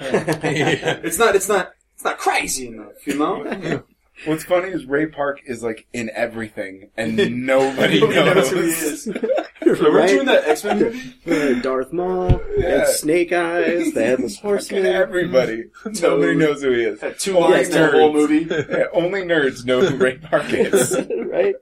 [1.03, 1.35] It's not.
[1.35, 1.73] It's not.
[1.95, 3.83] It's not crazy enough, you know.
[4.25, 7.15] What's funny is Ray Park is like in everything, and
[7.45, 8.49] nobody Nobody knows knows.
[8.51, 9.07] who he is.
[9.65, 10.09] Remember Right?
[10.09, 10.79] doing that X Men
[11.25, 11.61] movie?
[11.61, 12.79] Darth Maul, Yeah.
[12.79, 14.85] and Snake Eyes, the Headless Horseman.
[14.85, 15.65] everybody.
[16.01, 16.99] Nobody knows who he is.
[17.01, 18.47] Had two Only lines in the whole movie.
[18.49, 20.97] Yeah, only nerds know who Ray Park is.
[21.31, 21.55] right?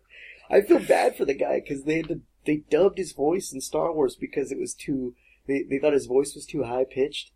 [0.49, 3.61] I feel bad for the guy because they had to, they dubbed his voice in
[3.61, 5.13] Star Wars because it was too.
[5.47, 7.31] They they thought his voice was too high pitched,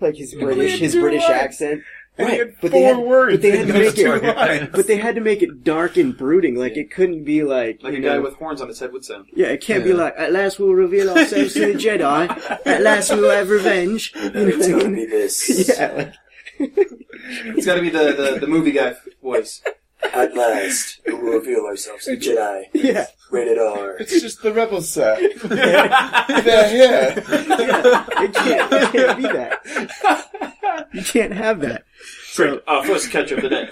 [0.00, 1.32] like his British his British lines.
[1.32, 1.82] accent.
[2.18, 4.22] And Right, had but they had, words but they had to make it.
[4.36, 4.68] lines.
[4.72, 6.54] But they had to make it dark and brooding.
[6.56, 6.82] Like Yeah.
[6.82, 9.26] it couldn't be like Like you a guy with horns on his head would sound.
[9.34, 12.28] Yeah, it can't be like at last we'll reveal ourselves to the Jedi.
[12.66, 14.14] At last we'll have revenge.
[14.14, 15.10] You know what I mean?
[15.10, 15.68] this.
[15.78, 16.14] Yeah, like,
[16.58, 19.62] It's got to be the, the the movie guy voice.
[20.12, 22.62] At last, we will reveal ourselves to the Jedi.
[22.72, 23.06] yeah.
[23.30, 23.96] Rated R.
[23.98, 25.20] It's just the rebel set.
[25.20, 27.20] yeah, yeah.
[27.26, 30.86] Yeah, it can't, it can't be that.
[30.92, 31.84] You can't have that.
[32.30, 33.68] So Uh, first catch of the day.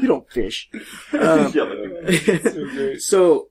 [0.00, 0.68] you don't fish.
[1.12, 3.00] Um, Yeah, So great.
[3.02, 3.48] so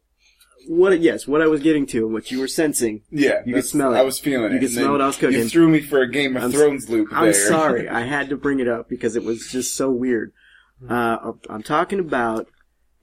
[0.68, 1.00] what?
[1.00, 3.02] Yes, what I was getting to, what you were sensing.
[3.12, 3.98] Yeah, You could that's- smell it.
[3.98, 4.52] I was feeling it.
[4.52, 4.60] You it.
[4.60, 5.40] could and smell then what I was cooking.
[5.40, 7.34] You threw me for a Game of I'm s- Thrones loop I'm there.
[7.34, 10.32] sorry, I had to bring it up because it was just so weird.
[10.88, 12.48] Uh, I'm talking about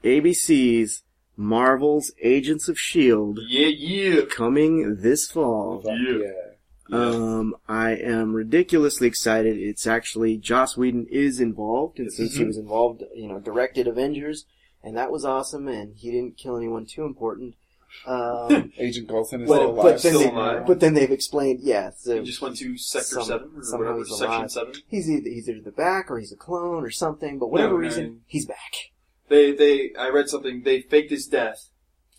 [0.04, 1.02] ABC's
[1.36, 4.20] Marvel's Agents of Shield yeah, yeah.
[4.26, 5.82] coming this fall.
[5.84, 6.32] Yeah.
[6.92, 9.56] Um, I am ridiculously excited.
[9.56, 14.44] It's actually Joss Whedon is involved, and since he was involved, you know, directed Avengers,
[14.82, 15.68] and that was awesome.
[15.68, 17.54] And he didn't kill anyone too important.
[18.06, 19.84] Um, Agent Coulson is but, still but alive.
[19.90, 20.66] then Still they, alive.
[20.66, 23.98] but then they've explained, yeah, so He just went to Sector Some- 7 or whatever,
[23.98, 24.50] he's Section alive.
[24.50, 24.74] 7.
[24.88, 27.38] he's either he's either the back or he's a clone or something.
[27.38, 28.16] But whatever No, no, reason, no.
[28.26, 28.72] he's back.
[29.28, 31.68] They, they, I read something, they faked his death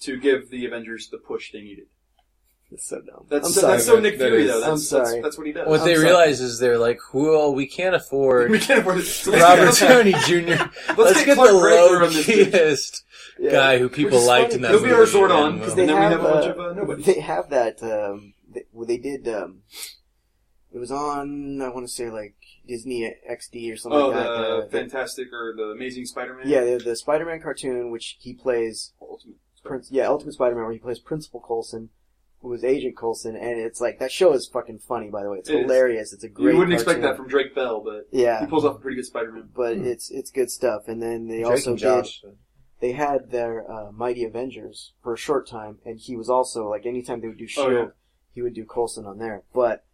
[0.01, 1.85] to give the Avengers the push they needed.
[2.71, 3.27] It's so dumb.
[3.29, 3.73] That's, I'm so, sorry.
[3.73, 4.59] that's so Nick That Fury is- though.
[4.61, 5.05] That's, I'm sorry.
[5.11, 5.67] That's, that's what he does.
[5.67, 6.05] What I'm they sorry.
[6.07, 9.03] realize is they're like, well, we can't afford we can't afford it.
[9.03, 10.63] So let's Robert get- Downey Jr.
[10.97, 12.93] Let's, get get, Clark the Gregg
[13.37, 13.53] to run this bitch.
[13.53, 13.59] lowest Yeah.
[13.59, 14.89] guy who people liked funny in that He'll movie.
[14.89, 16.49] be our Zordon, and, Because uh, they And then we have, have a bunch uh,
[16.49, 17.05] of, uh, nobodies.
[17.05, 17.83] They have that.
[17.83, 19.27] Um, they, well, they did.
[19.27, 19.61] Um,
[20.73, 21.61] it was on.
[21.61, 22.35] I want to say like
[22.67, 24.23] Disney XD or something Oh, like that.
[24.23, 26.47] the Uh, the- Fantastic or the Amazing Spider-Man?
[26.47, 28.93] yeah, the, the Spider-Man cartoon, which he plays.
[29.01, 29.37] Ultimate.
[29.63, 31.89] Prince, yeah, Ultimate Spider-Man, where he plays Principal Coulson,
[32.41, 35.09] who was Agent Coulson, and it's like that show is fucking funny.
[35.09, 35.61] By the way, it's It is.
[35.61, 36.11] hilarious.
[36.11, 36.51] It's a great.
[36.53, 39.05] You wouldn't expect that from Drake Bell, but Yeah, he pulls off a pretty good
[39.05, 39.49] Spider-Man.
[39.55, 40.87] but it's it's good stuff.
[40.89, 41.85] And then they Drake also and did.
[41.85, 42.23] Josh.
[42.83, 46.85] They had their uh, Mighty Avengers for a short time, and he was also like
[46.85, 47.85] anytime they would do Oh, yeah.
[48.33, 49.43] he would do Coulson on there.
[49.53, 49.85] But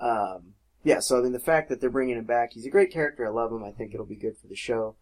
[0.00, 2.90] um, yeah, so I mean the fact that they're bringing him back, he's a great
[2.90, 3.26] character.
[3.26, 3.62] I love him.
[3.62, 4.96] I think it'll be good for the show.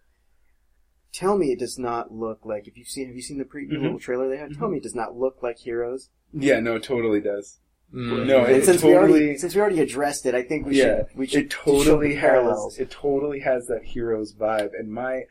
[1.12, 3.74] Tell me it does not look like if you've seen have you seen the preview
[3.78, 3.82] Mhm.
[3.82, 4.52] little trailer they had?
[4.58, 6.10] Tell me it does not look like Heroes.
[6.32, 7.60] Yeah, no, it totally does.
[7.94, 8.26] Mm.
[8.26, 11.04] No, And it since we already since we already addressed it, I think we yeah,
[11.06, 12.20] should we should it totally show the has.
[12.20, 12.78] parallels.
[12.80, 15.26] It totally has that heroes vibe, and my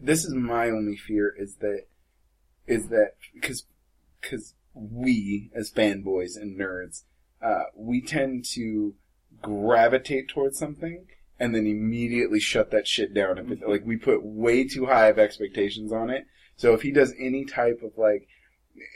[0.00, 1.86] this is my only fear is that
[2.66, 3.64] is that because
[4.20, 7.02] because we as fanboys and nerds
[7.42, 8.94] uh, we tend to
[9.40, 11.06] gravitate towards something
[11.38, 13.38] and then immediately shut that shit down.
[13.38, 16.26] If it, like we put way too high of expectations on it.
[16.56, 18.28] So if he does any type of like,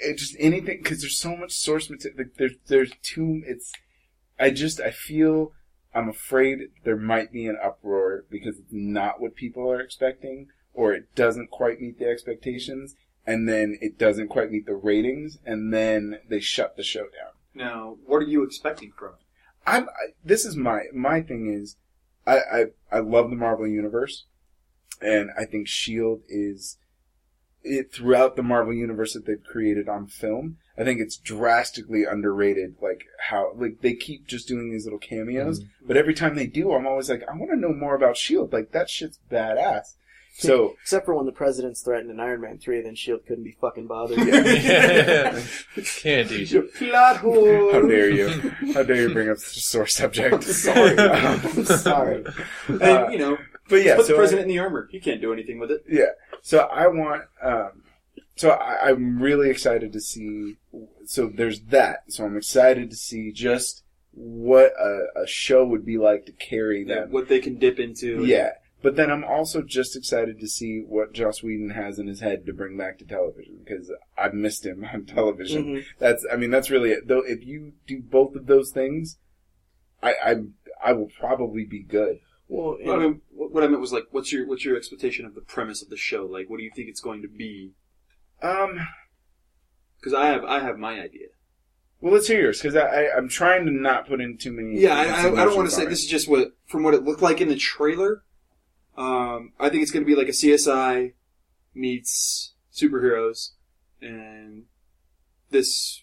[0.02, 2.18] it just anything because there's so much source material.
[2.18, 3.42] Like, there's there's too.
[3.46, 3.72] It's.
[4.38, 5.52] I just I feel
[5.94, 10.92] I'm afraid there might be an uproar because it's not what people are expecting, or
[10.92, 12.94] it doesn't quite meet the expectations,
[13.26, 17.32] and then it doesn't quite meet the ratings, and then they shut the show down.
[17.54, 19.24] Now, what are you expecting from it?
[19.66, 19.84] I'm.
[19.84, 21.76] I, this is my my thing is,
[22.26, 24.26] I, I I love the Marvel universe,
[25.00, 26.76] and I think Shield is
[27.62, 30.58] it throughout the Marvel universe that they've created on film.
[30.76, 32.76] I think it's drastically underrated.
[32.82, 35.86] Like how like they keep just doing these little cameos, mm-hmm.
[35.86, 38.52] but every time they do, I'm always like, I want to know more about Shield.
[38.52, 39.94] Like that shit's badass.
[40.36, 43.24] So Except for when the president's threatened in Iron Man 3, then S.H.I.E.L.D.
[43.26, 44.18] couldn't be fucking bothered.
[46.02, 46.74] Can't do shit.
[46.74, 47.72] Plot hole.
[47.72, 48.28] how dare you?
[48.74, 50.42] How dare you bring up such a sore subject?
[50.44, 50.96] Sorry.
[50.98, 52.24] Um, Sorry.
[52.68, 53.38] And, you know,
[53.68, 54.88] but yeah, put so the I- president in the armor.
[54.90, 55.84] He can't do anything with it.
[55.88, 56.10] Yeah.
[56.42, 57.22] So I want.
[57.42, 57.82] Um,
[58.36, 60.56] so I, I'm really excited to see.
[61.06, 62.12] So there's that.
[62.12, 63.82] So I'm excited to see just
[64.12, 67.12] what a, a show would be like to carry Yeah, them.
[67.12, 68.24] what they can dip into.
[68.24, 68.50] Yeah.
[68.84, 72.44] But then I'm also just excited to see what Joss Whedon has in his head
[72.44, 75.64] to bring back to television because I've missed him on television.
[75.64, 75.84] Mhm.
[75.98, 76.26] That's.
[76.30, 77.08] I mean, that's really it.
[77.08, 79.16] Though, if you do both of those things,
[80.02, 80.34] I I,
[80.84, 82.18] I will probably be good.
[82.46, 85.24] Well, Well, I mean, what what I meant was like, what's your what's your expectation
[85.24, 86.26] of the premise of the show?
[86.26, 87.72] Like, what do you think it's going to be?
[88.42, 88.86] Um.
[89.98, 91.28] Because I have I have my idea.
[92.02, 94.78] Well, let's hear yours because I, I I'm trying to not put in too many.
[94.78, 96.92] Yeah, I, I, I don't want to say on this is just what from what
[96.92, 98.23] it looked like in the trailer.
[98.96, 101.12] Um, I think it's going to be like a CSI
[101.74, 103.50] meets superheroes,
[104.00, 104.64] and
[105.50, 106.02] this.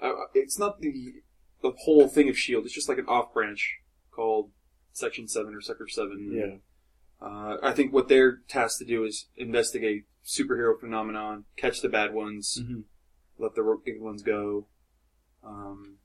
[0.00, 1.14] Uh, it's not the
[1.62, 2.64] the whole thing of Shield.
[2.64, 3.78] It's just like an off branch
[4.10, 4.50] called
[4.92, 6.30] Section Seven or Sector Seven.
[6.32, 6.56] yeah.
[7.20, 12.14] Uh, I think what they're tasked to do is investigate superhero phenomenon, catch the bad
[12.14, 12.84] ones, Mhm.
[13.38, 14.68] let the good ones go.
[15.42, 15.98] Um,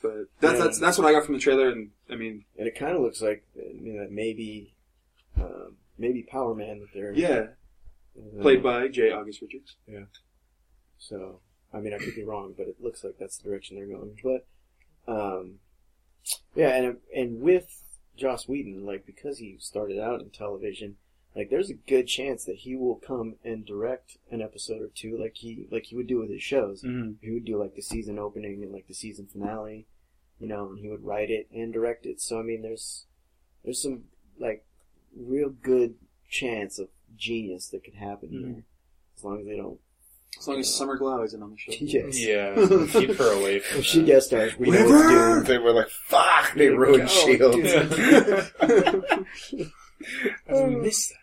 [0.00, 0.64] but that's Yeah.
[0.64, 3.02] that's that's what I got from the trailer, and I mean, And it kind of
[3.02, 4.71] looks like you know, maybe,
[5.40, 7.46] um, maybe Power Man that they're yeah,
[8.16, 9.10] uh, played by J.
[9.10, 9.76] August Richards.
[9.86, 10.04] Yeah.
[10.98, 11.40] So,
[11.72, 14.18] I mean, I could be wrong, but it looks like that's the direction they're going.
[14.22, 14.46] But,
[15.12, 15.54] um,
[16.54, 17.82] yeah, and and with
[18.16, 20.96] Joss Whedon, like because he started out in television,
[21.34, 25.16] like there's a good chance that he will come and direct an episode or two,
[25.18, 26.82] like he like he would do with his shows.
[26.82, 27.16] Mhm.
[27.20, 29.86] He would do like the season opening and like the season finale,
[30.38, 32.20] you know, and he would write it and direct it.
[32.20, 33.06] So I mean, there's
[33.64, 34.04] there's some
[34.38, 34.64] like
[35.16, 35.94] real good
[36.28, 38.44] chance of genius that could happen Mhm.
[38.54, 38.64] here,
[39.16, 39.78] as long as they don't.
[40.38, 41.72] As long as Summer Glau isn't on the show.
[41.80, 42.18] Yes.
[42.18, 42.54] Yeah,
[42.92, 44.06] keep her away from If she that.
[44.06, 45.08] guest stars, we know it's Never!
[45.34, 45.46] doomed.
[45.46, 47.54] They were like, "Fuck!" They ruined Oh, Shield.
[50.48, 51.16] I miss that.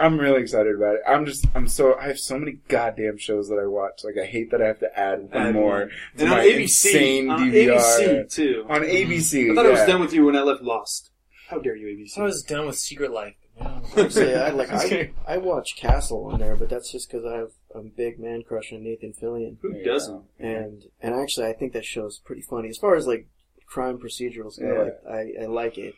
[0.00, 1.00] I'm really excited about it.
[1.08, 4.02] I'm just, I'm so, I have so many goddamn shows that I watch.
[4.04, 5.88] Like, I hate that I have to add one Add more one.
[5.88, 8.64] to And on my ABC, insane on ABC too.
[8.68, 11.10] On ABC, I thought I was done with you when I left Lost.
[11.48, 12.18] How dare you, ABC?
[12.18, 13.34] I was done with Secret Life.
[13.56, 13.80] Yeah.
[13.96, 17.50] Actually, I like I, I watch Castle on there, but that's just because I have
[17.74, 20.14] a big man crush on Nathan Fillion, Who There doesn't?
[20.16, 20.24] go.
[20.38, 23.26] and and actually I think that show's pretty funny as far as like
[23.66, 24.92] crime procedurals go.
[25.06, 25.10] Yeah.
[25.10, 25.94] I, I I like it.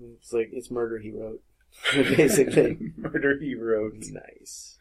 [0.00, 1.42] It's like it's murder he wrote,
[1.92, 2.92] basically.
[2.96, 3.94] Murder He Wrote.
[4.10, 4.76] nice.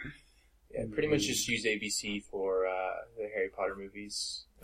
[0.78, 2.72] Yeah, pretty much just use ABC for uh,
[3.18, 4.44] the Harry Potter movies.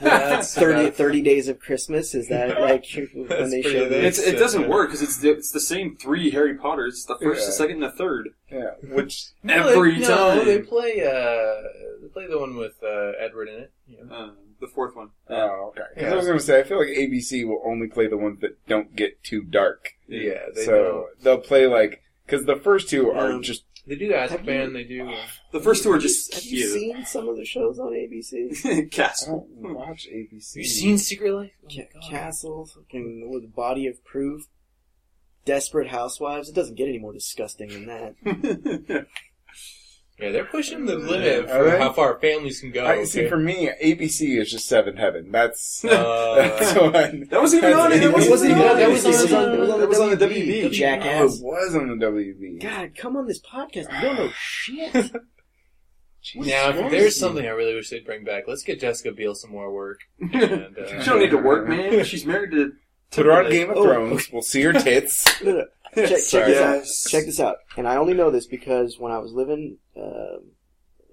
[0.00, 4.04] That's 30, 30 days of Christmas is that like when they show big.
[4.04, 6.94] It's, it doesn't work because it's the, it's the same three Harry Potters.
[6.94, 8.30] It's the first, the second, and the third.
[8.50, 10.38] Yeah, which, No, Every they, time.
[10.38, 11.00] No, they play.
[11.04, 11.62] Uh,
[12.02, 13.72] they play the one with uh, Edward in it.
[13.86, 14.14] You know?
[14.14, 14.30] Uh,
[14.60, 15.10] the fourth one.
[15.28, 15.80] oh, okay.
[15.94, 16.12] 'Cause Yeah.
[16.12, 18.94] I was gonna say, I feel like ABC will only play the ones that don't
[18.94, 19.90] get too dark.
[20.06, 24.10] Yeah, they so they'll play like, cause the first two are Um, just, They do
[24.12, 24.68] Have Azkaban.
[24.68, 25.08] you- They do.
[25.08, 26.72] uh, The first two are just Have you cute.
[26.72, 28.64] seen some of the shows on ABC?
[28.64, 29.48] I Castle.
[29.60, 30.54] don't watch ABC.
[30.54, 31.50] Have you seen Secret Life?
[31.62, 32.02] Oh my Ca- God.
[32.10, 34.46] Castle, fucking with Body of Proof,
[35.44, 36.48] Desperate Housewives.
[36.48, 39.06] It doesn't get any more disgusting than that.
[40.22, 41.78] Yeah, they're pushing the limit Are for they?
[41.78, 42.86] how far families can go.
[42.86, 45.32] I, see, for me, ABC is just seven Heaven.
[45.32, 47.98] That's, Uh, that's what I- That wasn't even on it.
[47.98, 50.10] That wasn't wasn't even even on that was, on, it was on That was on
[50.10, 50.46] the the WB.
[50.46, 50.64] WB.
[50.64, 51.38] Oh, Jackass.
[51.40, 52.62] it was on the WB.
[52.62, 53.92] God, come on this podcast.
[53.92, 54.94] You don't know shit.
[56.36, 59.50] now, if there's something I really wish they'd bring back, let's get Jessica Biel some
[59.50, 59.98] more work.
[60.20, 60.32] And,
[60.78, 62.04] uh, She don't need to work, man.
[62.04, 62.72] She's married to.
[63.10, 63.84] Put her on Game of Oh.
[63.84, 64.30] Thrones.
[64.32, 65.42] We'll see her tits.
[65.94, 67.10] Check, check this out.
[67.10, 67.56] Check this out.
[67.76, 70.52] And I only know this because when I was living um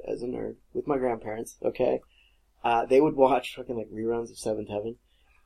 [0.07, 2.01] as a nerd with my grandparents, okay,
[2.64, 4.95] uh, they would watch fucking like reruns of Seventh Heaven,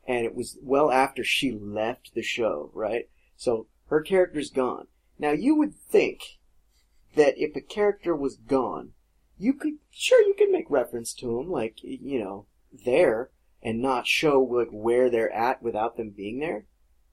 [0.07, 3.09] and it was well after she left the show, right?
[3.35, 4.87] So her character's gone.
[5.19, 6.21] Now you would think
[7.15, 8.91] that if a character was gone,
[9.37, 12.45] you could sure you could make reference to them, like you know,
[12.85, 13.29] there,
[13.61, 16.65] and not show like where they're at without them being there.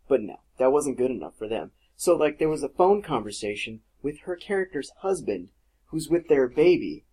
[0.09, 1.73] But no, that wasn't good enough for them.
[2.01, 5.51] So like there was a phone conversation with her character's husband,
[5.89, 7.05] who's with their baby,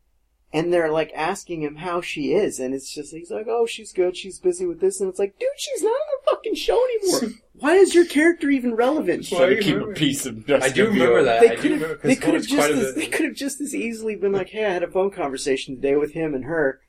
[0.53, 3.91] and they're like asking him how she is, and it's just he's like, oh, she's
[3.91, 6.81] good, she's busy with this, and it's like, dude, she's not on the fucking show
[6.85, 7.33] anymore.
[7.55, 9.27] Why is your character even relevant?
[9.27, 11.41] Trying to keep a piece of I do remember that.
[11.41, 12.01] They I could do remember have.
[12.03, 12.67] They 'cause could have it's just.
[12.69, 14.83] quite a As, bit- they could have just as easily been like, "Hey, I had
[14.83, 16.79] a phone conversation today with him and her,"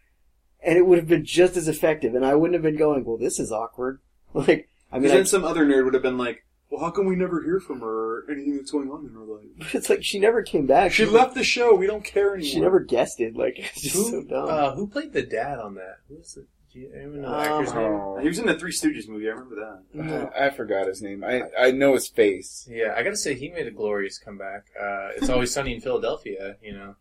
[0.62, 2.14] and it would have been just as effective.
[2.14, 3.98] And I wouldn't have been going, "Well, this is awkward."
[4.34, 6.90] Like, I mean, Because I, then some other nerd would have been like, "Well, how
[6.90, 7.86] come we never hear from her
[8.20, 9.74] or anything that's going on in her life?
[9.74, 10.92] it's like she never came back.
[10.92, 11.74] She left the show.
[11.74, 13.36] We don't care anymore." She never guessed it.
[13.36, 14.48] Like, it's just so Who, dumb.
[14.48, 15.96] uh, who played the dad on that?
[16.08, 16.46] Who was it?
[16.70, 17.82] Do you anyone know Um, actor's name?
[17.92, 19.26] Oh, He was in the Three Stooges movie.
[19.26, 19.82] I remember that.
[19.94, 20.30] No.
[20.38, 21.24] I forgot his name.
[21.24, 22.68] I I know his face.
[22.70, 24.66] Yeah, I gotta say he made a glorious comeback.
[24.78, 26.56] Uh, it's always sunny in Philadelphia.
[26.62, 26.96] You know,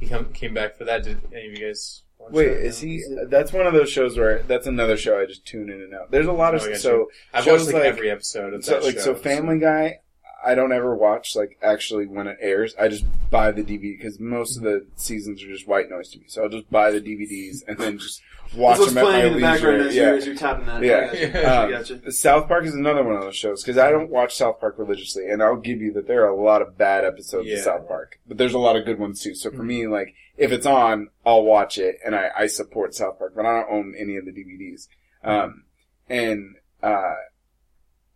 [0.00, 1.04] he come, came back for that.
[1.04, 2.02] Did any of you guys?
[2.30, 2.64] Watch Wait, that?
[2.64, 2.88] is No?
[2.88, 3.04] he?
[3.28, 6.10] That's one of those shows where that's another show I just tune in and out.
[6.10, 8.64] There's a lot of Oh, yeah, so I've shows watched like, like- every episode of
[8.64, 9.00] so that like show.
[9.00, 10.00] so Family Guy.
[10.44, 12.74] I don't ever watch like actually when it airs.
[12.80, 16.18] I just buy the DVD because most of the seasons are just white noise to
[16.18, 16.24] me.
[16.28, 18.22] So I'll just buy the DVDs and then just
[18.56, 19.88] watch That's what's them at my playing in the background leisure.
[19.88, 20.02] as, Yeah.
[20.06, 20.82] you're, as you're tapping that.
[20.82, 20.96] Yeah.
[20.96, 21.28] I gotcha.
[21.28, 21.38] Yeah.
[21.52, 22.12] I Um, gotcha.
[22.12, 25.28] South Park is another one of those shows because I don't watch South Park religiously,
[25.28, 27.56] and I'll give you that there are a lot of bad episodes Yeah.
[27.56, 29.34] of South Park, but there's a lot of good ones too.
[29.34, 33.18] So for me, like if it's on, I'll watch it, and I, I support South
[33.18, 34.86] Park, but I don't own any of the DVDs.
[35.24, 35.64] Um,
[36.08, 37.14] and uh,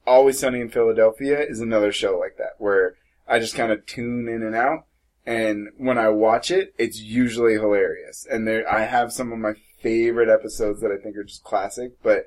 [0.06, 2.96] Always Sunny in Philadelphia is another show like that where
[3.28, 4.86] I just kind of tune in and out.
[5.24, 8.26] And when I watch it, it's usually hilarious.
[8.28, 12.02] And there, I have some of my favorite episodes that I think are just classic,
[12.02, 12.24] but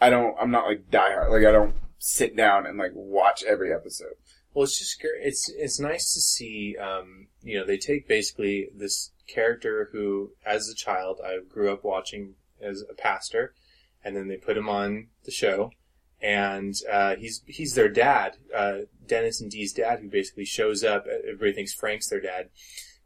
[0.00, 1.30] I don't, I'm not like diehard.
[1.30, 4.12] Like I don't sit down and like watch every episode.
[4.52, 5.00] Well, it's just.
[5.02, 6.76] It's it's nice to see.
[6.76, 11.82] Um, you know, they take basically this character who, as a child, I grew up
[11.82, 13.52] watching as a pastor,
[14.04, 15.72] and then they put him on the show,
[16.24, 21.06] and uh, he's he's their dad, uh, Dennis and Dee's dad, who basically shows up.
[21.06, 22.48] Everybody thinks Frank's their dad,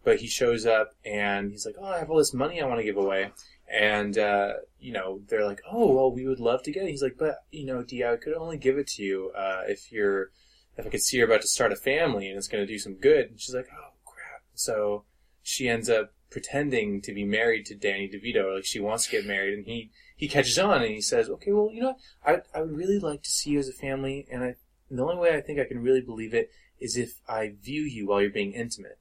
[0.05, 2.79] but he shows up and he's like, "Oh, I have all this money I want
[2.79, 3.33] to give away."
[3.71, 6.91] And, uh, you know, they're like, oh, well, we would love to get it.
[6.91, 9.93] He's like, but, you know, Dee, I could only give it to you, uh, if
[9.93, 10.31] you're,
[10.79, 12.79] if I could see you're about to start a family and it's going to do
[12.79, 13.27] some good.
[13.27, 14.43] And she's like, oh crap.
[14.55, 15.05] So
[15.43, 18.55] she ends up pretending to be married to Danny DeVito.
[18.55, 21.53] Like she wants to get married and he, he catches on and he says, okay,
[21.53, 21.95] well, you know,
[22.27, 24.27] I, I would really like to see you as a family.
[24.31, 24.55] And I,
[24.91, 26.51] the only way I think I can really believe it
[26.81, 28.99] is if I view you while you're being intimate.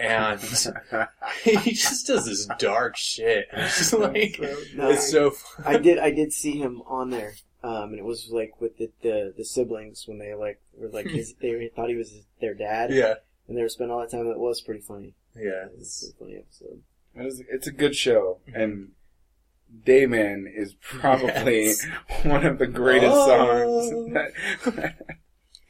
[0.00, 0.40] And
[1.42, 3.46] he just does this dark shit.
[3.52, 4.38] It's just like,
[4.74, 5.64] No, it's so fun.
[5.66, 5.98] I did.
[5.98, 9.44] I did see him on there, um, and it was like with the, the the
[9.44, 13.14] siblings when they like were like his, they thought he was their dad, Yeah.
[13.48, 14.26] and they were spending all that time.
[14.26, 15.14] It was pretty funny.
[15.36, 15.66] Yeah.
[15.66, 16.82] It was a pretty funny episode.
[17.14, 18.90] It is, it's a good show, and
[19.84, 21.86] Dayman is probably Yes.
[22.24, 23.82] one of the greatest Oh.
[23.88, 24.14] songs.
[24.72, 24.94] That,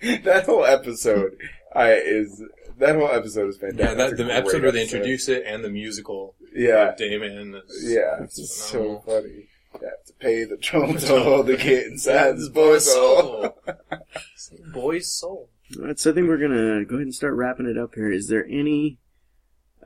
[0.24, 1.36] that whole episode
[1.74, 2.42] I, is
[2.78, 3.86] that whole episode is fantastic.
[3.88, 7.54] Yeah, that, the great episode where they introduce it and the musical Yeah, of Dayman.
[7.68, 9.48] Is, yeah, it's it's just so funny.
[9.80, 13.56] You have to pay the toll toll to get inside this boy's soul.
[14.72, 15.48] Boy's soul.
[15.78, 18.10] Alright, so I think we're gonna go ahead and start wrapping it up here.
[18.10, 18.98] Is there any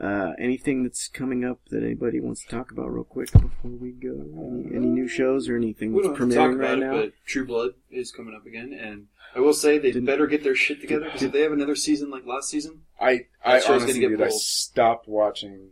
[0.01, 3.91] uh, anything that's coming up that anybody wants to talk about real quick before we
[3.91, 4.09] go?
[4.09, 6.79] Any, any new shows or anything that's don't have to talk premiering about right it,
[6.79, 6.91] now?
[7.01, 10.43] but True Blood is coming up again, and I will say they Didn't- better get
[10.43, 13.63] their shit together because if they have another season like last season, I I That
[13.63, 15.69] show's gonna honestly get dude, I stopped watching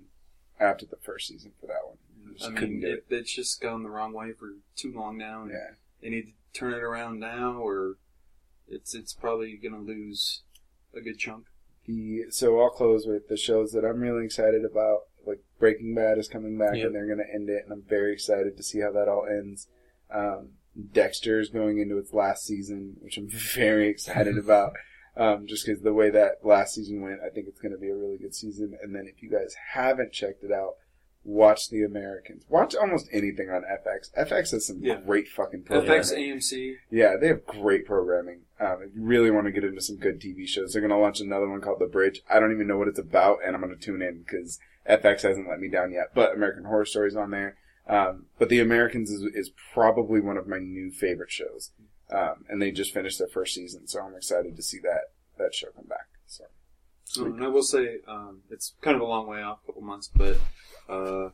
[0.60, 1.98] after the first season for that one.
[2.30, 2.90] I just I mean, it.
[2.90, 5.42] it, it's just gone the wrong way for too long now.
[5.42, 5.72] And Yeah.
[6.02, 7.96] They need to turn it around now, or
[8.70, 10.44] it's it's probably going to lose
[10.94, 11.46] a good chunk.
[11.90, 15.00] The so I'll close with the shows that I'm really excited about.
[15.26, 16.86] Like Breaking Bad is coming back Yep.
[16.88, 19.26] and they're going to end it, and I'm very excited to see how that all
[19.30, 19.68] ends.
[20.14, 20.52] Um,
[20.94, 24.74] Dexter is going into its last season, which I'm very excited about.
[25.18, 27.90] Um, just because the way that last season went, I think it's going to be
[27.90, 28.78] a really good season.
[28.82, 30.76] And then if you guys haven't checked it out,
[31.24, 32.46] watch The Americans.
[32.50, 34.12] Watch almost anything on FX.
[34.18, 35.00] FX has some Yeah.
[35.06, 36.00] great fucking programming.
[36.02, 38.42] FX, AMC, Yeah, they have great programming.
[38.60, 40.98] Um, if you really want to get into some good TV shows, they're going to
[40.98, 42.22] launch another one called The Bridge.
[42.30, 44.60] I don't even know what it's about, and I'm going to tune in because
[44.90, 46.12] FX hasn't let me down yet.
[46.14, 47.58] But American Horror Story's on there.
[47.88, 51.72] Um, but The Americans is, is probably one of my new favorite shows.
[52.12, 55.54] Um, and they just finished their first season, so I'm excited to see that, that
[55.54, 56.08] show come back.
[56.26, 56.46] So.
[57.04, 59.82] So, and I will say, um, it's kind of a long way off, a couple
[59.82, 60.38] months, but,
[60.90, 61.32] uh, oh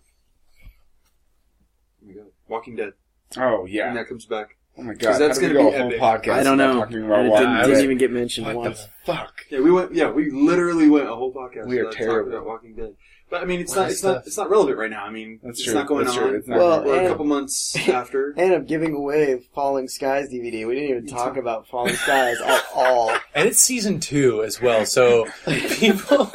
[2.05, 2.93] my God, Walking Dead.
[3.37, 3.87] Oh yeah.
[3.87, 4.57] when that comes back.
[4.77, 5.17] Oh my god.
[5.19, 6.25] that's How do we gonna go be a whole epic.
[6.27, 6.79] podcast I don't know.
[6.81, 8.83] talking about it Walking didn't, didn't even get mentioned What once.
[8.83, 9.45] the Fuck.
[9.49, 9.93] Yeah, we went.
[9.95, 11.67] Yeah, we literally went a whole podcast.
[11.67, 12.33] We are terrible.
[12.33, 12.95] about Walking Dead.
[13.29, 13.87] But I mean, it's What not.
[13.89, 14.27] is It's not.
[14.27, 15.03] It's not relevant right now.
[15.05, 15.73] I mean, That's it's true.
[15.73, 16.23] not going That's on.
[16.27, 16.37] true.
[16.37, 18.33] It's not Well, going We're and- a couple months after.
[18.37, 20.67] And I'm giving away Falling Skies DVD.
[20.67, 23.11] We didn't even talk about Falling Skies at all.
[23.33, 26.33] And it's season two as well, so people,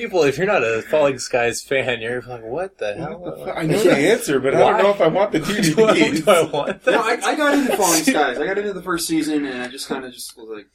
[0.00, 3.52] people, if you're not a Falling Skies fan, you're like, what the hell?
[3.54, 6.24] I know the answer, but I don't know if I want the do, DVD.
[6.24, 6.90] do I want that?
[6.92, 8.38] no, I, I got into Falling Skies.
[8.38, 10.66] I got into the first season, and I just kind of just was like,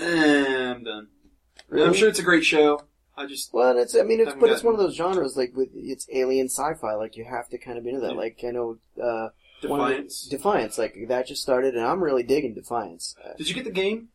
[0.00, 1.08] eh, I'm done.
[1.72, 2.80] I'm sure it's a great show.
[3.16, 5.52] I just Well, it's I mean it's Haven't but it's one of those genres like
[5.54, 6.94] with it's alien sci-fi.
[6.94, 8.12] Like you have to kind of be into that.
[8.12, 8.18] Yeah.
[8.18, 9.28] Like I know uh,
[9.68, 10.26] one the- Defiance.
[10.28, 13.14] Defiance, like that just started, and I'm really digging Defiance.
[13.24, 14.08] Uh, Did you get the game?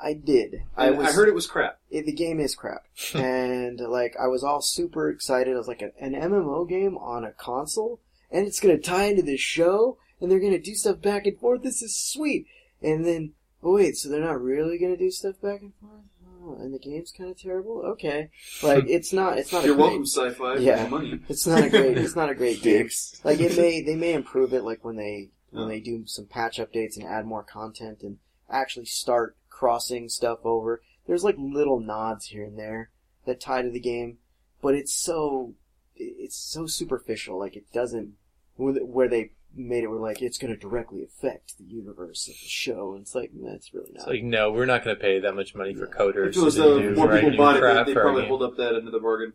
[0.00, 0.62] I did.
[0.76, 1.08] I was.
[1.08, 1.78] I heard it was crap.
[1.90, 2.84] it, the game is crap,
[3.14, 5.54] and like I was all super excited.
[5.54, 8.00] I was like an, an MMO game on a console,
[8.30, 11.62] and it's gonna tie into this show, and they're gonna do stuff back and forth.
[11.62, 12.46] This is sweet.
[12.80, 16.02] And then, oh wait, so they're not really gonna do stuff back and forth?
[16.44, 17.82] Oh, and the game's kind of terrible.
[17.84, 18.30] Okay,
[18.62, 19.38] like it's not.
[19.38, 19.64] It's not.
[19.64, 20.56] You're a great, welcome, sci-fi.
[20.58, 20.86] Yeah.
[20.86, 21.20] money.
[21.28, 21.98] It's not a great.
[21.98, 22.88] It's not a great game.
[23.24, 26.58] Like it may they may improve it like when they when they do some patch
[26.58, 28.18] updates and add more content and
[28.50, 30.82] actually start crossing stuff over.
[31.06, 32.90] There's like little nods here and there
[33.26, 34.18] that tie to the game,
[34.62, 35.54] but it's so
[35.96, 37.38] it's so superficial.
[37.38, 38.12] Like it doesn't
[38.56, 42.48] where they made it where like it's going to directly affect the universe of the
[42.48, 42.92] show.
[42.92, 44.02] And it's like that's really not.
[44.02, 46.46] It's like, no, we're not going to pay that much money for I coders feel
[46.46, 48.86] as to though do more people bought it, they, they probably hold up that end
[48.86, 49.32] of the bargain.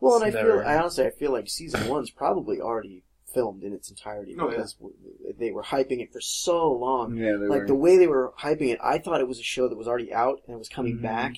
[0.00, 3.02] well, and I it's feel I honestly I feel like season one's probably already
[3.34, 4.56] filmed in its entirety Oh, yeah.
[4.56, 4.94] because w
[5.38, 7.16] they were hyping it for so long.
[7.16, 7.66] Yeah, they like were.
[7.66, 10.12] the way they were hyping it, I thought it was a show that was already
[10.12, 11.02] out and it was coming Mhm.
[11.02, 11.34] back.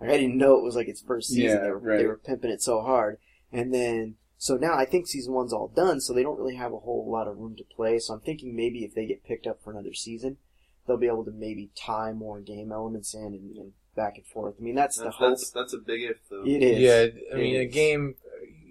[0.00, 1.44] Like I didn't know it was like its first season.
[1.44, 1.98] Yeah, they, were, right.
[1.98, 3.18] they were pimping it so hard,
[3.52, 6.72] and then so now I think season one's all done, so they don't really have
[6.72, 7.98] a whole lot of room to play.
[7.98, 10.36] So I'm thinking maybe if they get picked up for another season,
[10.86, 14.56] they'll be able to maybe tie more game elements in and, and back and forth.
[14.58, 15.30] I mean, that's the hope.
[15.30, 16.42] that's that's a big if though.
[16.44, 16.78] It is.
[16.80, 16.92] Yeah,
[17.32, 18.16] I It mean, a game,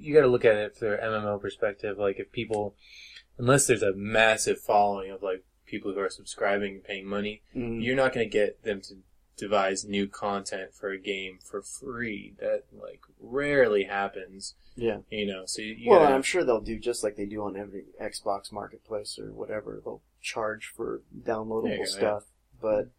[0.04, 1.98] you got to look at it through an MMO perspective.
[1.98, 2.76] Like, if people,
[3.38, 7.84] unless there's a massive following of like people who are subscribing and paying money, Mm.
[7.84, 8.96] you're not going to get them to
[9.36, 12.36] devise new content for a game for free.
[12.40, 14.56] That like rarely happens.
[14.76, 15.00] Yeah.
[15.10, 17.42] You know, so you, you Well, gotta- I'm sure they'll do just like they do
[17.44, 19.82] on every Xbox Marketplace or whatever.
[19.84, 22.24] They'll charge for downloadable you go, stuff,
[22.62, 22.90] but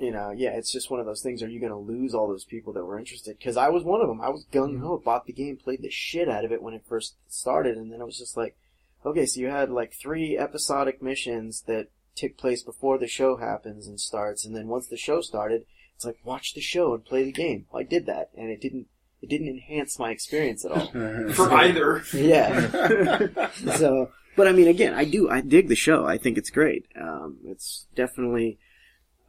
[0.00, 1.42] you know, yeah, it's just one of those things.
[1.42, 3.36] Are you going to lose all those people that were interested?
[3.38, 4.20] Because I was one of them.
[4.20, 6.86] I was gung ho, bought the game, played the shit out of it when it
[6.88, 8.56] first started, and then it was just like,
[9.04, 13.86] okay, so you had like three episodic missions that take place before the show happens
[13.86, 17.24] and starts, and then once the show started, it's like watch the show and play
[17.24, 17.66] the game.
[17.70, 18.86] Well, I did that, and it didn't.
[19.22, 20.86] It didn't enhance my experience at all.
[21.34, 22.02] For either.
[22.14, 23.50] Yeah.
[23.76, 26.06] so, but I mean, again, I do, I dig the show.
[26.06, 26.86] I think it's great.
[26.98, 28.58] Um, it's definitely,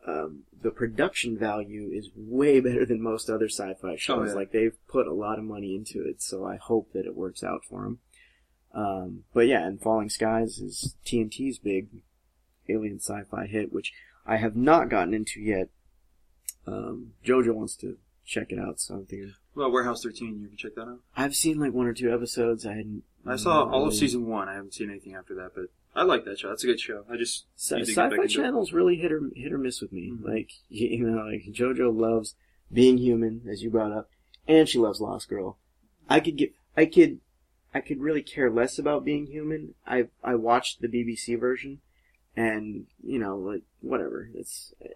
[0.08, 4.30] um, the production value is way better than most other sci-fi shows.
[4.30, 4.36] yeah.
[4.36, 7.44] Like they've put a lot of money into it, so I hope that it works
[7.44, 8.00] out for them.
[8.74, 11.88] Um, but yeah, and Falling Skies is TNT's big
[12.70, 13.94] alien sci-fi hit, which
[14.26, 15.70] I have not gotten into yet.
[16.66, 19.34] Um, Jojo wants to check it out, so I'm thinking.
[19.56, 21.00] Well, Warehouse 13, you can check that out.
[21.18, 22.66] I've seen like one or two episodes.
[22.66, 23.04] I hadn't.
[23.26, 24.48] I saw all of season one.
[24.48, 26.50] I haven't seen anything after that, but I like that show.
[26.50, 27.04] That's a good show.
[27.10, 28.44] I just Sci- need to get back Sci-Fi into it.
[28.44, 30.12] channels really hit or hit or miss with me.
[30.14, 30.24] Mhm.
[30.24, 32.36] Like you you know, like JoJo loves
[32.72, 34.10] being human, as you brought up,
[34.48, 35.58] and she loves Lost Girl.
[36.10, 37.20] I could get, I could,
[37.74, 39.76] I could really care less about being human.
[39.86, 41.82] I I watched the BBC version,
[42.36, 44.30] and you know, like whatever.
[44.34, 44.88] It's eh,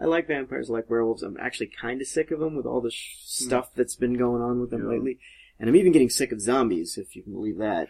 [0.00, 1.22] I like vampires, I like werewolves.
[1.22, 4.42] I'm actually kind of sick of them with all the sh- stuff that's been going
[4.42, 4.88] on with them Yeah.
[4.90, 5.18] lately,
[5.60, 7.88] and I'm even getting sick of zombies, if you can believe that.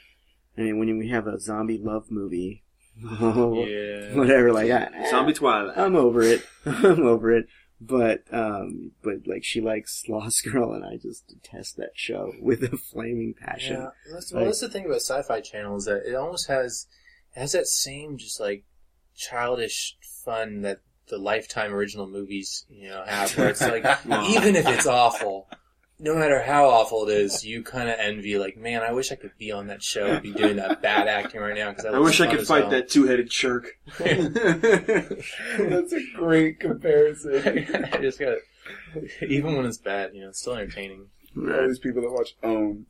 [0.59, 2.65] I mean, when we have a zombie love movie,
[2.97, 4.15] yeah.
[4.15, 5.79] whatever, like I, Zombie Twilight.
[5.79, 6.45] I'm over it.
[6.67, 7.47] I'm over it.
[7.81, 12.65] But um, but like she likes Lost Girl, and I just detest that show with
[12.65, 13.77] a flaming passion.
[13.77, 16.89] Yeah, that's, well, Like- that's the thing about Sci-Fi Channel is that it almost has
[17.37, 18.65] it has that same just like
[19.15, 23.85] childish fun that the Lifetime original movies you know have, where it's like
[24.29, 25.49] even if it's awful,
[26.01, 29.17] no matter how awful it is, you kind of envy like, man, I wish I
[29.17, 31.99] could be on that show and be doing that bad acting right now because I
[31.99, 33.77] wish I could fight that two-headed shark.
[33.99, 37.43] That's a great comparison.
[37.93, 38.39] I just got
[39.23, 41.07] even when it's bad, you know, it's still entertaining.
[41.37, 42.87] All these people that watch Own.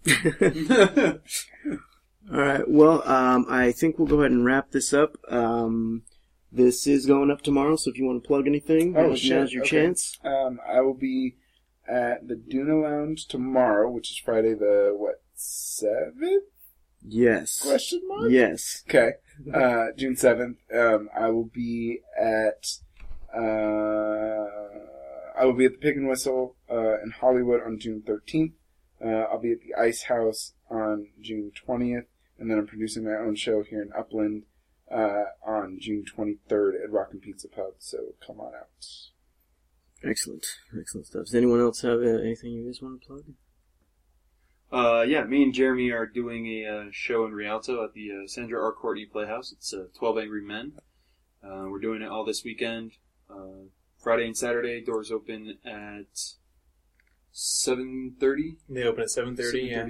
[2.33, 2.69] All right.
[2.69, 5.17] Well, um, I think we'll go ahead and wrap this up.
[5.29, 6.03] Um,
[6.53, 9.53] this is going up tomorrow, so if you want to plug anything, Oh, now's, now's
[9.53, 9.71] your Okay.
[9.85, 10.19] chance.
[10.25, 11.37] Um, I will be
[11.89, 16.45] at the Duna Lounge tomorrow, which is Friday the what seventh
[17.07, 17.61] Yes.
[17.63, 18.31] question mark?
[18.31, 18.85] Yes.
[18.89, 19.13] Okay.
[19.55, 20.59] uh, June seventh.
[20.75, 22.67] Um, I will be at.
[23.35, 24.47] Uh,
[25.39, 28.53] I will be at the Pig and Whistle uh, in Hollywood on June thirteenth.
[29.05, 32.07] Uh, I'll be at the Ice House on June twentieth,
[32.39, 34.43] and then I'm producing my own show here in Upland
[34.93, 37.75] uh, on June twenty third at Rock and Pizza Pub.
[37.79, 38.87] So come on out.
[40.05, 40.47] Excellent,
[40.79, 41.25] excellent stuff.
[41.25, 43.25] Does anyone else have uh, anything you guys want to plug?
[44.71, 48.27] Uh, yeah, me and Jeremy are doing a uh, show in Rialto at the uh,
[48.27, 48.73] Sandra R.
[48.73, 49.51] Courtney Playhouse.
[49.51, 50.73] It's uh, 12 Angry Men.
[51.43, 52.93] Uh, we're doing it all this weekend.
[53.31, 53.69] Uh,
[53.99, 56.15] Friday and Saturday, doors open at
[57.35, 58.57] 7.30.
[58.69, 59.89] They open at 7.30, yeah.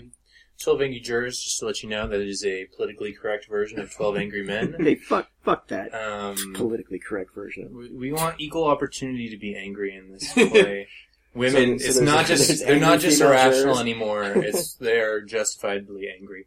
[0.58, 0.64] 7:30.
[0.64, 3.92] 12 Angry Jurors, just to let you know, that is a politically correct version of
[3.94, 4.74] 12 Angry Men.
[4.80, 7.74] Hey, fuck, fuck that Um, politically correct version.
[7.76, 10.88] we, we want equal opportunity to be angry in this play.
[11.34, 13.80] Women, So- so it's not just, they're not just irrational jurors.
[13.80, 16.46] anymore, it's, they're justifiably angry.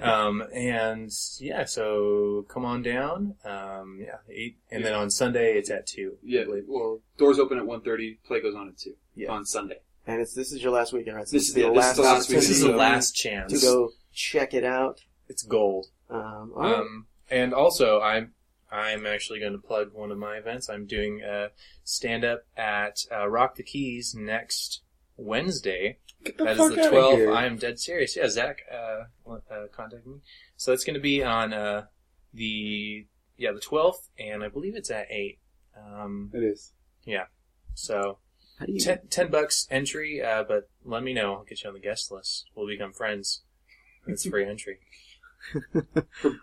[0.00, 1.10] Um, and
[1.40, 3.34] yeah, so come on down.
[3.44, 6.16] Um, yeah, eight, and then on Sunday it's at two.
[6.22, 9.32] Yeah, well, doors open at 1.30, play goes on at 2 Yeah.
[9.32, 9.80] on Sunday.
[10.06, 11.26] And it's this is your last weekend, right?
[11.28, 13.16] So This- this, is yeah, the this last is the last This is the last
[13.16, 15.00] chance to go check it out.
[15.28, 15.86] It's gold.
[16.10, 16.74] Um, all right.
[16.76, 18.34] Um, and also, I'm
[18.70, 20.68] I'm actually going to plug one of my events.
[20.68, 21.48] I'm doing a
[21.84, 24.82] stand up at uh, Rock the Keys next
[25.16, 25.98] Wednesday.
[26.24, 27.36] Get the That is fuck the out of 12th.
[27.36, 28.16] I'm dead serious.
[28.16, 30.18] Yeah, Zach uh, uh, contacted me.
[30.56, 31.86] So it's going to be on uh,
[32.32, 33.06] the
[33.36, 35.38] yeah the 12th, and I believe it's at eight.
[35.76, 36.72] Um, It is.
[37.04, 37.24] Yeah.
[37.74, 38.18] So
[38.58, 38.80] How do you?
[39.10, 41.34] ten, bucks entry, uh, but let me know.
[41.34, 42.46] I'll get you on the guest list.
[42.54, 43.42] We'll become friends.
[44.06, 44.78] It's free entry.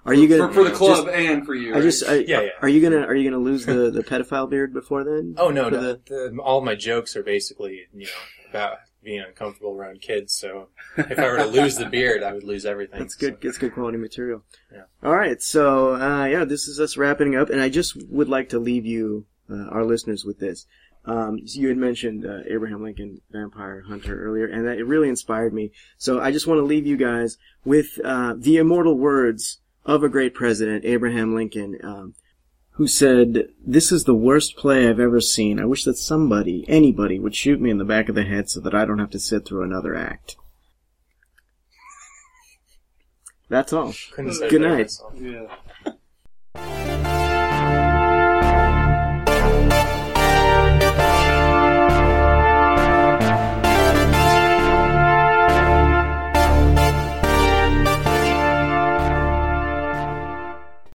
[0.06, 1.76] Are you For, gonna for the club and for you.
[1.76, 2.50] I just, I, Yeah, yeah.
[2.62, 5.36] Are you gonna Are you gonna lose the the pedophile beard before then?
[5.38, 5.80] Oh no, no.
[5.80, 8.12] the- The, all my jokes are basically, you know,
[8.50, 10.34] about being uncomfortable around kids.
[10.34, 10.68] So
[10.98, 13.00] if I were to lose the beard, I would lose everything.
[13.00, 13.38] That's good.
[13.42, 14.44] That's good quality material.
[14.72, 14.84] Yeah.
[15.04, 15.42] All right.
[15.42, 18.86] So, uh, yeah, this is us wrapping up, and I just would like to leave
[18.86, 20.68] you, uh, our listeners, with this.
[21.06, 25.54] Um, you had mentioned uh, Abraham Lincoln, Vampire Hunter, earlier, and that it really inspired
[25.54, 25.72] me.
[25.98, 30.10] So I just want to leave you guys with uh, the immortal words of a
[30.10, 32.14] great president, Abraham Lincoln, um,
[32.72, 35.60] who said, "This is the worst play I've ever seen.
[35.60, 38.60] I wish that somebody, anybody, would shoot me in the back of the head so
[38.60, 40.36] that I don't have to sit through another act."
[43.50, 43.94] That's all.
[44.14, 44.94] Couldn't say it Good night.
[45.16, 45.94] Yeah.